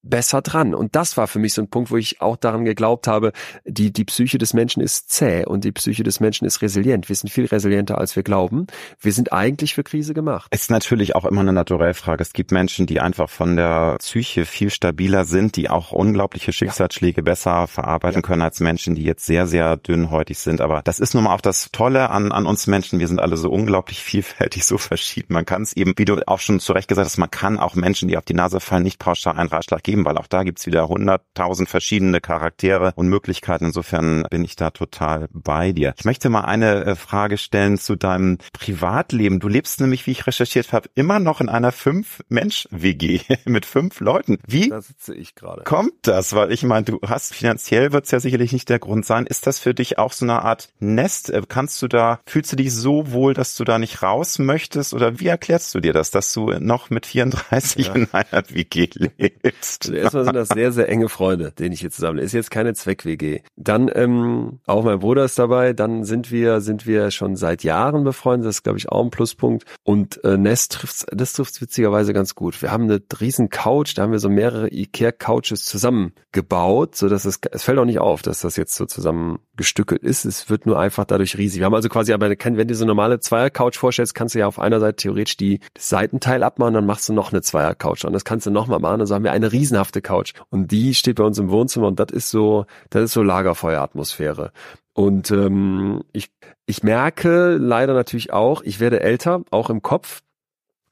besser 0.04 0.42
dran. 0.42 0.76
Und 0.76 0.96
das 0.96 1.18
war 1.18 1.28
für 1.28 1.40
mich 1.40 1.54
so 1.54 1.62
ein 1.62 1.70
Punkt, 1.70 1.90
wo 1.90 1.98
ich 1.98 2.22
auch 2.22 2.36
daran 2.36 2.66
geglaubt 2.66 3.08
habe, 3.08 3.32
die, 3.66 3.92
die 3.92 4.04
Psyche 4.04 4.38
des 4.38 4.54
Menschen 4.54 4.82
ist 4.84 5.10
zäh 5.10 5.46
und 5.46 5.64
die 5.64 5.72
Psyche 5.72 6.04
des 6.04 6.20
Menschen 6.20 6.46
ist 6.46 6.62
resilient. 6.62 7.10
Wir 7.10 7.16
sind 7.16 7.30
viel 7.30 7.46
resilienter, 7.46 7.98
als 7.98 8.16
wir 8.16 8.24
glauben. 8.24 8.68
Wir 9.00 9.14
sind 9.14 9.32
eigentlich 9.32 9.74
für 9.74 9.84
Krise 9.84 10.14
gemacht. 10.14 10.48
Es 10.52 10.64
ist 10.64 10.72
natürlich 10.72 11.16
auch 11.16 11.26
immer 11.26 11.42
eine 11.42 11.54
Naturellfrage. 11.54 12.22
Es 12.22 12.34
gibt 12.34 12.52
Menschen, 12.52 12.86
die 12.86 13.00
einfach 13.00 13.30
von 13.30 13.56
der 13.56 13.96
Psyche 14.00 14.46
viel 14.46 14.70
stabiler 14.70 15.24
sind, 15.26 15.56
die 15.56 15.70
auch 15.70 15.94
unglaubliche 15.94 16.52
Schicksalsschläge 16.52 17.22
ja. 17.22 17.24
besser 17.24 17.68
verarbeiten 17.68 18.22
ja. 18.22 18.28
können 18.28 18.42
als 18.42 18.60
Menschen, 18.60 18.96
die 18.96 19.04
jetzt 19.04 19.26
sehr, 19.26 19.48
sehr 19.48 19.78
dünnhäutig 19.78 20.38
sind. 20.40 20.60
Aber 20.60 20.82
das 20.84 21.00
ist 21.00 21.14
nun 21.14 21.24
mal 21.24 21.34
auch 21.34 21.42
das 21.42 21.70
Tolle 21.72 22.10
an, 22.10 22.34
an 22.34 22.46
uns 22.46 22.68
Menschen. 22.68 23.00
Wir 23.00 23.08
sind 23.08 23.20
alle 23.20 23.38
so 23.38 23.50
unglaublich 23.50 24.04
vielfältig, 24.04 24.66
so 24.66 24.78
verschieden. 24.78 25.34
Man 25.34 25.46
kann 25.46 25.62
es 25.62 25.74
eben, 25.74 25.94
wie 25.96 26.06
du 26.06 26.20
auch 26.28 26.40
schon 26.40 26.60
zu 26.60 26.74
Recht 26.74 26.90
gesagt 26.90 27.06
hast, 27.06 27.18
man 27.18 27.32
kann 27.32 27.58
auch 27.58 27.76
Menschen, 27.76 28.10
die 28.10 28.18
auf 28.18 28.26
die 28.26 28.34
Nase 28.34 28.60
fallen, 28.60 28.84
nicht 28.84 29.00
pauschal 29.00 29.38
einen 29.38 29.50
Ratschlag 29.50 29.82
geben 29.82 29.93
geben, 29.94 30.06
weil 30.06 30.18
auch 30.18 30.28
da 30.28 30.42
gibt's 30.44 30.66
wieder 30.66 30.88
hunderttausend 30.88 31.70
verschiedene 31.70 32.20
Charaktere 32.20 32.94
und 32.96 33.08
Möglichkeiten. 33.10 33.66
Insofern 33.66 34.26
bin 34.32 34.44
ich 34.44 34.56
da 34.56 34.72
total 34.72 35.28
bei 35.32 35.72
dir. 35.72 35.94
Ich 35.98 36.06
möchte 36.06 36.30
mal 36.30 36.42
eine 36.42 36.84
äh, 36.84 36.96
Frage 36.96 37.38
stellen 37.38 37.78
zu 37.78 37.96
deinem 37.96 38.40
Privatleben. 38.54 39.40
Du 39.40 39.48
lebst 39.48 39.80
nämlich, 39.80 40.08
wie 40.08 40.12
ich 40.12 40.26
recherchiert 40.26 40.74
habe, 40.74 40.90
immer 40.96 41.20
noch 41.20 41.42
in 41.42 41.50
einer 41.50 41.72
Fünf-Mensch-WG 41.72 43.22
mit 43.46 43.68
fünf 43.68 44.00
Leuten. 44.00 44.40
Wie 44.48 44.70
da 44.70 44.82
sitze 44.82 45.14
ich 45.14 45.36
gerade. 45.36 45.64
kommt 45.64 45.94
das? 46.08 46.34
Weil 46.34 46.52
ich 46.52 46.64
meine, 46.64 46.86
du 46.86 47.00
hast 47.06 47.36
finanziell 47.36 47.92
wird's 47.94 48.10
ja 48.10 48.20
sicherlich 48.20 48.52
nicht 48.52 48.70
der 48.70 48.80
Grund 48.80 49.06
sein. 49.06 49.28
Ist 49.28 49.46
das 49.46 49.60
für 49.60 49.76
dich 49.76 50.00
auch 50.00 50.12
so 50.12 50.26
eine 50.26 50.42
Art 50.42 50.70
Nest? 50.80 51.30
Äh, 51.30 51.44
kannst 51.48 51.82
du 51.84 51.88
da, 51.88 52.20
fühlst 52.26 52.52
du 52.52 52.56
dich 52.56 52.74
so 52.74 53.12
wohl, 53.12 53.36
dass 53.36 53.56
du 53.56 53.64
da 53.64 53.78
nicht 53.78 54.02
raus 54.02 54.40
möchtest? 54.40 54.96
Oder 54.96 55.20
wie 55.20 55.28
erklärst 55.28 55.76
du 55.76 55.80
dir 55.80 55.94
das, 55.94 56.10
dass 56.10 56.34
du 56.34 56.48
noch 56.60 56.90
mit 56.90 57.06
34 57.06 57.88
ja. 57.88 57.94
in 57.94 58.08
einer 58.12 58.44
WG 58.50 58.90
lebst? 59.18 59.83
Also 59.86 59.94
erstmal 59.94 60.26
sind 60.26 60.36
das 60.36 60.50
sehr, 60.50 60.72
sehr 60.72 60.90
enge 60.90 61.10
Freunde, 61.10 61.52
denen 61.52 61.74
ich 61.74 61.82
hier 61.82 61.92
zusammen. 61.92 62.20
Ist 62.20 62.34
jetzt 62.34 62.52
keine 62.52 62.74
Zweck-WG. 62.74 63.42
Dann 63.56 63.90
ähm, 63.94 64.60
auch 64.66 64.84
mein 64.84 65.00
Bruder 65.00 65.26
ist 65.26 65.38
dabei. 65.40 65.74
Dann 65.74 66.04
sind 66.04 66.32
wir 66.32 66.62
sind 66.62 66.86
wir 66.86 67.12
schon 67.12 67.36
seit 67.36 67.64
Jahren 67.64 68.04
befreundet. 68.04 68.48
Das 68.48 68.58
ist 68.58 68.64
glaube 68.64 68.78
ich 68.78 68.90
auch 68.90 69.04
ein 69.04 69.12
Pluspunkt. 69.12 69.66
Und 69.84 70.24
äh, 70.24 70.38
Nest 70.38 70.74
trifft 70.74 71.06
das 71.12 71.34
trifft 71.34 71.62
witzigerweise 71.62 72.14
ganz 72.14 72.36
gut. 72.36 72.62
Wir 72.62 72.72
haben 72.72 72.84
eine 72.84 73.02
riesen 73.20 73.50
Couch. 73.50 73.98
Da 73.98 74.04
haben 74.04 74.12
wir 74.12 74.20
so 74.20 74.30
mehrere 74.30 74.72
Ikea 74.72 75.12
Couches 75.12 75.66
zusammengebaut, 75.66 76.96
so 76.96 77.10
dass 77.10 77.26
es 77.26 77.40
es 77.52 77.64
fällt 77.64 77.80
auch 77.80 77.86
nicht 77.86 78.00
auf, 78.00 78.22
dass 78.22 78.42
das 78.42 78.56
jetzt 78.56 78.76
so 78.76 78.86
zusammen 78.86 79.40
gestückelt 79.56 80.04
ist. 80.04 80.26
Es 80.26 80.50
wird 80.50 80.66
nur 80.66 80.80
einfach 80.80 81.06
dadurch 81.06 81.38
riesig. 81.38 81.60
Wir 81.60 81.66
haben 81.66 81.76
also 81.76 81.90
quasi 81.90 82.14
aber 82.14 82.30
wenn 82.30 82.68
du 82.68 82.76
so 82.76 82.84
eine 82.84 82.90
normale 82.90 83.20
Zweier 83.20 83.50
Couch 83.50 83.78
vorstellst, 83.78 84.16
kannst 84.16 84.36
du 84.36 84.40
ja 84.40 84.48
auf 84.48 84.60
einer 84.60 84.80
Seite 84.80 84.96
theoretisch 84.96 85.38
die 85.38 85.60
Seitenteil 85.78 86.44
abmachen, 86.44 86.74
dann 86.74 86.86
machst 86.86 87.10
du 87.10 87.14
noch 87.14 87.32
eine 87.32 87.42
Zweier 87.42 87.76
Couch 87.76 88.06
und 88.06 88.14
das 88.14 88.26
kannst 88.26 88.46
du 88.46 88.52
noch 88.52 88.68
mal 88.68 88.80
machen. 88.80 89.02
Also 89.02 89.16
haben 89.16 89.24
wir 89.24 89.32
eine 89.32 89.52
riesen 89.52 89.73
riesenhafte 89.74 90.02
Couch. 90.02 90.34
Und 90.50 90.72
die 90.72 90.94
steht 90.94 91.18
bei 91.18 91.24
uns 91.24 91.38
im 91.38 91.50
Wohnzimmer 91.50 91.88
und 91.88 92.00
das 92.00 92.12
ist 92.12 92.30
so, 92.30 92.66
das 92.90 93.04
ist 93.04 93.14
so 93.14 93.24
Lagerfeueratmosphäre. 93.24 94.52
Und 94.94 95.32
ähm, 95.32 96.04
ich, 96.12 96.30
ich 96.66 96.84
merke 96.84 97.58
leider 97.60 97.94
natürlich 97.94 98.32
auch, 98.32 98.62
ich 98.62 98.80
werde 98.80 99.02
älter, 99.02 99.44
auch 99.52 99.70
im 99.70 99.82
Kopf. 99.82 100.22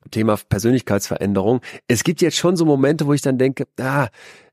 Thema 0.10 0.36
Persönlichkeitsveränderung. 0.36 1.62
Es 1.88 2.04
gibt 2.04 2.22
jetzt 2.22 2.36
schon 2.36 2.58
so 2.58 2.66
Momente, 2.66 3.06
wo 3.06 3.14
ich 3.14 3.22
dann 3.22 3.38
denke, 3.38 3.68
ah, 3.80 4.08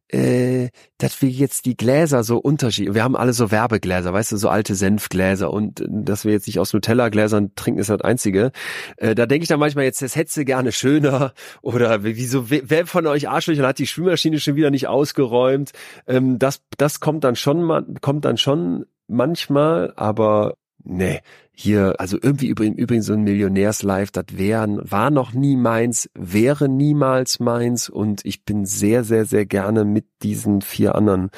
äh, 0.08 0.68
dass 0.98 1.22
wir 1.22 1.28
jetzt 1.28 1.66
die 1.66 1.76
Gläser 1.76 2.24
so 2.24 2.38
unterschiedlich, 2.38 2.94
wir 2.94 3.04
haben 3.04 3.16
alle 3.16 3.32
so 3.32 3.50
Werbegläser, 3.50 4.12
weißt 4.12 4.32
du, 4.32 4.36
so 4.36 4.48
alte 4.48 4.74
Senfgläser 4.74 5.52
und 5.52 5.80
äh, 5.80 5.86
dass 5.88 6.24
wir 6.24 6.32
jetzt 6.32 6.46
nicht 6.46 6.58
aus 6.58 6.72
Nutella-Gläsern 6.72 7.54
trinken, 7.54 7.80
ist 7.80 7.90
das 7.90 8.00
Einzige. 8.00 8.52
Äh, 8.96 9.14
da 9.14 9.26
denke 9.26 9.42
ich 9.42 9.48
dann 9.48 9.60
manchmal 9.60 9.84
jetzt, 9.84 10.02
das 10.02 10.16
hättest 10.16 10.36
du 10.36 10.44
gerne 10.44 10.72
schöner 10.72 11.32
oder 11.62 12.04
wieso, 12.04 12.50
wer 12.50 12.86
von 12.86 13.06
euch 13.06 13.28
Arschlöchern 13.28 13.66
hat 13.66 13.78
die 13.78 13.86
Spülmaschine 13.86 14.40
schon 14.40 14.56
wieder 14.56 14.70
nicht 14.70 14.88
ausgeräumt? 14.88 15.72
Ähm, 16.06 16.38
das, 16.38 16.62
das 16.76 17.00
kommt 17.00 17.24
dann 17.24 17.36
schon, 17.36 17.98
kommt 18.00 18.24
dann 18.24 18.38
schon 18.38 18.86
manchmal, 19.08 19.92
aber 19.96 20.54
nee, 20.84 21.20
hier, 21.52 21.94
also 21.98 22.18
irgendwie 22.20 22.48
übrigens 22.48 23.06
so 23.06 23.12
ein 23.12 23.22
Millionärslife, 23.22 24.12
das 24.12 24.26
wären, 24.30 24.78
war 24.90 25.10
noch 25.10 25.32
nie 25.32 25.56
meins, 25.56 26.08
wäre 26.14 26.68
niemals 26.68 27.40
meins 27.40 27.88
und 27.88 28.24
ich 28.24 28.44
bin 28.44 28.64
sehr, 28.64 29.04
sehr, 29.04 29.24
sehr 29.24 29.46
gerne 29.46 29.84
mit 29.84 30.06
diesen 30.22 30.60
vier 30.62 30.94
anderen 30.94 31.30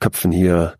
Köpfen 0.00 0.30
hier, 0.30 0.74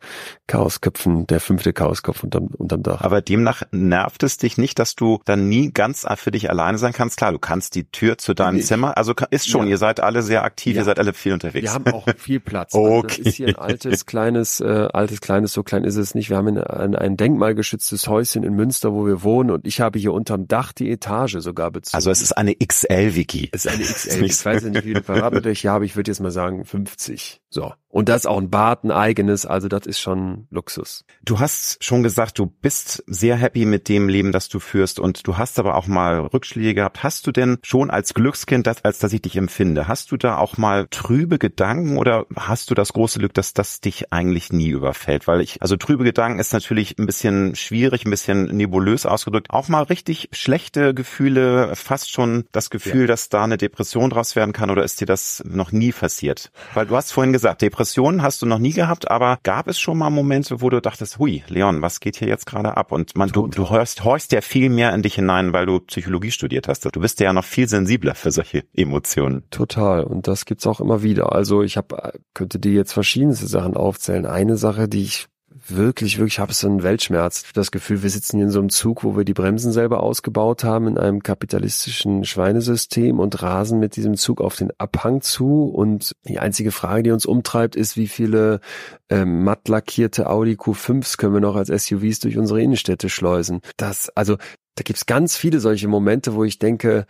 Chaosköpfen, 0.47 1.27
der 1.27 1.41
fünfte 1.41 1.73
Chaoskopf 1.73 2.23
unterm, 2.23 2.47
unterm 2.57 2.83
Dach. 2.83 3.01
Aber 3.03 3.21
demnach 3.21 3.63
nervt 3.73 4.23
es 4.23 4.39
dich 4.39 4.59
nicht, 4.59 4.79
dass 4.79 4.95
du 4.95 5.21
dann 5.25 5.49
nie 5.49 5.73
ganz 5.73 6.07
für 6.17 6.31
dich 6.31 6.49
alleine 6.51 6.79
sein 6.79 6.93
kannst. 6.93 7.17
Klar, 7.17 7.33
du 7.33 7.39
kannst 7.39 7.75
die 7.75 7.85
Tür 7.85 8.19
zu 8.19 8.33
deinem 8.35 8.59
ich, 8.59 8.67
Zimmer, 8.67 8.97
also 8.97 9.15
ist 9.31 9.49
schon, 9.49 9.67
ja. 9.67 9.73
ihr 9.73 9.79
seid 9.79 10.01
alle 10.01 10.23
sehr 10.23 10.45
aktiv, 10.45 10.75
ja. 10.75 10.83
ihr 10.83 10.85
seid 10.85 10.99
alle 10.99 11.13
viel 11.13 11.33
unterwegs. 11.33 11.65
Wir 11.65 11.75
haben 11.75 11.93
auch 11.93 12.07
viel 12.17 12.41
Platz. 12.41 12.75
okay. 12.75 12.89
Also 12.89 13.07
das 13.09 13.19
ist 13.19 13.35
hier 13.37 13.49
ein 13.49 13.57
altes, 13.57 14.07
kleines, 14.07 14.61
äh, 14.61 14.89
altes, 14.93 15.21
kleines, 15.21 15.53
so 15.53 15.63
klein 15.63 15.85
ist 15.85 15.97
es 15.97 16.15
nicht. 16.15 16.31
Wir 16.31 16.37
haben 16.37 16.57
ein, 16.57 16.95
ein 16.95 17.17
denkmalgeschütztes 17.17 18.09
Häuschen 18.09 18.45
in 18.45 18.55
Münster, 18.55 18.93
wo 18.93 19.07
wir 19.07 19.23
wohnen 19.23 19.51
und 19.51 19.67
ich 19.67 19.81
habe 19.81 19.99
hier 19.99 20.13
unterm 20.13 20.49
Dach 20.49 20.73
die 20.73 20.91
Etage 20.91 21.39
sogar 21.41 21.71
bezogen. 21.71 21.97
Also 21.97 22.11
es 22.11 22.23
ist 22.23 22.33
eine 22.33 22.55
XL-Wiki. 22.55 23.51
Es 23.53 23.65
ist 23.65 23.73
eine 23.73 23.85
XL. 23.85 24.25
ich 24.25 24.45
weiß 24.45 24.63
nicht, 24.65 24.77
wie 24.77 24.89
viele 24.89 25.03
Quadratmeter 25.03 25.51
ich 25.51 25.67
habe, 25.67 25.85
ich 25.85 25.97
würde 25.97 26.11
jetzt 26.11 26.21
mal 26.21 26.31
sagen 26.31 26.65
50. 26.65 27.41
So. 27.51 27.73
Und 27.91 28.11
das 28.11 28.23
ist 28.23 28.27
auch 28.27 28.39
ein 28.39 28.51
Bad, 28.51 28.85
ein 28.85 28.91
eigenes, 28.91 29.47
also 29.47 29.67
das 29.67 29.87
ist 29.87 29.99
schon 29.99 30.47
Luxus. 30.51 31.05
Du 31.23 31.41
hast 31.41 31.83
schon 31.83 32.03
gesagt, 32.03 32.39
du 32.39 32.47
bist 32.47 33.03
sehr 33.07 33.37
happy 33.37 33.65
mit 33.65 33.89
dem 33.89 34.11
Leben, 34.11 34.31
das 34.31 34.51
du 34.51 34.61
führst 34.61 35.01
und 35.01 35.27
du 35.27 35.39
hast 35.39 35.59
aber 35.59 35.75
auch 35.75 35.87
mal 35.87 36.21
Rückschläge 36.21 36.75
gehabt. 36.75 37.03
Hast 37.03 37.27
du 37.27 37.33
denn 37.33 37.59
schon 37.63 37.91
als 37.91 38.13
Glückskind, 38.13 38.67
das, 38.67 38.85
als 38.85 38.99
dass 38.99 39.15
ich 39.15 39.23
dich 39.23 39.37
empfinde, 39.37 39.89
hast 39.89 40.13
du 40.13 40.19
da 40.19 40.37
auch 40.37 40.59
mal 40.59 40.87
trübe 40.91 41.39
Gedanken 41.39 41.97
oder 41.97 42.27
hast 42.37 42.71
du 42.71 42.75
das 42.75 42.93
große 42.93 43.21
Glück, 43.21 43.33
dass 43.33 43.55
das 43.55 43.81
dich 43.81 44.13
eigentlich 44.13 44.53
nie 44.53 44.69
überfällt? 44.69 45.27
Weil 45.27 45.41
ich, 45.41 45.63
also 45.63 45.77
trübe 45.77 46.05
Gedanken 46.05 46.41
ist 46.41 46.53
natürlich 46.53 46.99
ein 46.99 47.07
bisschen 47.07 47.57
schwierig, 47.57 48.05
ein 48.05 48.11
bisschen 48.11 48.55
nebulös 48.55 49.07
ausgedrückt. 49.07 49.49
Auch 49.49 49.69
mal 49.69 49.85
richtig 49.85 50.29
schlechte 50.33 50.93
Gefühle, 50.93 51.75
fast 51.75 52.13
schon 52.13 52.45
das 52.53 52.69
Gefühl, 52.69 53.03
ja. 53.03 53.07
dass 53.07 53.31
da 53.31 53.45
eine 53.45 53.57
Depression 53.57 54.11
draus 54.11 54.37
werden 54.37 54.53
kann 54.53 54.69
oder 54.69 54.85
ist 54.85 55.01
dir 55.01 55.07
das 55.07 55.43
noch 55.47 55.73
nie 55.73 55.93
passiert? 55.93 56.53
Weil 56.75 56.87
du 56.87 56.95
hast 56.95 57.13
vorhin 57.13 57.33
gesagt, 57.33 57.38
Depression 57.39 57.89
Depressionen 57.89 58.23
hast 58.23 58.43
du 58.43 58.47
noch 58.47 58.59
nie 58.59 58.73
gehabt, 58.73 59.11
aber 59.11 59.39
gab 59.43 59.67
es 59.67 59.79
schon 59.79 59.99
mal 59.99 60.11
Momente, 60.11 60.61
wo 60.61 60.69
du 60.69 60.81
dachtest, 60.81 61.19
hui, 61.19 61.43
Leon, 61.49 61.81
was 61.81 62.01
geht 62.01 62.17
hier 62.17 62.29
jetzt 62.29 62.45
gerade 62.45 62.77
ab? 62.77 62.93
Und 62.93 63.17
man, 63.17 63.29
du, 63.31 63.47
du 63.47 63.71
hörst, 63.71 64.05
horchst 64.05 64.33
ja 64.33 64.41
viel 64.41 64.69
mehr 64.69 64.93
in 64.95 65.03
dich 65.03 65.15
hinein, 65.15 65.53
weil 65.53 65.67
du 65.67 65.81
Psychologie 65.81 66.31
studiert 66.31 66.69
hast. 66.69 66.85
Du 66.85 67.01
bist 67.01 67.19
ja 67.21 67.33
noch 67.33 67.45
viel 67.45 67.69
sensibler 67.69 68.15
für 68.15 68.31
solche 68.31 68.65
Emotionen. 68.75 69.45
Total. 69.51 70.05
Und 70.05 70.29
das 70.29 70.45
gibt's 70.45 70.67
auch 70.67 70.81
immer 70.81 71.03
wieder. 71.03 71.33
Also 71.33 71.63
ich 71.63 71.77
habe, 71.77 72.13
könnte 72.35 72.59
dir 72.59 72.73
jetzt 72.73 72.93
verschiedenste 72.93 73.47
Sachen 73.47 73.77
aufzählen. 73.77 74.27
Eine 74.27 74.57
Sache, 74.57 74.89
die 74.89 75.03
ich 75.03 75.29
wirklich, 75.67 76.19
wirklich 76.19 76.39
habe 76.39 76.53
so 76.53 76.67
einen 76.67 76.83
Weltschmerz. 76.83 77.45
Das 77.55 77.71
Gefühl, 77.71 78.03
wir 78.03 78.11
sitzen 78.11 78.37
hier 78.37 78.47
in 78.47 78.53
so 78.53 78.59
einem 78.59 78.71
Zug, 78.71 79.05
wo 79.05 79.17
wir 79.17 79.25
die 79.25 79.35
Bremsen 79.35 79.73
selber 79.73 80.03
ausgebaut 80.03 80.65
haben 80.65 80.87
in 80.87 80.99
einem 80.99 81.23
kapitalistischen 81.23 82.25
Schweinesystem 82.25 83.19
und 83.19 83.43
rasen 83.43 83.79
mit 83.79 83.97
diesem 83.97 84.17
Zug 84.17 84.41
auf 84.41 84.57
den 84.57 84.71
Abhang 84.79 85.21
zu. 85.21 85.65
Und 85.65 86.13
die 86.25 86.39
einzige 86.39 86.71
Frage, 86.71 87.03
die 87.05 87.11
uns 87.11 87.27
umtreibt, 87.27 87.77
ist, 87.77 87.97
wie 87.97 88.09
viele 88.09 88.61
ähm, 89.09 89.45
matt 89.45 89.69
lackierte 89.69 90.29
Audi 90.29 90.55
Q5s 90.55 91.17
können 91.17 91.35
wir 91.35 91.41
noch 91.41 91.57
als 91.57 91.69
SUVs 91.69 92.21
durch 92.21 92.39
unsere 92.39 92.63
Innenstädte 92.63 93.09
schleusen. 93.09 93.61
Das, 93.77 94.11
also, 94.11 94.37
da 94.77 94.83
gibt's 94.85 95.07
ganz 95.07 95.37
viele 95.37 95.61
solche 95.61 95.89
Momente, 95.89 96.35
wo 96.35 96.45
ich 96.45 96.59
denke, 96.59 97.07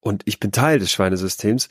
und 0.00 0.22
ich 0.26 0.38
bin 0.38 0.52
Teil 0.52 0.78
des 0.78 0.92
Schweinesystems, 0.92 1.68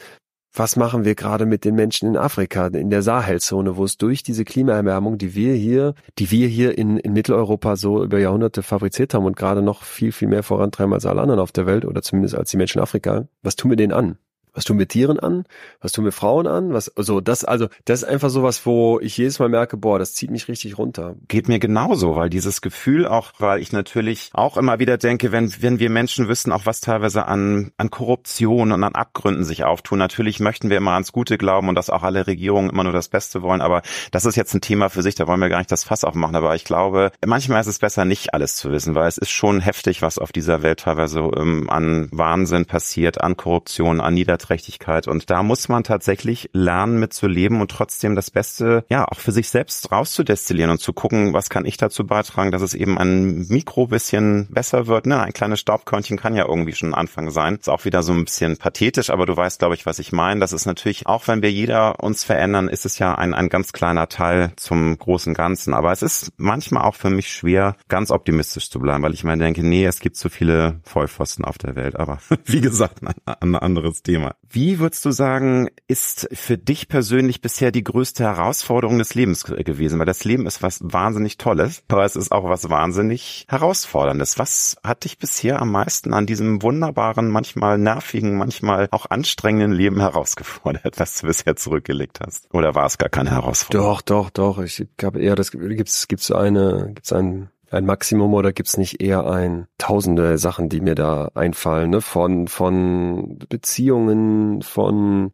was 0.53 0.75
machen 0.75 1.03
wir 1.03 1.15
gerade 1.15 1.45
mit 1.45 1.65
den 1.65 1.75
Menschen 1.75 2.07
in 2.07 2.17
Afrika, 2.17 2.67
in 2.67 2.89
der 2.89 3.01
Sahelzone, 3.01 3.75
wo 3.75 3.85
es 3.85 3.97
durch 3.97 4.21
diese 4.21 4.45
Klimaerwärmung, 4.45 5.17
die 5.17 5.33
wir 5.33 5.55
hier, 5.55 5.95
die 6.19 6.29
wir 6.29 6.47
hier 6.47 6.77
in, 6.77 6.97
in 6.97 7.13
Mitteleuropa 7.13 7.75
so 7.75 8.03
über 8.03 8.19
Jahrhunderte 8.19 8.61
fabriziert 8.61 9.13
haben 9.13 9.25
und 9.25 9.35
gerade 9.35 9.63
noch 9.63 9.83
viel, 9.83 10.11
viel 10.11 10.27
mehr 10.27 10.43
vorantreiben 10.43 10.93
als 10.93 11.05
alle 11.05 11.21
anderen 11.21 11.39
auf 11.39 11.51
der 11.51 11.65
Welt 11.65 11.85
oder 11.85 12.03
zumindest 12.03 12.35
als 12.35 12.51
die 12.51 12.57
Menschen 12.57 12.77
in 12.77 12.83
Afrika, 12.83 13.27
was 13.41 13.55
tun 13.55 13.71
wir 13.71 13.77
denen 13.77 13.93
an? 13.93 14.17
Was 14.53 14.65
tun 14.65 14.77
wir 14.77 14.87
Tieren 14.87 15.19
an, 15.19 15.45
was 15.81 15.91
tun 15.91 16.05
wir 16.05 16.11
Frauen 16.11 16.45
an, 16.47 16.73
was, 16.73 16.95
also 16.95 17.21
das, 17.21 17.43
also, 17.43 17.67
das 17.85 18.03
ist 18.03 18.07
einfach 18.07 18.29
sowas, 18.29 18.65
wo 18.65 18.99
ich 18.99 19.17
jedes 19.17 19.39
Mal 19.39 19.49
merke, 19.49 19.77
boah, 19.77 19.97
das 19.97 20.13
zieht 20.13 20.29
mich 20.29 20.47
richtig 20.47 20.77
runter. 20.77 21.15
Geht 21.27 21.47
mir 21.47 21.59
genauso, 21.59 22.15
weil 22.15 22.29
dieses 22.29 22.61
Gefühl 22.61 23.07
auch, 23.07 23.31
weil 23.39 23.61
ich 23.61 23.71
natürlich 23.71 24.29
auch 24.33 24.57
immer 24.57 24.79
wieder 24.79 24.97
denke, 24.97 25.31
wenn, 25.31 25.51
wenn 25.61 25.79
wir 25.79 25.89
Menschen 25.89 26.27
wüssten, 26.27 26.51
auch 26.51 26.65
was 26.65 26.81
teilweise 26.81 27.25
an, 27.25 27.71
an 27.77 27.89
Korruption 27.89 28.71
und 28.71 28.83
an 28.83 28.95
Abgründen 28.95 29.43
sich 29.43 29.63
auftun. 29.63 29.97
Natürlich 29.97 30.39
möchten 30.39 30.69
wir 30.69 30.77
immer 30.77 30.91
ans 30.91 31.11
Gute 31.11 31.37
glauben 31.37 31.69
und 31.69 31.75
dass 31.75 31.89
auch 31.89 32.03
alle 32.03 32.27
Regierungen 32.27 32.69
immer 32.69 32.83
nur 32.83 32.93
das 32.93 33.09
Beste 33.09 33.41
wollen, 33.41 33.61
aber 33.61 33.81
das 34.11 34.25
ist 34.25 34.35
jetzt 34.35 34.53
ein 34.53 34.61
Thema 34.61 34.89
für 34.89 35.01
sich, 35.01 35.15
da 35.15 35.27
wollen 35.27 35.41
wir 35.41 35.49
gar 35.49 35.57
nicht 35.57 35.71
das 35.71 35.83
Fass 35.83 36.03
aufmachen, 36.03 36.35
aber 36.35 36.53
ich 36.55 36.63
glaube, 36.63 37.11
manchmal 37.25 37.61
ist 37.61 37.67
es 37.67 37.79
besser, 37.79 38.05
nicht 38.05 38.33
alles 38.33 38.55
zu 38.55 38.71
wissen, 38.71 38.93
weil 38.93 39.07
es 39.07 39.17
ist 39.17 39.31
schon 39.31 39.61
heftig, 39.61 40.01
was 40.01 40.19
auf 40.19 40.31
dieser 40.31 40.61
Welt 40.61 40.81
teilweise 40.81 41.19
ähm, 41.19 41.69
an 41.69 42.07
Wahnsinn 42.11 42.65
passiert, 42.65 43.21
an 43.21 43.35
Korruption, 43.35 43.99
an 43.99 44.13
Niederträchtigkeit 44.13 44.42
Niederträchtigkeit. 44.43 45.07
Und 45.07 45.29
da 45.29 45.43
muss 45.43 45.69
man 45.69 45.83
tatsächlich 45.83 46.49
lernen, 46.53 46.99
mitzuleben 46.99 47.61
und 47.61 47.71
trotzdem 47.71 48.15
das 48.15 48.31
Beste, 48.31 48.85
ja, 48.89 49.05
auch 49.05 49.19
für 49.19 49.31
sich 49.31 49.49
selbst 49.49 49.91
rauszudestillieren 49.91 50.71
und 50.71 50.79
zu 50.79 50.93
gucken, 50.93 51.33
was 51.33 51.49
kann 51.49 51.65
ich 51.65 51.77
dazu 51.77 52.05
beitragen, 52.05 52.51
dass 52.51 52.61
es 52.61 52.73
eben 52.73 52.97
ein 52.97 53.47
Mikro 53.47 53.87
bisschen 53.87 54.47
besser 54.49 54.87
wird. 54.87 55.05
Ne? 55.05 55.21
Ein 55.21 55.33
kleines 55.33 55.59
Staubkörnchen 55.59 56.17
kann 56.17 56.35
ja 56.35 56.45
irgendwie 56.47 56.73
schon 56.73 56.89
ein 56.89 56.93
Anfang 56.93 57.31
sein. 57.31 57.55
Ist 57.55 57.69
auch 57.69 57.85
wieder 57.85 58.03
so 58.03 58.13
ein 58.13 58.25
bisschen 58.25 58.57
pathetisch, 58.57 59.09
aber 59.09 59.25
du 59.25 59.35
weißt, 59.35 59.59
glaube 59.59 59.75
ich, 59.75 59.85
was 59.85 59.99
ich 59.99 60.11
meine. 60.11 60.39
Das 60.39 60.53
ist 60.53 60.65
natürlich, 60.65 61.07
auch 61.07 61.27
wenn 61.27 61.41
wir 61.41 61.51
jeder 61.51 62.03
uns 62.03 62.23
verändern, 62.23 62.67
ist 62.67 62.85
es 62.85 62.99
ja 62.99 63.15
ein, 63.15 63.33
ein 63.33 63.49
ganz 63.49 63.73
kleiner 63.73 64.09
Teil 64.09 64.51
zum 64.57 64.97
großen 64.97 65.33
Ganzen. 65.33 65.73
Aber 65.73 65.91
es 65.91 66.01
ist 66.01 66.33
manchmal 66.37 66.83
auch 66.83 66.95
für 66.95 67.09
mich 67.09 67.31
schwer, 67.31 67.75
ganz 67.87 68.11
optimistisch 68.11 68.69
zu 68.69 68.79
bleiben, 68.79 69.03
weil 69.03 69.13
ich 69.13 69.23
mir 69.23 69.37
denke, 69.37 69.63
nee, 69.65 69.85
es 69.85 69.99
gibt 69.99 70.17
so 70.17 70.29
viele 70.29 70.79
Vollpfosten 70.83 71.45
auf 71.45 71.57
der 71.57 71.75
Welt. 71.75 71.95
Aber 71.95 72.19
wie 72.45 72.61
gesagt, 72.61 73.01
ein, 73.03 73.13
ein 73.25 73.55
anderes 73.55 74.03
Thema. 74.03 74.32
Wie 74.49 74.77
würdest 74.77 75.03
du 75.05 75.11
sagen, 75.11 75.69
ist 75.87 76.29
für 76.31 76.59
dich 76.59 76.87
persönlich 76.87 77.41
bisher 77.41 77.71
die 77.71 77.83
größte 77.83 78.23
Herausforderung 78.23 78.99
des 78.99 79.15
Lebens 79.15 79.43
gewesen? 79.45 79.97
Weil 79.97 80.05
das 80.05 80.25
Leben 80.25 80.45
ist 80.45 80.61
was 80.61 80.79
wahnsinnig 80.83 81.37
Tolles, 81.37 81.83
aber 81.87 82.05
es 82.05 82.15
ist 82.15 82.31
auch 82.31 82.47
was 82.47 82.69
wahnsinnig 82.69 83.47
Herausforderndes. 83.49 84.37
Was 84.37 84.77
hat 84.83 85.05
dich 85.05 85.17
bisher 85.17 85.59
am 85.59 85.71
meisten 85.71 86.13
an 86.13 86.27
diesem 86.27 86.61
wunderbaren, 86.61 87.29
manchmal 87.29 87.79
nervigen, 87.79 88.37
manchmal 88.37 88.89
auch 88.91 89.07
anstrengenden 89.09 89.71
Leben 89.71 89.99
herausgefordert, 89.99 90.93
was 90.99 91.19
du 91.19 91.27
bisher 91.27 91.55
zurückgelegt 91.55 92.19
hast? 92.23 92.47
Oder 92.53 92.75
war 92.75 92.85
es 92.85 92.99
gar 92.99 93.09
keine 93.09 93.31
Herausforderung? 93.31 93.87
Doch, 93.87 94.01
doch, 94.01 94.29
doch. 94.29 94.59
Ich 94.59 94.85
habe 95.01 95.19
eher 95.19 95.35
das 95.35 95.49
Gefühl, 95.49 95.75
gibt 95.75 95.89
es 95.89 96.31
eine, 96.31 96.91
gibt's 96.93 97.11
einen 97.11 97.49
ein 97.73 97.85
Maximum 97.85 98.33
oder 98.33 98.53
gibt's 98.53 98.77
nicht 98.77 99.01
eher 99.01 99.25
ein 99.29 99.67
tausende 99.77 100.37
Sachen, 100.37 100.69
die 100.69 100.81
mir 100.81 100.95
da 100.95 101.31
einfallen, 101.33 101.89
ne? 101.89 102.01
Von, 102.01 102.47
von 102.47 103.39
Beziehungen, 103.49 104.61
von 104.61 105.31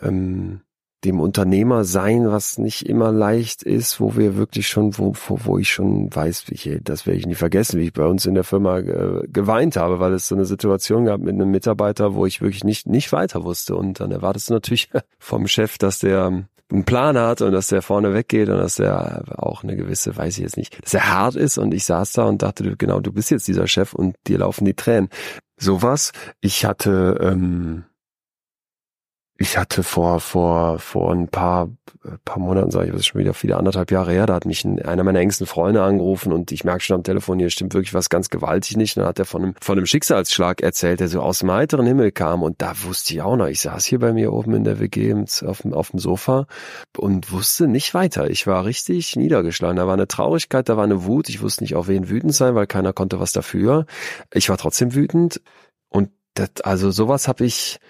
ähm, 0.00 0.62
dem 1.04 1.20
Unternehmer 1.20 1.84
sein, 1.84 2.30
was 2.30 2.58
nicht 2.58 2.88
immer 2.88 3.10
leicht 3.10 3.62
ist, 3.64 4.00
wo 4.00 4.16
wir 4.16 4.36
wirklich 4.36 4.68
schon, 4.68 4.96
wo, 4.98 5.12
wo, 5.26 5.38
wo 5.44 5.58
ich 5.58 5.70
schon 5.70 6.14
weiß, 6.14 6.44
ich, 6.50 6.78
das 6.82 7.06
werde 7.06 7.18
ich 7.18 7.26
nie 7.26 7.34
vergessen, 7.34 7.80
wie 7.80 7.86
ich 7.86 7.92
bei 7.92 8.06
uns 8.06 8.24
in 8.24 8.34
der 8.34 8.44
Firma 8.44 8.78
äh, 8.78 9.26
geweint 9.26 9.76
habe, 9.76 9.98
weil 9.98 10.12
es 10.12 10.28
so 10.28 10.36
eine 10.36 10.44
Situation 10.44 11.06
gab 11.06 11.20
mit 11.20 11.34
einem 11.34 11.50
Mitarbeiter, 11.50 12.14
wo 12.14 12.24
ich 12.24 12.40
wirklich 12.40 12.62
nicht, 12.62 12.86
nicht 12.86 13.12
weiter 13.12 13.42
wusste. 13.42 13.74
Und 13.74 13.98
dann 13.98 14.12
erwartest 14.12 14.50
du 14.50 14.54
natürlich 14.54 14.90
vom 15.18 15.48
Chef, 15.48 15.76
dass 15.78 15.98
der 15.98 16.44
einen 16.70 16.84
Plan 16.84 17.18
hat 17.18 17.42
und 17.42 17.52
dass 17.52 17.68
der 17.68 17.82
vorne 17.82 18.14
weggeht 18.14 18.48
und 18.48 18.58
dass 18.58 18.76
der 18.76 19.24
auch 19.36 19.62
eine 19.62 19.76
gewisse, 19.76 20.16
weiß 20.16 20.36
ich 20.38 20.42
jetzt 20.42 20.56
nicht, 20.56 20.82
dass 20.82 20.94
er 20.94 21.12
hart 21.12 21.36
ist 21.36 21.58
und 21.58 21.74
ich 21.74 21.84
saß 21.84 22.12
da 22.12 22.24
und 22.24 22.42
dachte, 22.42 22.76
genau, 22.76 23.00
du 23.00 23.12
bist 23.12 23.30
jetzt 23.30 23.48
dieser 23.48 23.66
Chef 23.66 23.94
und 23.94 24.16
dir 24.26 24.38
laufen 24.38 24.64
die 24.64 24.74
Tränen. 24.74 25.08
Sowas. 25.56 26.12
Ich 26.40 26.64
hatte, 26.64 27.18
ähm, 27.20 27.84
ich 29.42 29.58
hatte 29.58 29.82
vor 29.82 30.20
vor 30.20 30.78
vor 30.78 31.12
ein 31.12 31.26
paar 31.26 31.68
paar 32.24 32.38
Monaten, 32.38 32.70
sage 32.70 32.88
ich, 32.88 32.94
ist 32.94 33.06
schon 33.06 33.20
wieder 33.20 33.34
viele 33.34 33.56
anderthalb 33.56 33.90
Jahre 33.90 34.12
her, 34.12 34.26
da 34.26 34.34
hat 34.34 34.44
mich 34.44 34.64
ein, 34.64 34.80
einer 34.80 35.02
meiner 35.02 35.18
engsten 35.18 35.48
Freunde 35.48 35.82
angerufen 35.82 36.32
und 36.32 36.52
ich 36.52 36.62
merke 36.62 36.84
schon 36.84 36.94
am 36.94 37.02
Telefon, 37.02 37.40
hier 37.40 37.50
stimmt 37.50 37.74
wirklich 37.74 37.92
was 37.92 38.08
ganz 38.08 38.30
gewaltig 38.30 38.76
nicht. 38.76 38.96
Und 38.96 39.00
dann 39.00 39.08
hat 39.08 39.18
er 39.18 39.24
von 39.24 39.42
einem 39.42 39.54
von 39.60 39.78
einem 39.78 39.86
Schicksalsschlag 39.86 40.62
erzählt, 40.62 41.00
der 41.00 41.08
so 41.08 41.20
aus 41.20 41.40
dem 41.40 41.50
heiteren 41.50 41.86
Himmel 41.86 42.12
kam 42.12 42.44
und 42.44 42.62
da 42.62 42.72
wusste 42.84 43.14
ich 43.14 43.22
auch 43.22 43.34
noch, 43.34 43.48
ich 43.48 43.60
saß 43.60 43.84
hier 43.84 43.98
bei 43.98 44.12
mir 44.12 44.32
oben 44.32 44.54
in 44.54 44.62
der 44.62 44.78
WG 44.78 45.12
auf 45.44 45.62
dem, 45.62 45.74
auf 45.74 45.90
dem 45.90 45.98
Sofa 45.98 46.46
und 46.96 47.32
wusste 47.32 47.66
nicht 47.66 47.94
weiter. 47.94 48.30
Ich 48.30 48.46
war 48.46 48.64
richtig 48.64 49.16
niedergeschlagen. 49.16 49.76
Da 49.76 49.88
war 49.88 49.94
eine 49.94 50.06
Traurigkeit, 50.06 50.68
da 50.68 50.76
war 50.76 50.84
eine 50.84 51.04
Wut. 51.04 51.28
Ich 51.28 51.42
wusste 51.42 51.64
nicht, 51.64 51.74
auf 51.74 51.88
wen 51.88 52.08
wütend 52.08 52.32
sein, 52.32 52.54
weil 52.54 52.68
keiner 52.68 52.92
konnte 52.92 53.18
was 53.18 53.32
dafür. 53.32 53.86
Ich 54.32 54.48
war 54.48 54.56
trotzdem 54.56 54.94
wütend 54.94 55.40
und 55.88 56.10
das, 56.34 56.50
also 56.62 56.92
sowas 56.92 57.26
habe 57.26 57.44
ich 57.44 57.80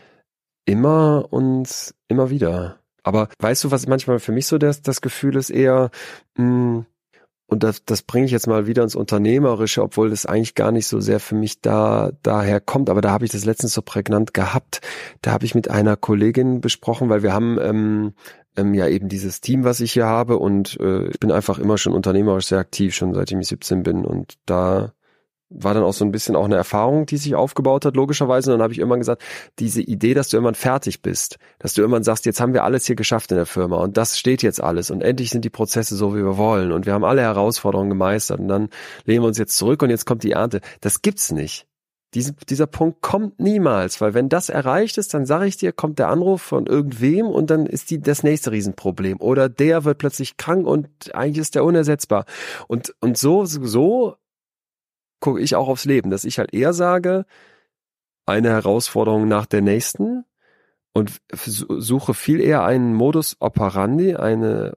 immer 0.65 1.27
und 1.31 1.95
immer 2.09 2.31
wieder. 2.31 2.79
Aber 3.03 3.29
weißt 3.39 3.65
du, 3.65 3.71
was 3.71 3.87
manchmal 3.87 4.21
für 4.21 4.33
mich 4.33 4.47
so 4.47 4.59
das, 4.59 4.83
das 4.83 5.01
Gefühl 5.01 5.37
ist 5.37 5.51
eher, 5.51 5.91
mh, 6.37 6.45
hm, 6.45 6.87
und 7.53 7.63
das, 7.63 7.85
das 7.85 8.01
bringe 8.01 8.25
ich 8.25 8.33
jetzt 8.33 8.47
mal 8.47 8.67
wieder 8.67 8.83
ins 8.83 8.97
Unternehmerische, 8.97 9.83
obwohl 9.83 10.09
das 10.09 10.25
eigentlich 10.25 10.55
gar 10.55 10.73
nicht 10.73 10.87
so 10.87 11.01
sehr 11.01 11.21
für 11.21 11.35
mich 11.35 11.61
da 11.61 12.13
daher 12.23 12.61
kommt. 12.61 12.89
Aber 12.89 13.03
da 13.03 13.11
habe 13.11 13.27
ich 13.27 13.31
das 13.31 13.45
letztens 13.45 13.75
so 13.75 13.83
prägnant 13.83 14.33
gehabt. 14.33 14.81
Da 15.21 15.33
habe 15.33 15.45
ich 15.45 15.55
mit 15.55 15.71
einer 15.71 15.97
Kollegin 15.99 16.63
besprochen, 16.63 17.11
weil 17.11 17.23
wir 17.23 17.35
haben 17.35 17.59
ähm, 17.61 18.15
ähm, 18.57 18.73
ja 18.73 18.89
eben 18.89 19.11
dieses 19.11 19.43
Team, 19.43 19.65
was 19.65 19.81
ich 19.81 19.93
hier 19.93 20.07
habe 20.07 20.39
und 20.39 20.81
äh, 20.81 21.09
ich 21.09 21.21
bin 21.21 21.31
einfach 21.31 21.59
immer 21.59 21.77
schon 21.77 21.93
unternehmerisch 21.93 22.47
sehr 22.47 22.59
aktiv, 22.59 22.95
schon 22.95 23.13
seitdem 23.13 23.41
ich 23.41 23.49
17 23.49 23.83
bin 23.83 24.07
und 24.07 24.39
da 24.47 24.95
war 25.55 25.75
dann 25.75 25.83
auch 25.83 25.93
so 25.93 26.05
ein 26.05 26.13
bisschen 26.13 26.37
auch 26.37 26.45
eine 26.45 26.57
Erfahrung, 26.57 27.07
die 27.07 27.17
sich 27.17 27.35
aufgebaut 27.35 27.85
hat, 27.85 27.97
logischerweise. 27.97 28.51
Und 28.51 28.59
dann 28.59 28.63
habe 28.63 28.73
ich 28.73 28.79
irgendwann 28.79 29.01
gesagt, 29.01 29.23
diese 29.59 29.83
Idee, 29.83 30.15
dass 30.15 30.29
du 30.29 30.37
irgendwann 30.37 30.55
fertig 30.55 31.03
bist, 31.03 31.39
dass 31.59 31.75
du 31.75 31.83
irgendwann 31.83 32.05
sagst, 32.05 32.27
jetzt 32.27 32.41
haben 32.41 32.55
wir 32.55 32.65
alles 32.65 32.87
hier 32.87 32.97
geschafft 32.97 33.31
in 33.31 33.37
der 33.37 33.47
Firma 33.47 33.77
und 33.77 33.97
das 33.97 34.19
steht 34.19 34.43
jetzt 34.43 34.63
alles 34.63 34.91
und 34.91 35.03
endlich 35.03 35.31
sind 35.31 35.45
die 35.45 35.51
Prozesse 35.51 35.97
so, 35.97 36.15
wie 36.15 36.25
wir 36.25 36.37
wollen 36.37 36.73
und 36.73 36.87
wir 36.87 36.93
haben 36.93 37.05
alle 37.05 37.23
Herausforderungen 37.23 37.91
gemeistert 37.91 38.41
und 38.41 38.49
dann 38.49 38.69
lehnen 39.05 39.23
wir 39.23 39.29
uns 39.29 39.39
jetzt 39.39 39.57
zurück 39.57 39.83
und 39.83 39.91
jetzt 39.91 40.07
kommt 40.07 40.23
die 40.23 40.33
Ernte. 40.33 40.61
Das 40.81 41.03
gibt's 41.03 41.33
nicht. 41.33 41.67
Diesen, 42.15 42.37
dieser 42.51 42.67
Punkt 42.67 43.01
kommt 43.01 43.41
niemals, 43.41 44.03
weil 44.03 44.13
wenn 44.13 44.29
das 44.29 44.51
erreicht 44.51 44.99
ist, 44.99 45.15
dann 45.15 45.25
sage 45.25 45.47
ich 45.47 45.57
dir, 45.57 45.73
kommt 45.73 45.99
der 45.99 46.09
Anruf 46.09 46.43
von 46.43 46.67
irgendwem 46.67 47.27
und 47.27 47.49
dann 47.49 47.65
ist 47.65 47.91
die 47.91 48.03
das 48.03 48.23
nächste 48.23 48.53
Riesenproblem 48.53 49.19
oder 49.19 49.49
der 49.49 49.85
wird 49.85 49.97
plötzlich 49.97 50.37
krank 50.37 50.67
und 50.67 50.89
eigentlich 51.15 51.39
ist 51.39 51.55
der 51.55 51.65
unersetzbar 51.65 52.27
und 52.69 52.95
und 53.01 53.17
so 53.17 53.47
so 53.47 54.17
gucke 55.23 55.41
ich 55.41 55.57
auch 55.57 55.69
aufs 55.69 55.87
Leben, 55.87 56.11
dass 56.11 56.25
ich 56.25 56.39
halt 56.39 56.53
eher 56.53 56.75
sage, 56.75 57.25
eine 58.27 58.51
Herausforderung 58.51 59.27
nach 59.27 59.47
der 59.47 59.63
nächsten 59.63 60.25
und 60.93 61.23
suche 61.33 62.13
viel 62.13 62.41
eher 62.41 62.65
einen 62.65 62.95
Modus 62.95 63.37
operandi, 63.41 64.17
eine 64.17 64.77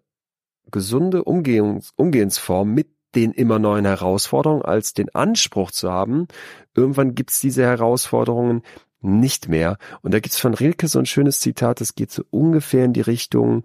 gesunde 0.71 1.25
Umgehungs 1.25 1.91
Umgehensform 1.97 2.73
mit 2.73 2.87
den 3.15 3.31
immer 3.31 3.59
neuen 3.59 3.85
Herausforderungen, 3.85 4.63
als 4.63 4.93
den 4.93 5.13
Anspruch 5.13 5.71
zu 5.71 5.91
haben, 5.91 6.27
irgendwann 6.75 7.15
gibt's 7.15 7.39
diese 7.39 7.63
Herausforderungen 7.63 8.61
nicht 9.01 9.47
mehr. 9.47 9.77
Und 10.01 10.13
da 10.13 10.19
gibt's 10.19 10.39
von 10.39 10.53
Rilke 10.53 10.87
so 10.87 10.99
ein 10.99 11.05
schönes 11.05 11.39
Zitat, 11.39 11.79
das 11.79 11.95
geht 11.95 12.11
so 12.11 12.23
ungefähr 12.29 12.85
in 12.85 12.93
die 12.93 13.01
Richtung, 13.01 13.63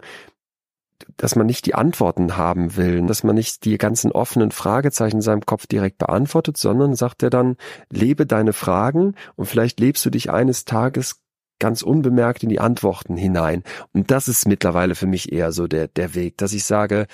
dass 1.17 1.35
man 1.35 1.45
nicht 1.45 1.65
die 1.65 1.75
Antworten 1.75 2.37
haben 2.37 2.75
will, 2.75 3.05
dass 3.05 3.23
man 3.23 3.35
nicht 3.35 3.65
die 3.65 3.77
ganzen 3.77 4.11
offenen 4.11 4.51
Fragezeichen 4.51 5.17
in 5.17 5.21
seinem 5.21 5.45
Kopf 5.45 5.67
direkt 5.67 5.97
beantwortet, 5.97 6.57
sondern 6.57 6.95
sagt 6.95 7.23
er 7.23 7.29
dann, 7.29 7.57
lebe 7.91 8.25
deine 8.25 8.53
Fragen 8.53 9.15
und 9.35 9.45
vielleicht 9.45 9.79
lebst 9.79 10.05
du 10.05 10.09
dich 10.09 10.31
eines 10.31 10.65
Tages 10.65 11.21
ganz 11.59 11.83
unbemerkt 11.83 12.43
in 12.43 12.49
die 12.49 12.59
Antworten 12.59 13.15
hinein. 13.15 13.63
Und 13.93 14.11
das 14.11 14.27
ist 14.27 14.47
mittlerweile 14.47 14.95
für 14.95 15.05
mich 15.07 15.31
eher 15.31 15.51
so 15.51 15.67
der, 15.67 15.87
der 15.87 16.15
Weg, 16.15 16.37
dass 16.37 16.53
ich 16.53 16.65
sage, 16.65 17.07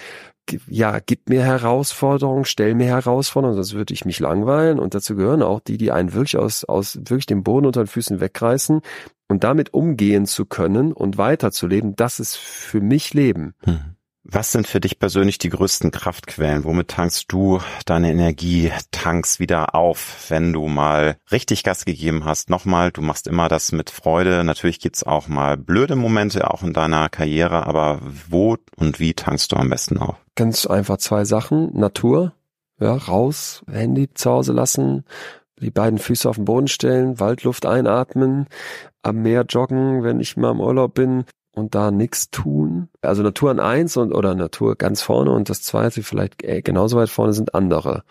ja, 0.68 1.00
gib 1.00 1.30
mir 1.30 1.44
Herausforderungen, 1.44 2.46
stell 2.46 2.76
mir 2.76 2.88
Herausforderungen, 2.88 3.56
sonst 3.56 3.74
würde 3.74 3.94
ich 3.94 4.06
mich 4.06 4.20
langweilen. 4.20 4.80
Und 4.80 4.94
dazu 4.94 5.16
gehören 5.16 5.42
auch 5.42 5.60
die, 5.60 5.78
die 5.78 5.92
einen 5.92 6.14
wirklich 6.14 6.38
aus, 6.38 6.64
aus 6.64 6.98
wirklich 6.98 7.26
dem 7.26 7.44
Boden 7.44 7.66
unter 7.66 7.84
den 7.84 7.88
Füßen 7.88 8.20
wegreißen. 8.20 8.82
Und 9.30 9.44
damit 9.44 9.74
umgehen 9.74 10.26
zu 10.26 10.46
können 10.46 10.94
und 10.94 11.18
weiterzuleben, 11.18 11.96
das 11.98 12.20
ist 12.20 12.38
für 12.38 12.80
mich 12.80 13.14
Leben. 13.14 13.56
Hm. 13.64 13.97
Was 14.30 14.52
sind 14.52 14.68
für 14.68 14.82
dich 14.82 15.00
persönlich 15.00 15.38
die 15.38 15.48
größten 15.48 15.90
Kraftquellen? 15.90 16.66
Womit 16.66 16.90
tankst 16.90 17.32
du 17.32 17.62
deine 17.86 18.12
Energietanks 18.12 19.40
wieder 19.40 19.74
auf, 19.74 20.26
wenn 20.28 20.52
du 20.52 20.68
mal 20.68 21.16
richtig 21.32 21.64
Gas 21.64 21.86
gegeben 21.86 22.26
hast? 22.26 22.50
Nochmal, 22.50 22.92
du 22.92 23.02
machst 23.02 23.28
immer 23.28 23.48
das 23.48 23.72
mit 23.72 23.90
Freude. 23.90 24.44
Natürlich 24.44 24.82
gibt's 24.82 25.04
auch 25.04 25.30
mal 25.30 25.56
blöde 25.56 25.96
Momente 25.96 26.52
auch 26.52 26.62
in 26.62 26.74
deiner 26.74 27.08
Karriere, 27.08 27.68
aber 27.68 28.02
wo 28.30 28.58
und 28.76 29.00
wie 29.00 29.14
tankst 29.14 29.54
du 29.54 29.56
am 29.56 29.70
besten 29.70 29.98
auf? 29.98 30.18
Ganz 30.36 30.66
einfach 30.66 30.98
zwei 30.98 31.24
Sachen. 31.24 31.72
Natur, 31.74 32.34
ja, 32.82 32.96
raus, 32.96 33.64
Handy 33.72 34.14
zu 34.14 34.30
Hause 34.30 34.52
lassen, 34.52 35.06
die 35.62 35.72
beiden 35.72 36.00
Füße 36.00 36.30
auf 36.30 36.36
den 36.36 36.46
Boden 36.46 36.68
stellen, 36.68 37.22
Waldluft 37.22 37.66
einatmen, 37.66 38.48
am 39.04 39.22
Meer 39.22 39.46
joggen, 39.48 40.04
wenn 40.04 40.20
ich 40.20 40.36
mal 40.36 40.52
im 40.52 40.60
Urlaub 40.60 40.96
bin, 40.96 41.24
und 41.58 41.76
da 41.76 41.92
nichts 41.92 42.30
tun. 42.30 42.67
Also 43.08 43.24
Natur 43.24 43.52
an 43.52 43.60
eins 43.60 43.98
und 43.98 44.14
oder 44.14 44.36
Natur 44.36 44.76
ganz 44.76 45.02
vorne 45.02 45.32
und 45.32 45.50
das 45.50 45.62
zweite 45.62 46.04
vielleicht 46.04 46.44
äh, 46.44 46.62
genauso 46.62 46.98
weit 46.98 47.10
vorne 47.10 47.34
sind 47.34 47.56
andere. 47.56 48.04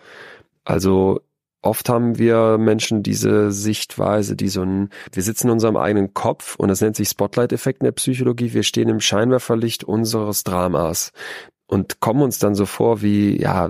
Also 0.65 1.21
oft 1.61 1.89
haben 1.89 2.17
wir 2.17 2.57
Menschen 2.57 3.03
diese 3.03 3.51
Sichtweise, 3.51 4.35
die 4.35 4.49
so 4.49 4.63
ein, 4.63 4.89
wir 5.11 5.23
sitzen 5.23 5.47
in 5.47 5.53
unserem 5.53 5.77
eigenen 5.77 6.13
Kopf 6.13 6.55
und 6.55 6.69
das 6.69 6.81
nennt 6.81 6.95
sich 6.95 7.09
Spotlight-Effekt 7.09 7.81
in 7.81 7.85
der 7.85 7.91
Psychologie. 7.93 8.53
Wir 8.53 8.63
stehen 8.63 8.89
im 8.89 8.99
Scheinwerferlicht 8.99 9.83
unseres 9.83 10.43
Dramas 10.43 11.11
und 11.67 11.99
kommen 11.99 12.21
uns 12.21 12.39
dann 12.39 12.55
so 12.55 12.65
vor 12.65 13.01
wie, 13.01 13.39
ja, 13.41 13.69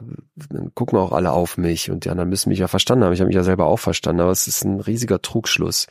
dann 0.50 0.72
gucken 0.76 1.00
auch 1.00 1.12
alle 1.12 1.32
auf 1.32 1.58
mich 1.58 1.90
und 1.90 2.06
die 2.06 2.12
anderen 2.12 2.30
müssen 2.30 2.50
mich 2.50 2.60
ja 2.60 2.68
verstanden 2.68 3.04
haben. 3.04 3.14
Ich 3.14 3.20
habe 3.20 3.28
mich 3.28 3.36
ja 3.36 3.44
selber 3.44 3.66
auch 3.66 3.80
verstanden, 3.80 4.22
aber 4.22 4.30
es 4.30 4.48
ist 4.48 4.64
ein 4.64 4.80
riesiger 4.80 5.20
Trugschluss, 5.20 5.88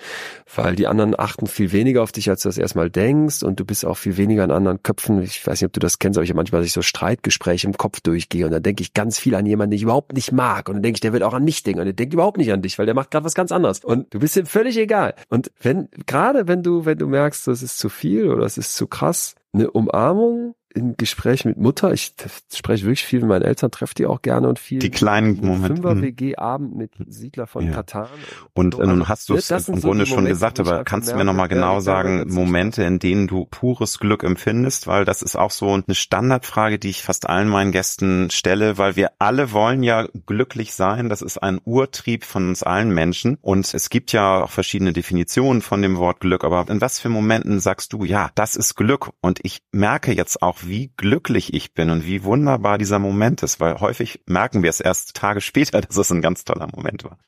weil 0.54 0.76
die 0.76 0.86
anderen 0.86 1.18
achten 1.18 1.48
viel 1.48 1.72
weniger 1.72 2.04
auf 2.04 2.12
dich, 2.12 2.30
als 2.30 2.42
du 2.42 2.48
das 2.48 2.58
erstmal 2.58 2.90
denkst 2.90 3.42
und 3.42 3.58
du 3.58 3.64
bist 3.64 3.84
auch 3.84 3.96
viel 3.96 4.16
weniger 4.16 4.44
in 4.44 4.52
anderen 4.52 4.84
Köpfen. 4.84 5.20
Ich 5.20 5.44
weiß 5.44 5.60
nicht, 5.60 5.66
ob 5.66 5.72
du 5.72 5.80
das 5.80 5.98
kennst, 5.98 6.16
aber 6.16 6.22
ich 6.22 6.30
habe 6.30 6.36
manchmal, 6.36 6.60
dass 6.60 6.68
ich 6.68 6.74
so 6.74 6.82
Streitgespräche 6.82 7.66
im 7.66 7.76
Kopf 7.76 8.00
durchgehe 8.00 8.44
und 8.44 8.52
dann 8.52 8.62
denke 8.62 8.82
ich 8.82 8.94
ganz 8.94 9.18
viel 9.18 9.34
an 9.34 9.44
jemanden, 9.44 9.72
den 9.72 9.78
ich 9.78 9.82
überhaupt 9.82 10.12
nicht 10.12 10.30
mag 10.30 10.68
und 10.68 10.76
dann 10.76 10.82
denke 10.84 10.98
ich, 10.98 11.00
der 11.00 11.12
wird 11.12 11.24
auch 11.24 11.34
an 11.34 11.44
mich 11.44 11.64
denken 11.64 11.80
und 11.80 11.86
der 11.86 11.94
denkt 11.94 12.14
überhaupt 12.14 12.38
nicht 12.38 12.52
an 12.52 12.62
dich, 12.62 12.78
weil 12.78 12.86
der 12.86 12.94
macht 12.94 13.10
gerade 13.10 13.24
was 13.24 13.34
ganz 13.34 13.50
anderes 13.50 13.80
und 13.80 14.14
du 14.14 14.20
bist 14.20 14.36
ihm 14.36 14.46
völlig 14.46 14.78
egal. 14.78 15.14
Und 15.28 15.50
wenn, 15.60 15.88
gerade 16.06 16.46
wenn 16.46 16.62
du, 16.62 16.84
wenn 16.84 16.98
du 16.98 17.08
merkst, 17.08 17.48
das 17.48 17.64
ist 17.64 17.80
zu 17.80 17.88
viel 17.88 18.30
oder 18.30 18.44
es 18.44 18.58
ist 18.58 18.76
zu 18.76 18.86
krass, 18.86 19.34
eine 19.52 19.70
Umarmung 19.72 20.54
in 20.76 20.96
Gesprächen 20.96 21.48
mit 21.48 21.58
Mutter. 21.58 21.92
Ich 21.92 22.12
spreche 22.54 22.84
wirklich 22.84 23.04
viel 23.04 23.20
mit 23.20 23.30
meinen 23.30 23.42
Eltern, 23.42 23.70
treffe 23.70 23.94
die 23.94 24.06
auch 24.06 24.22
gerne 24.22 24.48
und 24.48 24.58
viel. 24.58 24.78
Die 24.78 24.90
kleinen 24.90 25.36
Momente. 25.40 25.74
Fünfer 25.76 25.94
mhm. 25.94 26.02
WG 26.02 26.36
Abend 26.36 26.76
mit 26.76 26.92
Siedler 27.08 27.46
von 27.46 27.66
ja. 27.66 27.72
Katan. 27.72 28.08
Und, 28.52 28.74
und 28.74 28.88
nun 28.88 29.08
hast 29.08 29.28
du 29.28 29.34
es 29.34 29.50
im 29.50 29.80
so 29.80 29.88
Grunde 29.88 30.06
schon 30.06 30.26
gesagt, 30.26 30.60
aber 30.60 30.84
kannst 30.84 31.10
du 31.10 31.16
mir 31.16 31.24
nochmal 31.24 31.48
genau 31.48 31.80
sagen, 31.80 32.24
Momente, 32.28 32.84
in 32.84 32.98
denen 32.98 33.26
du 33.26 33.46
pures 33.46 33.98
Glück 33.98 34.22
empfindest, 34.22 34.86
weil 34.86 35.04
das 35.04 35.22
ist 35.22 35.36
auch 35.36 35.50
so 35.50 35.72
eine 35.72 35.94
Standardfrage, 35.94 36.78
die 36.78 36.90
ich 36.90 37.02
fast 37.02 37.28
allen 37.28 37.48
meinen 37.48 37.72
Gästen 37.72 38.30
stelle, 38.30 38.76
weil 38.76 38.96
wir 38.96 39.12
alle 39.18 39.52
wollen 39.52 39.82
ja 39.82 40.06
glücklich 40.26 40.74
sein. 40.74 41.08
Das 41.08 41.22
ist 41.22 41.38
ein 41.38 41.60
Urtrieb 41.64 42.24
von 42.24 42.48
uns 42.48 42.62
allen 42.62 42.90
Menschen. 42.90 43.38
Und 43.40 43.72
es 43.72 43.88
gibt 43.88 44.12
ja 44.12 44.42
auch 44.42 44.50
verschiedene 44.50 44.92
Definitionen 44.92 45.62
von 45.62 45.80
dem 45.80 45.96
Wort 45.96 46.20
Glück. 46.20 46.44
Aber 46.44 46.66
in 46.68 46.80
was 46.80 46.98
für 46.98 47.08
Momenten 47.08 47.60
sagst 47.60 47.92
du, 47.92 48.04
ja, 48.04 48.30
das 48.34 48.56
ist 48.56 48.74
Glück? 48.74 49.10
Und 49.20 49.40
ich 49.42 49.62
merke 49.72 50.12
jetzt 50.12 50.42
auch, 50.42 50.65
wie 50.68 50.92
glücklich 50.96 51.54
ich 51.54 51.74
bin 51.74 51.90
und 51.90 52.04
wie 52.04 52.24
wunderbar 52.24 52.78
dieser 52.78 52.98
Moment 52.98 53.42
ist, 53.42 53.60
weil 53.60 53.80
häufig 53.80 54.22
merken 54.26 54.62
wir 54.62 54.70
es 54.70 54.80
erst 54.80 55.14
Tage 55.14 55.40
später, 55.40 55.80
dass 55.82 55.96
es 55.96 56.10
ein 56.10 56.22
ganz 56.22 56.44
toller 56.44 56.68
Moment 56.74 57.04
war. 57.04 57.18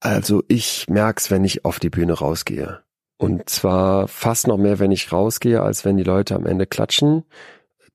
Also 0.00 0.44
ich 0.46 0.86
merk's, 0.88 1.30
wenn 1.30 1.44
ich 1.44 1.64
auf 1.64 1.80
die 1.80 1.90
Bühne 1.90 2.12
rausgehe. 2.12 2.84
Und 3.20 3.48
zwar 3.48 4.06
fast 4.06 4.46
noch 4.46 4.56
mehr, 4.56 4.78
wenn 4.78 4.92
ich 4.92 5.10
rausgehe, 5.10 5.60
als 5.60 5.84
wenn 5.84 5.96
die 5.96 6.04
Leute 6.04 6.36
am 6.36 6.46
Ende 6.46 6.66
klatschen 6.66 7.24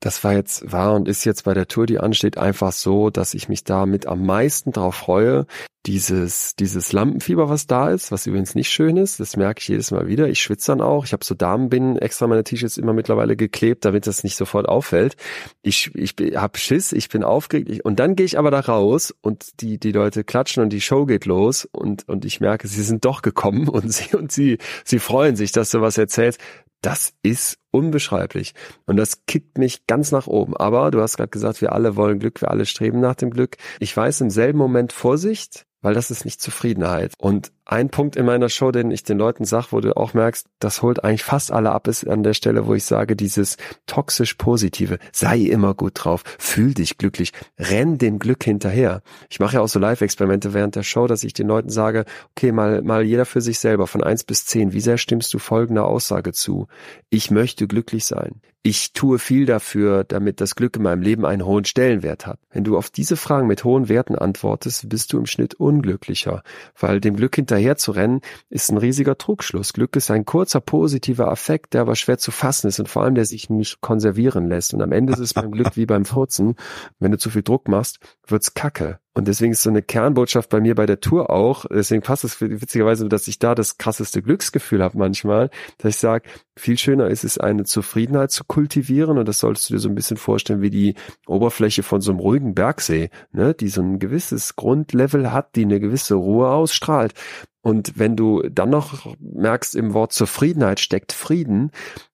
das 0.04 0.22
war 0.26 0.34
jetzt, 0.34 0.70
war 0.70 0.93
und 0.93 1.08
ist 1.08 1.24
jetzt 1.24 1.45
bei 1.45 1.54
der 1.54 1.70
Tour, 1.70 1.86
die 1.86 1.97
ansteht, 1.97 2.38
einfach 2.38 2.74
so, 2.74 3.10
dass 3.10 3.34
ich 3.34 3.47
mich 3.47 3.64
damit 3.64 4.06
am 4.06 4.26
meisten 4.26 4.74
drauf 4.74 4.95
freue. 4.95 5.45
Dieses, 5.86 6.56
dieses 6.56 6.93
Lampenfieber, 6.93 7.49
was 7.49 7.68
da 7.68 7.89
ist, 7.89 8.12
was 8.12 8.26
übrigens 8.26 8.56
nicht 8.56 8.70
schön 8.70 8.95
ist, 8.95 9.20
das 9.20 9.36
merke 9.36 9.60
ich 9.60 9.68
jedes 9.68 9.91
Mal 9.91 10.08
wieder. 10.08 10.30
Ich 10.30 10.41
schwitze 10.41 10.72
dann 10.72 10.82
auch. 10.82 11.06
Ich 11.06 11.12
habe 11.12 11.26
so 11.26 11.36
Damenbinden 11.36 11.97
extra 11.97 12.28
meine 12.28 12.43
T-Shirts 12.43 12.78
immer 12.78 12.93
mittlerweile 12.93 13.36
geklebt, 13.36 13.84
damit 13.84 14.08
das 14.08 14.24
nicht 14.24 14.38
sofort 14.38 14.68
auffällt. 14.68 15.16
Ich, 15.62 15.91
ich 15.93 16.16
hab 16.36 16.58
Schiss, 16.58 16.93
ich 16.93 17.10
bin 17.10 17.24
aufgeregt. 17.24 17.70
Ich, 17.70 17.86
und 17.86 17.99
dann 17.99 18.16
gehe 18.16 18.26
ich 18.26 18.38
aber 18.38 18.49
da 18.51 18.62
raus 18.62 19.14
und 19.22 19.62
die, 19.62 19.78
die 19.78 19.91
Leute 19.91 20.24
klatschen 20.24 20.64
und 20.64 20.70
die 20.70 20.82
Show 20.82 21.06
geht 21.06 21.26
los 21.26 21.68
und, 21.72 22.08
und 22.08 22.24
ich 22.24 22.39
merke, 22.39 22.68
sie 22.68 22.84
sind 22.84 23.04
doch 23.04 23.22
gekommen 23.22 23.68
und 23.70 23.91
sie, 23.91 24.16
und 24.16 24.32
sie, 24.32 24.60
sie 24.86 24.99
freuen 24.99 25.36
sich, 25.36 25.51
dass 25.51 25.72
du 25.72 25.82
was 25.82 25.97
erzählst 25.97 26.39
das 26.84 27.13
ist 27.23 27.57
unbeschreiblich. 27.71 28.53
Und 28.86 28.97
das 28.97 29.25
kickt 29.25 29.57
mich 29.57 29.88
ganz 29.88 30.11
nach 30.11 30.27
oben. 30.27 30.55
Aber 30.55 30.91
du 30.91 31.01
hast 31.01 31.17
gerade 31.17 31.29
gesagt, 31.29 31.61
wir 31.61 31.71
alle 31.71 31.95
wollen 31.95 32.19
Glück, 32.19 32.41
wir 32.41 32.51
alle 32.51 32.65
streben 32.65 32.99
nach 32.99 33.15
dem 33.15 33.31
Glück. 33.31 33.57
Ich 33.79 33.95
weiß 33.95 34.21
im 34.21 34.29
selben 34.29 34.59
Moment 34.59 34.93
Vorsicht, 34.93 35.65
weil 35.81 35.93
das 35.93 36.11
ist 36.11 36.25
nicht 36.25 36.41
Zufriedenheit. 36.41 37.13
Und 37.17 37.51
ein 37.66 37.89
Punkt 37.89 38.16
in 38.16 38.26
meiner 38.26 38.49
Show, 38.49 38.72
den 38.72 38.91
ich 38.91 39.03
den 39.03 39.18
Leuten 39.18 39.45
sage, 39.45 39.68
wo 39.72 39.80
du 39.80 39.95
auch 39.95 40.14
merkst, 40.14 40.47
das 40.59 40.82
holt 40.82 41.03
eigentlich 41.03 41.24
fast 41.24 41.51
alle 41.51 41.72
ab, 41.72 41.88
ist 41.88 42.07
an 42.07 42.24
der 42.24 42.34
Stelle, 42.34 42.68
wo 42.68 42.74
ich 42.74 42.84
sage, 42.84 43.16
dieses 43.16 43.57
toxisch 43.86 44.34
Positive, 44.34 44.99
sei 45.11 45.39
immer 45.39 45.74
gut 45.74 45.93
drauf, 45.95 46.24
fühl 46.39 46.74
dich 46.74 46.97
glücklich, 46.97 47.32
renn 47.57 47.97
dem 47.97 48.20
Glück 48.20 48.43
hinterher. 48.43 49.01
Ich 49.30 49.39
mache 49.39 49.55
ja 49.55 49.61
auch 49.61 49.68
so 49.68 49.80
Live-Experimente 49.80 50.53
während 50.53 50.76
der 50.76 50.84
Show, 50.84 51.07
dass 51.07 51.24
ich 51.24 51.34
den 51.34 51.47
Leuten 51.47 51.70
sage, 51.70 52.05
okay, 52.36 52.51
mal, 52.51 52.82
mal 52.82 53.03
jeder 53.03 53.26
für 53.26 53.41
sich 53.41 53.59
selber, 53.59 53.88
von 53.88 54.03
eins 54.03 54.24
bis 54.24 54.45
zehn, 54.45 54.74
wie 54.74 54.82
sehr 54.82 54.97
stimmst 54.97 55.34
du 55.34 55.39
folgender 55.39 55.86
Aussage 55.86 56.34
zu? 56.34 56.68
Ich 57.09 57.32
möchte 57.32 57.68
glücklich 57.68 58.05
sein 58.05 58.41
ich 58.66 58.93
tue 58.93 59.20
viel 59.20 59.45
dafür, 59.45 60.05
damit 60.05 60.39
das 60.39 60.55
Glück 60.55 60.78
in 60.78 60.84
meinem 60.84 61.01
Leben 61.01 61.26
einen 61.26 61.45
hohen 61.45 61.66
Stellenwert 61.66 62.26
hat. 62.26 62.39
Wenn 62.49 62.64
du 62.64 62.78
auf 62.78 62.89
diese 62.89 63.18
Fragen 63.18 63.45
mit 63.45 63.66
hohen 63.66 63.89
Werten 63.89 64.16
antwortest, 64.16 64.88
bist 64.88 65.11
du 65.11 65.20
im 65.20 65.26
Schnitt 65.26 65.55
unglücklicher, 65.55 66.43
weil 66.80 67.01
dem 67.01 67.18
Glück 67.18 67.36
hinterher 67.36 67.53
zu 67.78 67.91
rennen 67.91 68.22
ist 68.49 68.72
ein 68.72 68.78
riesiger 68.78 69.18
Trugschluss. 69.18 69.74
Glück 69.74 69.95
ist 69.95 70.12
ein 70.12 70.26
kurzer 70.26 70.62
positiver 70.62 71.30
Affekt, 71.30 71.74
der 71.74 71.82
aber 71.82 71.95
schwer 71.95 72.18
zu 72.18 72.32
fassen 72.32 72.68
ist 72.68 72.80
und 72.80 72.89
vor 72.89 73.04
allem 73.04 73.16
der 73.16 73.26
sich 73.26 73.49
nicht 73.49 73.82
konservieren 73.82 74.47
lässt. 74.47 74.74
Und 74.74 74.82
am 74.82 74.91
Ende 74.91 75.14
ist 75.14 75.20
es 75.20 75.34
beim 75.34 75.51
Glück 75.51 75.76
wie 75.76 75.86
beim 75.86 76.06
Furzen. 76.06 76.56
Wenn 76.99 77.12
du 77.12 77.18
zu 77.18 77.30
viel 77.30 77.43
Druck 77.43 77.68
machst, 77.68 77.99
wird's 78.28 78.54
kacke. 78.54 78.99
Und 79.16 79.28
deswegen 79.28 79.51
ist 79.51 79.61
so 79.61 79.70
eine 79.70 79.84
Kernbotschaft 79.84 80.49
bei 80.49 80.59
mir 80.59 80.74
bei 80.74 80.88
der 80.88 80.99
Tour 80.99 81.30
auch, 81.30 81.66
deswegen 81.72 82.01
passt 82.01 82.24
es 82.24 82.41
witzigerweise, 82.41 83.07
dass 83.07 83.28
ich 83.28 83.38
da 83.38 83.53
das 83.53 83.78
krasseste 83.78 84.24
Glücksgefühl 84.24 84.82
habe 84.82 84.97
manchmal, 84.97 85.51
dass 85.78 85.95
ich 85.95 85.99
sage, 85.99 86.28
viel 86.57 86.80
schöner 86.80 87.07
ist 87.07 87.24
es, 87.24 87.38
eine 87.38 87.64
Zufriedenheit 87.64 88.32
zu 88.32 88.43
kultivieren 88.43 89.20
und 89.20 89.28
das 89.28 89.38
solltest 89.38 89.70
du 89.70 89.76
dir 89.76 89.80
so 89.80 89.89
ein 89.89 89.95
bisschen 89.95 90.18
vorstellen 90.18 90.61
wie 90.61 90.72
die 90.72 90.95
Oberfläche 91.28 91.84
von 91.84 92.01
so 92.01 92.11
einem 92.11 92.20
ruhigen 92.22 92.55
Bergsee, 92.55 93.11
ne, 93.32 93.53
die 93.53 93.68
so 93.68 93.82
ein 93.82 93.99
gewisses 93.99 94.55
Grundlevel 94.55 95.32
hat, 95.32 95.55
die 95.55 95.64
eine 95.64 95.80
gewisse 95.80 96.16
Ruhe 96.16 96.49
ausstrahlt. 96.49 97.14
Und 97.61 97.97
wenn 97.97 98.16
du 98.16 98.41
dann 98.49 98.72
noch 98.72 99.16
merkst, 99.20 99.76
im 99.76 99.93
Wort 99.93 100.11
Zufriedenheit 100.11 100.80
steckt 100.80 101.14
Frieden, 101.14 101.72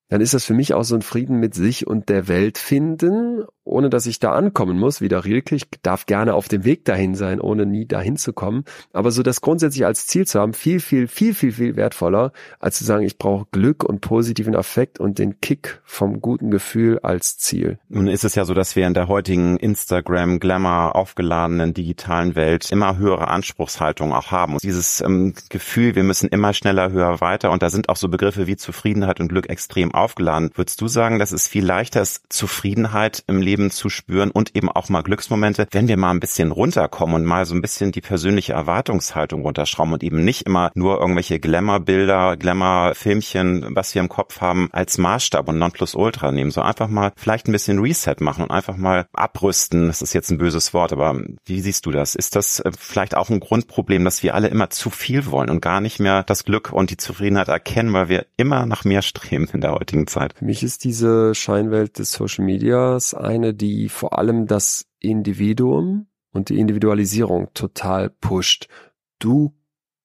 dann 0.09 0.21
ist 0.21 0.33
das 0.33 0.43
für 0.43 0.55
mich 0.55 0.73
auch 0.73 0.83
so 0.83 0.95
ein 0.95 1.03
Frieden 1.03 1.39
mit 1.39 1.53
sich 1.53 1.85
und 1.85 2.09
der 2.09 2.27
Welt 2.27 2.57
finden, 2.57 3.43
ohne 3.63 3.89
dass 3.91 4.07
ich 4.07 4.19
da 4.19 4.31
ankommen 4.31 4.79
muss. 4.79 5.01
Wieder 5.01 5.23
Rilke, 5.23 5.55
ich 5.55 5.67
darf 5.83 6.07
gerne 6.07 6.33
auf 6.33 6.47
dem 6.47 6.65
Weg 6.65 6.83
dahin 6.85 7.13
sein, 7.13 7.39
ohne 7.39 7.67
nie 7.67 7.85
dahin 7.85 8.17
zu 8.17 8.33
kommen. 8.33 8.63
Aber 8.91 9.11
so 9.11 9.21
das 9.21 9.41
grundsätzlich 9.41 9.85
als 9.85 10.07
Ziel 10.07 10.25
zu 10.25 10.39
haben, 10.39 10.53
viel, 10.53 10.79
viel, 10.79 11.07
viel, 11.07 11.35
viel, 11.35 11.51
viel 11.51 11.75
wertvoller, 11.75 12.31
als 12.59 12.79
zu 12.79 12.83
sagen, 12.83 13.05
ich 13.05 13.19
brauche 13.19 13.45
Glück 13.51 13.83
und 13.83 14.01
positiven 14.01 14.55
Affekt 14.55 14.99
und 14.99 15.19
den 15.19 15.39
Kick 15.41 15.79
vom 15.85 16.21
guten 16.21 16.49
Gefühl 16.49 16.99
als 16.99 17.37
Ziel. 17.37 17.77
Nun 17.87 18.07
ist 18.07 18.23
es 18.23 18.33
ja 18.33 18.45
so, 18.45 18.55
dass 18.55 18.75
wir 18.75 18.87
in 18.87 18.95
der 18.95 19.07
heutigen 19.07 19.57
Instagram, 19.57 20.39
Glamour 20.39 20.95
aufgeladenen 20.95 21.75
digitalen 21.75 22.35
Welt 22.35 22.71
immer 22.71 22.97
höhere 22.97 23.27
Anspruchshaltung 23.27 24.11
auch 24.11 24.31
haben. 24.31 24.53
Und 24.53 24.63
dieses 24.63 25.01
ähm, 25.01 25.35
Gefühl, 25.49 25.93
wir 25.93 26.03
müssen 26.03 26.29
immer 26.29 26.53
schneller, 26.53 26.91
höher, 26.91 27.21
weiter. 27.21 27.51
Und 27.51 27.61
da 27.61 27.69
sind 27.69 27.89
auch 27.89 27.95
so 27.95 28.09
Begriffe 28.09 28.47
wie 28.47 28.57
Zufriedenheit 28.57 29.19
und 29.19 29.27
Glück 29.27 29.49
extrem 29.49 29.93
aufgeladen. 29.99 30.51
Würdest 30.55 30.81
du 30.81 30.87
sagen, 30.87 31.19
dass 31.19 31.31
es 31.31 31.47
viel 31.47 31.65
leichter 31.65 32.01
ist, 32.01 32.23
Zufriedenheit 32.29 33.23
im 33.27 33.41
Leben 33.41 33.71
zu 33.71 33.89
spüren 33.89 34.31
und 34.31 34.55
eben 34.55 34.69
auch 34.69 34.89
mal 34.89 35.01
Glücksmomente, 35.01 35.67
wenn 35.71 35.87
wir 35.87 35.97
mal 35.97 36.11
ein 36.11 36.19
bisschen 36.19 36.51
runterkommen 36.51 37.15
und 37.15 37.25
mal 37.25 37.45
so 37.45 37.55
ein 37.55 37.61
bisschen 37.61 37.91
die 37.91 38.01
persönliche 38.01 38.53
Erwartungshaltung 38.53 39.41
runterschrauben 39.41 39.93
und 39.93 40.03
eben 40.03 40.23
nicht 40.23 40.43
immer 40.43 40.71
nur 40.75 40.99
irgendwelche 40.99 41.39
Glamour-Bilder, 41.39 42.37
Glamour-Filmchen, 42.37 43.75
was 43.75 43.93
wir 43.95 44.01
im 44.01 44.09
Kopf 44.09 44.41
haben, 44.41 44.69
als 44.71 44.97
Maßstab 44.97 45.47
und 45.49 45.57
Nonplusultra 45.57 46.31
nehmen. 46.31 46.51
So 46.51 46.61
einfach 46.61 46.87
mal 46.87 47.11
vielleicht 47.15 47.47
ein 47.47 47.51
bisschen 47.51 47.79
Reset 47.79 48.15
machen 48.19 48.43
und 48.43 48.51
einfach 48.51 48.77
mal 48.77 49.07
abrüsten. 49.13 49.87
Das 49.87 50.01
ist 50.01 50.13
jetzt 50.13 50.31
ein 50.31 50.37
böses 50.37 50.73
Wort, 50.73 50.93
aber 50.93 51.19
wie 51.45 51.61
siehst 51.61 51.85
du 51.85 51.91
das? 51.91 52.15
Ist 52.15 52.35
das 52.35 52.59
äh, 52.59 52.71
vielleicht 52.77 53.15
auch 53.15 53.29
ein 53.29 53.39
Grundproblem, 53.39 54.05
dass 54.05 54.23
wir 54.23 54.35
alle 54.35 54.47
immer 54.47 54.69
zu 54.69 54.89
viel 54.89 55.25
wollen 55.27 55.49
und 55.49 55.61
gar 55.61 55.81
nicht 55.81 55.99
mehr 55.99 56.23
das 56.23 56.43
Glück 56.43 56.71
und 56.71 56.89
die 56.89 56.97
Zufriedenheit 56.97 57.47
erkennen, 57.47 57.93
weil 57.93 58.09
wir 58.09 58.25
immer 58.37 58.65
nach 58.65 58.85
mehr 58.85 59.01
streben 59.01 59.47
in 59.53 59.61
der 59.61 59.71
heutigen 59.71 59.88
heutigen 59.89 60.07
Zeit? 60.07 60.33
Für 60.37 60.45
mich 60.45 60.61
ist 60.61 60.83
diese 60.83 61.33
Scheinwelt 61.33 61.97
des 61.97 62.11
Social 62.11 62.45
Medias 62.45 63.15
eine, 63.15 63.55
die 63.55 63.89
vor 63.89 64.17
allem 64.19 64.45
das 64.45 64.85
Individuum 64.99 66.07
und 66.31 66.49
die 66.49 66.59
Individualisierung 66.59 67.49
total 67.55 68.11
pusht. 68.11 68.67
Du 69.17 69.55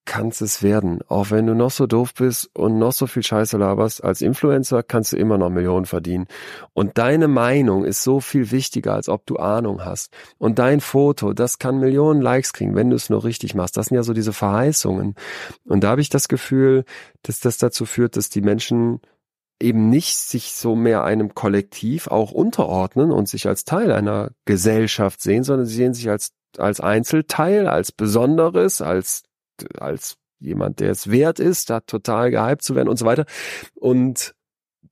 kannst 0.07 0.43
es 0.43 0.63
werden. 0.63 1.01
Auch 1.09 1.31
wenn 1.31 1.47
du 1.47 1.55
noch 1.55 1.71
so 1.71 1.87
doof 1.87 2.15
bist 2.15 2.51
und 2.55 2.79
noch 2.79 2.93
so 2.93 3.07
viel 3.07 3.23
Scheiße 3.23 3.57
laberst, 3.57 4.05
als 4.05 4.21
Influencer 4.23 4.83
kannst 4.83 5.13
du 5.13 5.17
immer 5.17 5.39
noch 5.39 5.51
Millionen 5.51 5.87
verdienen. 5.87 6.27
Und 6.73 6.99
deine 6.99 7.29
Meinung 7.29 7.85
ist 7.85 8.03
so 8.03 8.21
viel 8.21 8.51
wichtiger, 8.51 8.95
als 8.95 9.09
ob 9.09 9.27
du 9.27 9.37
Ahnung 9.37 9.85
hast. 9.85 10.13
Und 10.39 10.59
dein 10.59 10.81
Foto, 10.81 11.33
das 11.33 11.59
kann 11.59 11.79
Millionen 11.79 12.21
Likes 12.21 12.53
kriegen, 12.53 12.75
wenn 12.75 12.91
du 12.91 12.97
es 12.97 13.09
nur 13.11 13.25
richtig 13.25 13.55
machst. 13.55 13.77
Das 13.77 13.87
sind 13.87 13.97
ja 13.97 14.03
so 14.03 14.13
diese 14.13 14.33
Verheißungen. 14.33 15.15
Und 15.65 15.85
da 15.85 15.91
habe 15.91 16.01
ich 16.01 16.11
das 16.11 16.29
Gefühl, 16.29 16.85
dass 17.23 17.41
das 17.41 17.59
dazu 17.59 17.87
führt, 17.87 18.17
dass 18.17 18.29
die 18.29 18.43
Menschen 18.43 19.01
eben 19.61 19.89
nicht 19.89 20.17
sich 20.17 20.53
so 20.53 20.75
mehr 20.75 21.05
einem 21.05 21.35
Kollektiv 21.35 22.09
auch 22.09 22.33
unterordnen 22.33 23.11
und 23.11 23.29
sich 23.29 23.47
als 23.47 23.65
Teil 23.65 23.93
einer 23.93 24.31
Gesellschaft 24.45 25.21
sehen, 25.21 25.45
sondern 25.45 25.67
sie 25.67 25.77
sehen 25.77 25.95
sich 25.95 26.11
als, 26.11 26.33
als 26.59 26.81
Einzelteil, 26.81 27.67
als 27.67 27.93
Besonderes, 27.93 28.83
als, 28.83 29.23
als 29.79 30.17
jemand, 30.41 30.81
der 30.81 30.91
es 30.91 31.11
wert 31.11 31.39
ist, 31.39 31.71
da 31.71 31.81
total 31.81 32.31
gehypt 32.31 32.63
zu 32.63 32.75
werden 32.75 32.89
und 32.89 32.99
so 32.99 33.07
weiter. 33.07 33.25
Und 33.75 34.35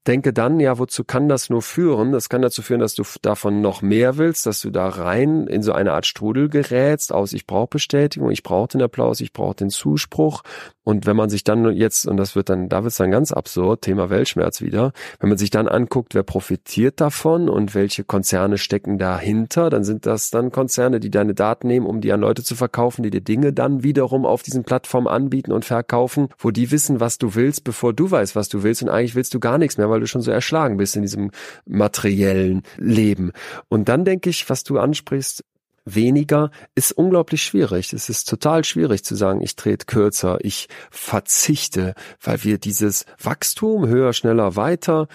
denke 0.07 0.33
dann, 0.33 0.59
ja, 0.59 0.77
wozu 0.77 1.03
kann 1.03 1.29
das 1.29 1.49
nur 1.49 1.61
führen? 1.61 2.11
Das 2.11 2.29
kann 2.29 2.41
dazu 2.41 2.61
führen, 2.61 2.79
dass 2.79 2.95
du 2.95 3.03
davon 3.21 3.61
noch 3.61 3.81
mehr 3.81 4.17
willst, 4.17 4.45
dass 4.45 4.61
du 4.61 4.69
da 4.69 4.87
rein 4.87 5.47
in 5.47 5.63
so 5.63 5.71
eine 5.73 5.93
Art 5.93 6.05
Strudel 6.05 6.49
gerätst 6.49 7.13
aus, 7.13 7.33
ich 7.33 7.47
brauche 7.47 7.67
Bestätigung, 7.67 8.31
ich 8.31 8.43
brauche 8.43 8.69
den 8.69 8.81
Applaus, 8.81 9.21
ich 9.21 9.33
brauche 9.33 9.55
den 9.55 9.69
Zuspruch. 9.69 10.43
Und 10.83 11.05
wenn 11.05 11.15
man 11.15 11.29
sich 11.29 11.45
dann 11.45 11.71
jetzt, 11.73 12.05
und 12.05 12.17
das 12.17 12.35
wird 12.35 12.49
dann, 12.49 12.67
da 12.67 12.83
wird 12.83 12.91
es 12.91 12.97
dann 12.97 13.09
ganz 13.09 13.31
absurd, 13.31 13.83
Thema 13.83 14.09
Weltschmerz 14.09 14.61
wieder, 14.61 14.91
wenn 15.19 15.29
man 15.29 15.37
sich 15.37 15.49
dann 15.49 15.69
anguckt, 15.69 16.13
wer 16.13 16.23
profitiert 16.23 16.99
davon 16.99 17.47
und 17.47 17.73
welche 17.73 18.03
Konzerne 18.03 18.57
stecken 18.57 18.97
dahinter, 18.97 19.69
dann 19.69 19.85
sind 19.85 20.05
das 20.05 20.29
dann 20.29 20.51
Konzerne, 20.51 20.99
die 20.99 21.09
deine 21.09 21.33
Daten 21.33 21.67
nehmen, 21.67 21.85
um 21.85 22.01
die 22.01 22.11
an 22.11 22.19
Leute 22.19 22.43
zu 22.43 22.55
verkaufen, 22.55 23.03
die 23.03 23.11
dir 23.11 23.21
Dinge 23.21 23.53
dann 23.53 23.83
wiederum 23.83 24.25
auf 24.25 24.43
diesen 24.43 24.65
Plattformen 24.65 25.07
anbieten 25.07 25.53
und 25.53 25.63
verkaufen, 25.63 26.27
wo 26.37 26.51
die 26.51 26.69
wissen, 26.71 26.99
was 26.99 27.17
du 27.17 27.33
willst, 27.33 27.63
bevor 27.63 27.93
du 27.93 28.11
weißt, 28.11 28.35
was 28.35 28.49
du 28.49 28.63
willst. 28.63 28.83
Und 28.83 28.89
eigentlich 28.89 29.15
willst 29.15 29.33
du 29.33 29.39
gar 29.39 29.57
nichts 29.57 29.77
mehr, 29.77 29.89
weil 29.93 30.01
du 30.01 30.07
schon 30.07 30.21
so 30.21 30.31
erschlagen 30.31 30.77
bist 30.77 30.95
in 30.95 31.03
diesem 31.03 31.31
materiellen 31.65 32.63
Leben. 32.77 33.31
Und 33.69 33.87
dann 33.87 34.03
denke 34.03 34.29
ich, 34.29 34.49
was 34.49 34.63
du 34.63 34.79
ansprichst, 34.79 35.43
weniger 35.85 36.51
ist 36.75 36.91
unglaublich 36.93 37.43
schwierig. 37.43 37.93
Es 37.93 38.09
ist 38.09 38.27
total 38.29 38.63
schwierig 38.63 39.03
zu 39.03 39.15
sagen, 39.15 39.41
ich 39.41 39.55
trete 39.55 39.85
kürzer, 39.85 40.37
ich 40.41 40.67
verzichte, 40.91 41.93
weil 42.21 42.43
wir 42.43 42.57
dieses 42.57 43.05
Wachstum 43.21 43.87
höher, 43.87 44.13
schneller, 44.13 44.55
weiter 44.55 45.07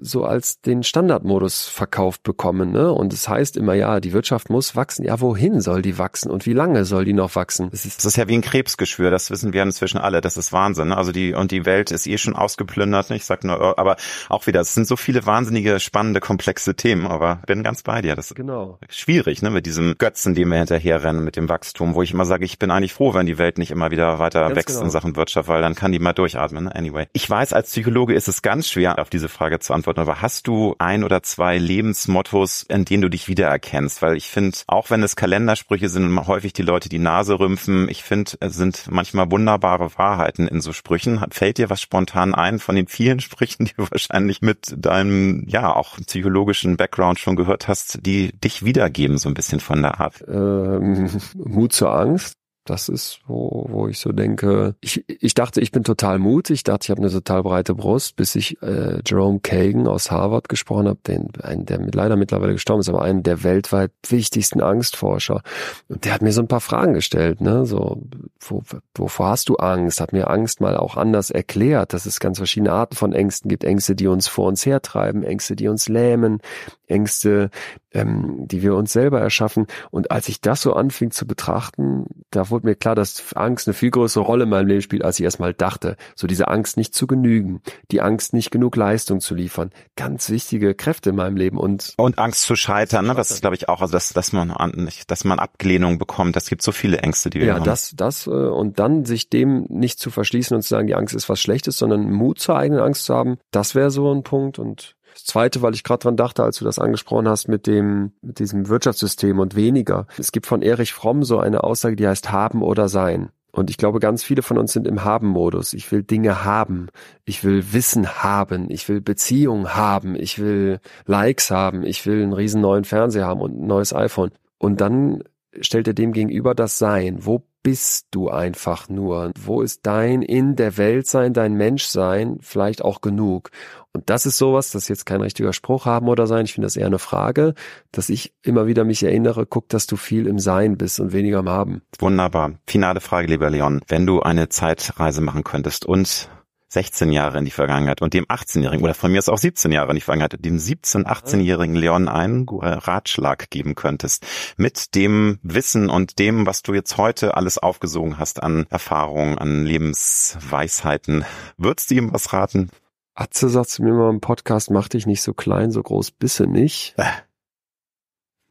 so 0.00 0.24
als 0.24 0.60
den 0.60 0.82
Standardmodus 0.82 1.68
verkauft 1.68 2.22
bekommen. 2.22 2.72
Ne? 2.72 2.92
Und 2.92 3.12
es 3.12 3.22
das 3.22 3.28
heißt 3.28 3.56
immer, 3.56 3.74
ja, 3.74 4.00
die 4.00 4.12
Wirtschaft 4.12 4.50
muss 4.50 4.76
wachsen. 4.76 5.04
Ja, 5.04 5.20
wohin 5.20 5.60
soll 5.60 5.82
die 5.82 5.98
wachsen 5.98 6.30
und 6.30 6.46
wie 6.46 6.52
lange 6.52 6.84
soll 6.84 7.04
die 7.04 7.12
noch 7.12 7.34
wachsen? 7.34 7.70
Das 7.70 7.84
ist, 7.84 7.98
das 7.98 8.04
ist 8.04 8.16
ja 8.16 8.28
wie 8.28 8.34
ein 8.34 8.42
Krebsgeschwür, 8.42 9.10
das 9.10 9.30
wissen 9.30 9.52
wir 9.52 9.62
inzwischen 9.62 9.98
alle. 9.98 10.20
Das 10.20 10.36
ist 10.36 10.52
Wahnsinn. 10.52 10.88
Ne? 10.88 10.96
Also 10.96 11.12
die 11.12 11.34
und 11.34 11.50
die 11.50 11.64
Welt 11.64 11.90
ist 11.90 12.06
eh 12.06 12.18
schon 12.18 12.36
ausgeplündert. 12.36 13.10
Ne? 13.10 13.16
Ich 13.16 13.24
sag 13.24 13.44
nur, 13.44 13.78
aber 13.78 13.96
auch 14.28 14.46
wieder, 14.46 14.60
es 14.60 14.74
sind 14.74 14.86
so 14.86 14.96
viele 14.96 15.26
wahnsinnige, 15.26 15.80
spannende, 15.80 16.20
komplexe 16.20 16.74
Themen. 16.74 17.06
Aber 17.06 17.40
bin 17.46 17.62
ganz 17.62 17.82
bei 17.82 18.02
dir. 18.02 18.14
Das 18.14 18.30
ist 18.30 18.36
genau. 18.36 18.78
schwierig, 18.88 19.42
ne, 19.42 19.50
mit 19.50 19.66
diesem 19.66 19.96
Götzen, 19.98 20.34
dem 20.34 20.50
wir 20.50 20.58
hinterherrennen, 20.58 21.24
mit 21.24 21.36
dem 21.36 21.48
Wachstum, 21.48 21.94
wo 21.94 22.02
ich 22.02 22.12
immer 22.12 22.24
sage, 22.24 22.44
ich 22.44 22.58
bin 22.58 22.70
eigentlich 22.70 22.92
froh, 22.92 23.14
wenn 23.14 23.26
die 23.26 23.38
Welt 23.38 23.58
nicht 23.58 23.70
immer 23.70 23.90
wieder 23.90 24.18
weiter 24.18 24.42
ganz 24.42 24.56
wächst 24.56 24.76
genau. 24.76 24.84
in 24.84 24.90
Sachen 24.90 25.16
Wirtschaft, 25.16 25.48
weil 25.48 25.62
dann 25.62 25.74
kann 25.74 25.92
die 25.92 25.98
mal 25.98 26.12
durchatmen. 26.12 26.64
Ne? 26.64 26.74
Anyway, 26.74 27.06
ich 27.12 27.28
weiß, 27.28 27.52
als 27.52 27.70
Psychologe 27.70 28.14
ist 28.14 28.28
es 28.28 28.42
ganz 28.42 28.68
schwer, 28.68 28.98
auf 28.98 29.10
diese 29.10 29.28
Frage 29.28 29.58
zu 29.58 29.72
antworten. 29.72 29.77
Aber 29.86 30.22
hast 30.22 30.46
du 30.46 30.74
ein 30.78 31.04
oder 31.04 31.22
zwei 31.22 31.58
Lebensmottos, 31.58 32.62
in 32.62 32.84
denen 32.84 33.02
du 33.02 33.08
dich 33.08 33.28
wiedererkennst? 33.28 34.02
Weil 34.02 34.16
ich 34.16 34.28
finde, 34.28 34.58
auch 34.66 34.90
wenn 34.90 35.02
es 35.02 35.16
Kalendersprüche 35.16 35.88
sind 35.88 36.26
häufig 36.26 36.52
die 36.52 36.62
Leute 36.62 36.88
die 36.88 36.98
Nase 36.98 37.38
rümpfen, 37.38 37.88
ich 37.88 38.02
finde, 38.02 38.32
es 38.40 38.54
sind 38.54 38.86
manchmal 38.90 39.30
wunderbare 39.30 39.90
Wahrheiten 39.96 40.48
in 40.48 40.60
so 40.60 40.72
Sprüchen. 40.72 41.20
Fällt 41.30 41.58
dir 41.58 41.70
was 41.70 41.80
spontan 41.80 42.34
ein 42.34 42.58
von 42.58 42.74
den 42.74 42.86
vielen 42.86 43.20
Sprüchen, 43.28 43.66
die 43.66 43.74
du 43.76 43.90
wahrscheinlich 43.90 44.42
mit 44.42 44.74
deinem, 44.76 45.44
ja, 45.46 45.74
auch 45.74 45.98
psychologischen 46.06 46.76
Background 46.76 47.18
schon 47.18 47.36
gehört 47.36 47.68
hast, 47.68 48.04
die 48.06 48.32
dich 48.32 48.64
wiedergeben, 48.64 49.18
so 49.18 49.28
ein 49.28 49.34
bisschen 49.34 49.60
von 49.60 49.82
der 49.82 50.00
Art? 50.00 50.24
Ähm, 50.26 51.10
Mut 51.34 51.72
zur 51.72 51.92
Angst. 51.92 52.37
Das 52.68 52.88
ist, 52.88 53.20
wo, 53.26 53.66
wo 53.70 53.88
ich 53.88 53.98
so 53.98 54.12
denke, 54.12 54.74
ich, 54.80 55.04
ich 55.08 55.32
dachte, 55.32 55.60
ich 55.60 55.72
bin 55.72 55.84
total 55.84 56.18
mutig, 56.18 56.56
ich 56.56 56.64
dachte, 56.64 56.84
ich 56.84 56.90
habe 56.90 57.00
eine 57.00 57.10
total 57.10 57.42
breite 57.42 57.74
Brust, 57.74 58.16
bis 58.16 58.34
ich 58.34 58.60
äh, 58.62 59.00
Jerome 59.06 59.40
Kagan 59.40 59.86
aus 59.86 60.10
Harvard 60.10 60.48
gesprochen 60.48 60.88
habe, 60.88 60.98
den, 61.06 61.28
einen, 61.42 61.64
der 61.64 61.80
leider 61.92 62.16
mittlerweile 62.16 62.52
gestorben 62.52 62.80
ist, 62.80 62.88
aber 62.88 63.02
einen 63.02 63.22
der 63.22 63.42
weltweit 63.42 63.92
wichtigsten 64.06 64.60
Angstforscher. 64.60 65.42
Und 65.88 66.04
der 66.04 66.12
hat 66.12 66.22
mir 66.22 66.32
so 66.32 66.42
ein 66.42 66.48
paar 66.48 66.60
Fragen 66.60 66.92
gestellt, 66.92 67.40
ne? 67.40 67.64
So, 67.64 68.02
wo, 68.40 68.62
wovor 68.94 69.28
hast 69.28 69.48
du 69.48 69.56
Angst? 69.56 70.00
Hat 70.00 70.12
mir 70.12 70.28
Angst 70.28 70.60
mal 70.60 70.76
auch 70.76 70.96
anders 70.96 71.30
erklärt, 71.30 71.94
dass 71.94 72.04
es 72.04 72.20
ganz 72.20 72.38
verschiedene 72.38 72.72
Arten 72.72 72.96
von 72.96 73.12
Ängsten 73.12 73.48
gibt. 73.48 73.64
Ängste, 73.64 73.94
die 73.94 74.08
uns 74.08 74.28
vor 74.28 74.46
uns 74.46 74.66
hertreiben, 74.66 75.22
Ängste, 75.22 75.56
die 75.56 75.68
uns 75.68 75.88
lähmen, 75.88 76.40
Ängste, 76.86 77.50
ähm, 77.92 78.46
die 78.46 78.62
wir 78.62 78.74
uns 78.74 78.92
selber 78.92 79.20
erschaffen. 79.20 79.66
Und 79.90 80.10
als 80.10 80.28
ich 80.28 80.40
das 80.40 80.62
so 80.62 80.74
anfing 80.74 81.10
zu 81.10 81.26
betrachten, 81.26 82.06
da 82.30 82.50
wurde 82.50 82.57
wurde 82.58 82.66
mir 82.66 82.74
klar, 82.74 82.94
dass 82.94 83.32
Angst 83.34 83.68
eine 83.68 83.74
viel 83.74 83.90
größere 83.90 84.24
Rolle 84.24 84.44
in 84.44 84.50
meinem 84.50 84.66
Leben 84.66 84.82
spielt, 84.82 85.04
als 85.04 85.18
ich 85.18 85.24
erstmal 85.24 85.54
dachte. 85.54 85.96
So 86.16 86.26
diese 86.26 86.48
Angst 86.48 86.76
nicht 86.76 86.94
zu 86.94 87.06
genügen, 87.06 87.62
die 87.90 88.00
Angst 88.00 88.32
nicht 88.32 88.50
genug 88.50 88.74
Leistung 88.76 89.20
zu 89.20 89.34
liefern. 89.34 89.70
Ganz 89.96 90.30
wichtige 90.30 90.74
Kräfte 90.74 91.10
in 91.10 91.16
meinem 91.16 91.36
Leben 91.36 91.58
und 91.58 91.94
und 91.96 92.18
Angst 92.18 92.42
zu 92.42 92.56
scheitern, 92.56 93.06
ne? 93.06 93.14
Das 93.14 93.30
ist 93.30 93.42
glaube 93.42 93.56
ich 93.56 93.68
auch, 93.68 93.80
also 93.80 93.92
dass, 93.92 94.12
dass 94.12 94.32
man 94.32 94.52
nicht, 94.74 95.10
dass 95.10 95.24
man 95.24 95.38
Ablehnung 95.38 95.98
bekommt. 95.98 96.34
Das 96.34 96.48
gibt 96.48 96.62
so 96.62 96.72
viele 96.72 96.98
Ängste, 96.98 97.30
die 97.30 97.40
wir 97.40 97.46
ja, 97.46 97.54
haben. 97.54 97.60
Ja, 97.60 97.70
das, 97.70 97.92
das 97.94 98.26
äh, 98.26 98.30
und 98.30 98.78
dann 98.78 99.04
sich 99.04 99.30
dem 99.30 99.66
nicht 99.68 100.00
zu 100.00 100.10
verschließen 100.10 100.56
und 100.56 100.62
zu 100.62 100.68
sagen, 100.68 100.88
die 100.88 100.94
Angst 100.94 101.14
ist 101.14 101.28
was 101.28 101.40
Schlechtes, 101.40 101.78
sondern 101.78 102.10
Mut 102.10 102.40
zur 102.40 102.56
eigenen 102.56 102.82
Angst 102.82 103.04
zu 103.04 103.14
haben. 103.14 103.38
Das 103.52 103.74
wäre 103.74 103.90
so 103.90 104.12
ein 104.12 104.24
Punkt 104.24 104.58
und 104.58 104.96
das 105.18 105.24
Zweite, 105.24 105.62
weil 105.62 105.74
ich 105.74 105.82
gerade 105.82 106.02
dran 106.02 106.16
dachte, 106.16 106.44
als 106.44 106.58
du 106.58 106.64
das 106.64 106.78
angesprochen 106.78 107.28
hast 107.28 107.48
mit 107.48 107.66
dem 107.66 108.12
mit 108.22 108.38
diesem 108.38 108.68
Wirtschaftssystem 108.68 109.40
und 109.40 109.56
weniger. 109.56 110.06
Es 110.16 110.30
gibt 110.30 110.46
von 110.46 110.62
Erich 110.62 110.92
Fromm 110.92 111.24
so 111.24 111.40
eine 111.40 111.64
Aussage, 111.64 111.96
die 111.96 112.06
heißt 112.06 112.30
haben 112.30 112.62
oder 112.62 112.88
sein. 112.88 113.30
Und 113.50 113.68
ich 113.68 113.78
glaube, 113.78 113.98
ganz 113.98 114.22
viele 114.22 114.42
von 114.42 114.58
uns 114.58 114.72
sind 114.72 114.86
im 114.86 115.02
Haben-Modus. 115.02 115.72
Ich 115.72 115.90
will 115.90 116.04
Dinge 116.04 116.44
haben. 116.44 116.88
Ich 117.24 117.42
will 117.42 117.72
Wissen 117.72 118.22
haben. 118.22 118.70
Ich 118.70 118.88
will 118.88 119.00
Beziehungen 119.00 119.74
haben. 119.74 120.14
Ich 120.14 120.38
will 120.38 120.78
Likes 121.06 121.50
haben. 121.50 121.82
Ich 121.82 122.06
will 122.06 122.22
einen 122.22 122.34
riesen 122.34 122.60
neuen 122.60 122.84
Fernseher 122.84 123.26
haben 123.26 123.40
und 123.40 123.60
ein 123.60 123.66
neues 123.66 123.92
iPhone. 123.92 124.30
Und 124.58 124.80
dann 124.80 125.24
stellt 125.60 125.88
er 125.88 125.94
dem 125.94 126.12
gegenüber 126.12 126.54
das 126.54 126.78
Sein. 126.78 127.26
Wo 127.26 127.42
bist 127.68 128.06
du 128.12 128.30
einfach 128.30 128.88
nur? 128.88 129.30
Wo 129.38 129.60
ist 129.60 129.80
dein 129.82 130.22
in 130.22 130.56
der 130.56 130.78
Welt 130.78 131.06
sein, 131.06 131.34
dein 131.34 131.52
Menschsein 131.52 132.38
vielleicht 132.40 132.82
auch 132.82 133.02
genug? 133.02 133.50
Und 133.92 134.08
das 134.08 134.24
ist 134.24 134.38
sowas, 134.38 134.70
das 134.70 134.88
jetzt 134.88 135.04
kein 135.04 135.20
richtiger 135.20 135.52
Spruch 135.52 135.84
haben 135.84 136.08
oder 136.08 136.26
sein. 136.26 136.46
Ich 136.46 136.54
finde 136.54 136.64
das 136.64 136.76
eher 136.76 136.86
eine 136.86 136.98
Frage, 136.98 137.52
dass 137.92 138.08
ich 138.08 138.32
immer 138.42 138.66
wieder 138.66 138.84
mich 138.84 139.02
erinnere, 139.02 139.44
guck, 139.44 139.68
dass 139.68 139.86
du 139.86 139.96
viel 139.96 140.26
im 140.26 140.38
Sein 140.38 140.78
bist 140.78 140.98
und 140.98 141.12
weniger 141.12 141.40
im 141.40 141.50
Haben. 141.50 141.82
Wunderbar. 141.98 142.52
Finale 142.66 143.02
Frage, 143.02 143.28
lieber 143.28 143.50
Leon. 143.50 143.82
Wenn 143.86 144.06
du 144.06 144.22
eine 144.22 144.48
Zeitreise 144.48 145.20
machen 145.20 145.44
könntest 145.44 145.84
und 145.84 146.30
16 146.68 147.12
Jahre 147.12 147.38
in 147.38 147.44
die 147.44 147.50
Vergangenheit 147.50 148.02
und 148.02 148.14
dem 148.14 148.26
18-Jährigen 148.26 148.84
oder 148.84 148.94
von 148.94 149.10
mir 149.10 149.18
ist 149.18 149.28
auch 149.28 149.38
17 149.38 149.72
Jahre 149.72 149.90
in 149.90 149.94
die 149.96 150.02
Vergangenheit, 150.02 150.44
dem 150.44 150.58
17-, 150.58 151.04
18-jährigen 151.04 151.74
Leon 151.74 152.08
einen 152.08 152.46
Ratschlag 152.48 153.50
geben 153.50 153.74
könntest 153.74 154.26
mit 154.56 154.94
dem 154.94 155.38
Wissen 155.42 155.88
und 155.88 156.18
dem, 156.18 156.46
was 156.46 156.62
du 156.62 156.74
jetzt 156.74 156.96
heute 156.98 157.36
alles 157.36 157.58
aufgesogen 157.58 158.18
hast 158.18 158.42
an 158.42 158.66
Erfahrungen, 158.68 159.38
an 159.38 159.64
Lebensweisheiten, 159.64 161.24
würdest 161.56 161.90
du 161.90 161.94
ihm 161.94 162.12
was 162.12 162.32
raten? 162.32 162.70
Atze 163.14 163.48
sagt 163.48 163.70
zu 163.70 163.82
mir 163.82 163.94
mal 163.94 164.10
im 164.10 164.20
Podcast, 164.20 164.70
mach 164.70 164.88
dich 164.88 165.06
nicht 165.06 165.22
so 165.22 165.34
klein, 165.34 165.70
so 165.70 165.82
groß 165.82 166.12
bisse 166.12 166.46
nicht. 166.46 166.94
Äh. 166.96 167.04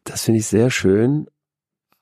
Das 0.03 0.24
finde 0.24 0.39
ich 0.39 0.47
sehr 0.47 0.70
schön. 0.70 1.28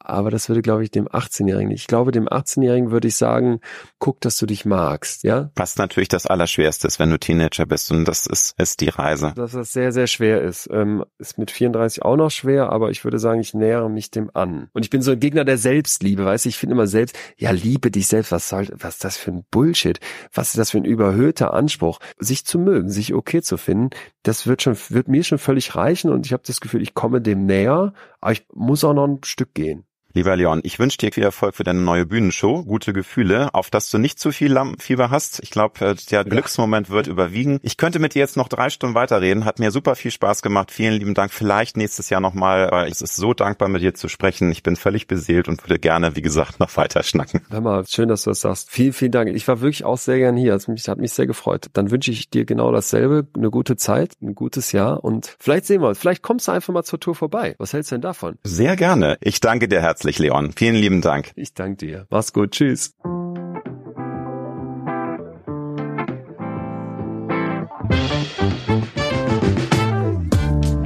Aber 0.07 0.31
das 0.31 0.49
würde, 0.49 0.61
glaube 0.61 0.83
ich, 0.83 0.91
dem 0.91 1.07
18-Jährigen 1.07 1.69
nicht. 1.69 1.81
Ich 1.81 1.87
glaube, 1.87 2.11
dem 2.11 2.27
18-Jährigen 2.27 2.91
würde 2.91 3.07
ich 3.07 3.15
sagen, 3.15 3.59
guck, 3.99 4.21
dass 4.21 4.37
du 4.37 4.45
dich 4.45 4.65
magst, 4.65 5.23
ja? 5.23 5.51
Was 5.55 5.77
natürlich 5.77 6.09
das 6.09 6.25
Allerschwerste 6.25 6.87
ist, 6.87 6.99
wenn 6.99 7.09
du 7.09 7.19
Teenager 7.19 7.65
bist. 7.65 7.91
Und 7.91 8.05
das 8.05 8.27
ist, 8.27 8.59
ist 8.59 8.81
die 8.81 8.89
Reise. 8.89 9.33
Dass 9.35 9.51
das 9.53 9.71
sehr, 9.71 9.91
sehr 9.91 10.07
schwer 10.07 10.41
ist. 10.41 10.69
Ähm, 10.71 11.03
ist 11.17 11.37
mit 11.37 11.51
34 11.51 12.03
auch 12.03 12.15
noch 12.15 12.31
schwer, 12.31 12.71
aber 12.71 12.91
ich 12.91 13.03
würde 13.03 13.19
sagen, 13.19 13.39
ich 13.39 13.53
nähere 13.53 13.89
mich 13.89 14.11
dem 14.11 14.29
an. 14.33 14.69
Und 14.73 14.83
ich 14.85 14.89
bin 14.89 15.01
so 15.01 15.11
ein 15.11 15.19
Gegner 15.19 15.45
der 15.45 15.57
Selbstliebe, 15.57 16.25
weißt 16.25 16.45
du? 16.45 16.49
Ich 16.49 16.57
finde 16.57 16.73
immer 16.73 16.87
selbst, 16.87 17.17
ja, 17.37 17.51
liebe 17.51 17.91
dich 17.91 18.07
selbst. 18.07 18.31
Was 18.31 18.49
soll, 18.49 18.67
was 18.73 18.95
ist 18.95 19.03
das 19.03 19.17
für 19.17 19.31
ein 19.31 19.45
Bullshit? 19.51 19.99
Was 20.33 20.49
ist 20.49 20.57
das 20.57 20.71
für 20.71 20.77
ein 20.77 20.85
überhöhter 20.85 21.53
Anspruch? 21.53 21.99
Sich 22.17 22.45
zu 22.45 22.59
mögen, 22.59 22.89
sich 22.89 23.13
okay 23.13 23.41
zu 23.41 23.57
finden, 23.57 23.89
das 24.23 24.47
wird 24.47 24.61
schon, 24.61 24.77
wird 24.89 25.07
mir 25.07 25.23
schon 25.23 25.37
völlig 25.37 25.75
reichen 25.75 26.11
und 26.11 26.25
ich 26.25 26.33
habe 26.33 26.43
das 26.45 26.61
Gefühl, 26.61 26.81
ich 26.81 26.93
komme 26.93 27.21
dem 27.21 27.45
näher, 27.45 27.93
aber 28.21 28.31
ich 28.31 28.45
muss 28.53 28.83
auch 28.83 28.93
noch 28.93 29.07
ein 29.07 29.19
Stück 29.23 29.53
gehen. 29.53 29.85
Lieber 30.15 30.37
Leon, 30.37 30.61
ich 30.63 30.79
wünsche 30.79 30.97
dir 30.97 31.11
viel 31.11 31.25
Erfolg 31.25 31.55
für 31.55 31.65
deine 31.65 31.81
neue 31.81 32.05
Bühnenshow, 32.05 32.63
gute 32.63 32.93
Gefühle, 32.93 33.53
auf 33.53 33.69
dass 33.69 33.89
du 33.89 33.97
nicht 33.97 34.17
zu 34.17 34.31
viel 34.31 34.49
Lampenfieber 34.49 35.09
hast. 35.09 35.41
Ich 35.43 35.49
glaube, 35.51 35.85
äh, 35.85 35.95
der 36.09 36.19
ja. 36.19 36.23
Glücksmoment 36.23 36.89
wird 36.89 37.07
überwiegen. 37.07 37.59
Ich 37.63 37.75
könnte 37.75 37.99
mit 37.99 38.15
dir 38.15 38.19
jetzt 38.19 38.37
noch 38.37 38.47
drei 38.47 38.69
Stunden 38.69 38.95
weiterreden, 38.95 39.43
hat 39.43 39.59
mir 39.59 39.71
super 39.71 39.93
viel 39.97 40.11
Spaß 40.11 40.41
gemacht. 40.41 40.71
Vielen 40.71 40.93
lieben 40.93 41.15
Dank. 41.15 41.33
Vielleicht 41.33 41.75
nächstes 41.75 42.09
Jahr 42.09 42.21
nochmal, 42.21 42.71
weil 42.71 42.89
es 42.89 43.01
ist 43.01 43.17
so 43.17 43.33
dankbar, 43.33 43.67
mit 43.67 43.81
dir 43.81 43.93
zu 43.93 44.07
sprechen. 44.07 44.49
Ich 44.53 44.63
bin 44.63 44.77
völlig 44.77 45.07
beseelt 45.07 45.49
und 45.49 45.61
würde 45.65 45.79
gerne, 45.79 46.15
wie 46.15 46.21
gesagt, 46.21 46.61
noch 46.61 46.77
weiter 46.77 47.03
schnacken. 47.03 47.41
Hör 47.49 47.59
mal, 47.59 47.85
schön, 47.85 48.07
dass 48.07 48.23
du 48.23 48.29
das 48.29 48.39
sagst. 48.39 48.71
Vielen, 48.71 48.93
vielen 48.93 49.11
Dank. 49.11 49.35
Ich 49.35 49.45
war 49.49 49.59
wirklich 49.59 49.83
auch 49.83 49.97
sehr 49.97 50.19
gern 50.19 50.37
hier. 50.37 50.55
Es 50.55 50.69
hat 50.87 50.97
mich 50.97 51.11
sehr 51.11 51.27
gefreut. 51.27 51.65
Dann 51.73 51.91
wünsche 51.91 52.11
ich 52.11 52.29
dir 52.29 52.45
genau 52.45 52.71
dasselbe, 52.71 53.27
eine 53.35 53.49
gute 53.49 53.75
Zeit, 53.75 54.13
ein 54.21 54.33
gutes 54.33 54.71
Jahr 54.71 55.03
und 55.03 55.35
vielleicht 55.41 55.65
sehen 55.65 55.81
wir 55.81 55.89
uns. 55.89 55.99
Vielleicht 55.99 56.21
kommst 56.21 56.47
du 56.47 56.53
einfach 56.53 56.73
mal 56.73 56.83
zur 56.83 57.01
Tour 57.01 57.15
vorbei. 57.15 57.55
Was 57.57 57.73
hältst 57.73 57.91
du 57.91 57.95
denn 57.95 58.01
davon? 58.01 58.37
Sehr 58.45 58.77
gerne. 58.77 59.17
Ich 59.19 59.41
danke 59.41 59.67
dir 59.67 59.81
herzlich 59.81 60.04
herzlich, 60.05 60.19
Leon. 60.19 60.51
Vielen 60.55 60.75
lieben 60.75 61.01
Dank. 61.01 61.31
Ich 61.35 61.53
danke 61.55 61.77
dir. 61.77 62.07
Mach's 62.11 62.31
gut. 62.31 62.51
Tschüss. 62.51 62.93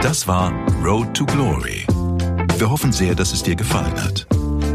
Das 0.01 0.27
war 0.27 0.53
Road 0.83 1.13
to 1.13 1.25
Glory. 1.25 1.85
Wir 2.57 2.69
hoffen 2.69 2.93
sehr, 2.93 3.13
dass 3.13 3.33
es 3.33 3.43
dir 3.43 3.55
gefallen 3.55 4.01
hat. 4.01 4.25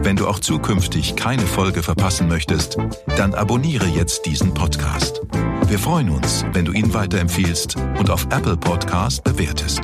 Wenn 0.03 0.17
du 0.17 0.27
auch 0.27 0.39
zukünftig 0.39 1.17
keine 1.17 1.47
Folge 1.47 1.83
verpassen 1.83 2.29
möchtest, 2.29 2.77
dann 3.17 3.33
abonniere 3.33 3.87
jetzt 3.87 4.27
diesen 4.27 4.53
Podcast. 4.53 5.23
Wir 5.67 5.79
freuen 5.79 6.11
uns, 6.11 6.45
wenn 6.53 6.67
du 6.67 6.73
ihn 6.73 6.93
weiterempfiehlst 6.93 7.77
und 7.99 8.11
auf 8.11 8.27
Apple 8.27 8.59
Podcast 8.59 9.25
bewertest. 9.25 9.81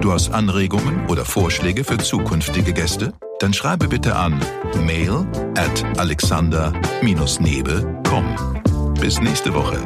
Du 0.00 0.12
hast 0.12 0.30
Anregungen 0.30 1.06
oder 1.08 1.24
Vorschläge 1.24 1.82
für 1.82 1.98
zukünftige 1.98 2.72
Gäste? 2.72 3.12
Dann 3.38 3.52
schreibe 3.52 3.86
bitte 3.88 4.16
an 4.16 4.40
mail 4.84 5.26
at 5.56 5.84
alexander-nebe.com. 5.98 8.94
Bis 9.00 9.20
nächste 9.20 9.52
Woche. 9.54 9.80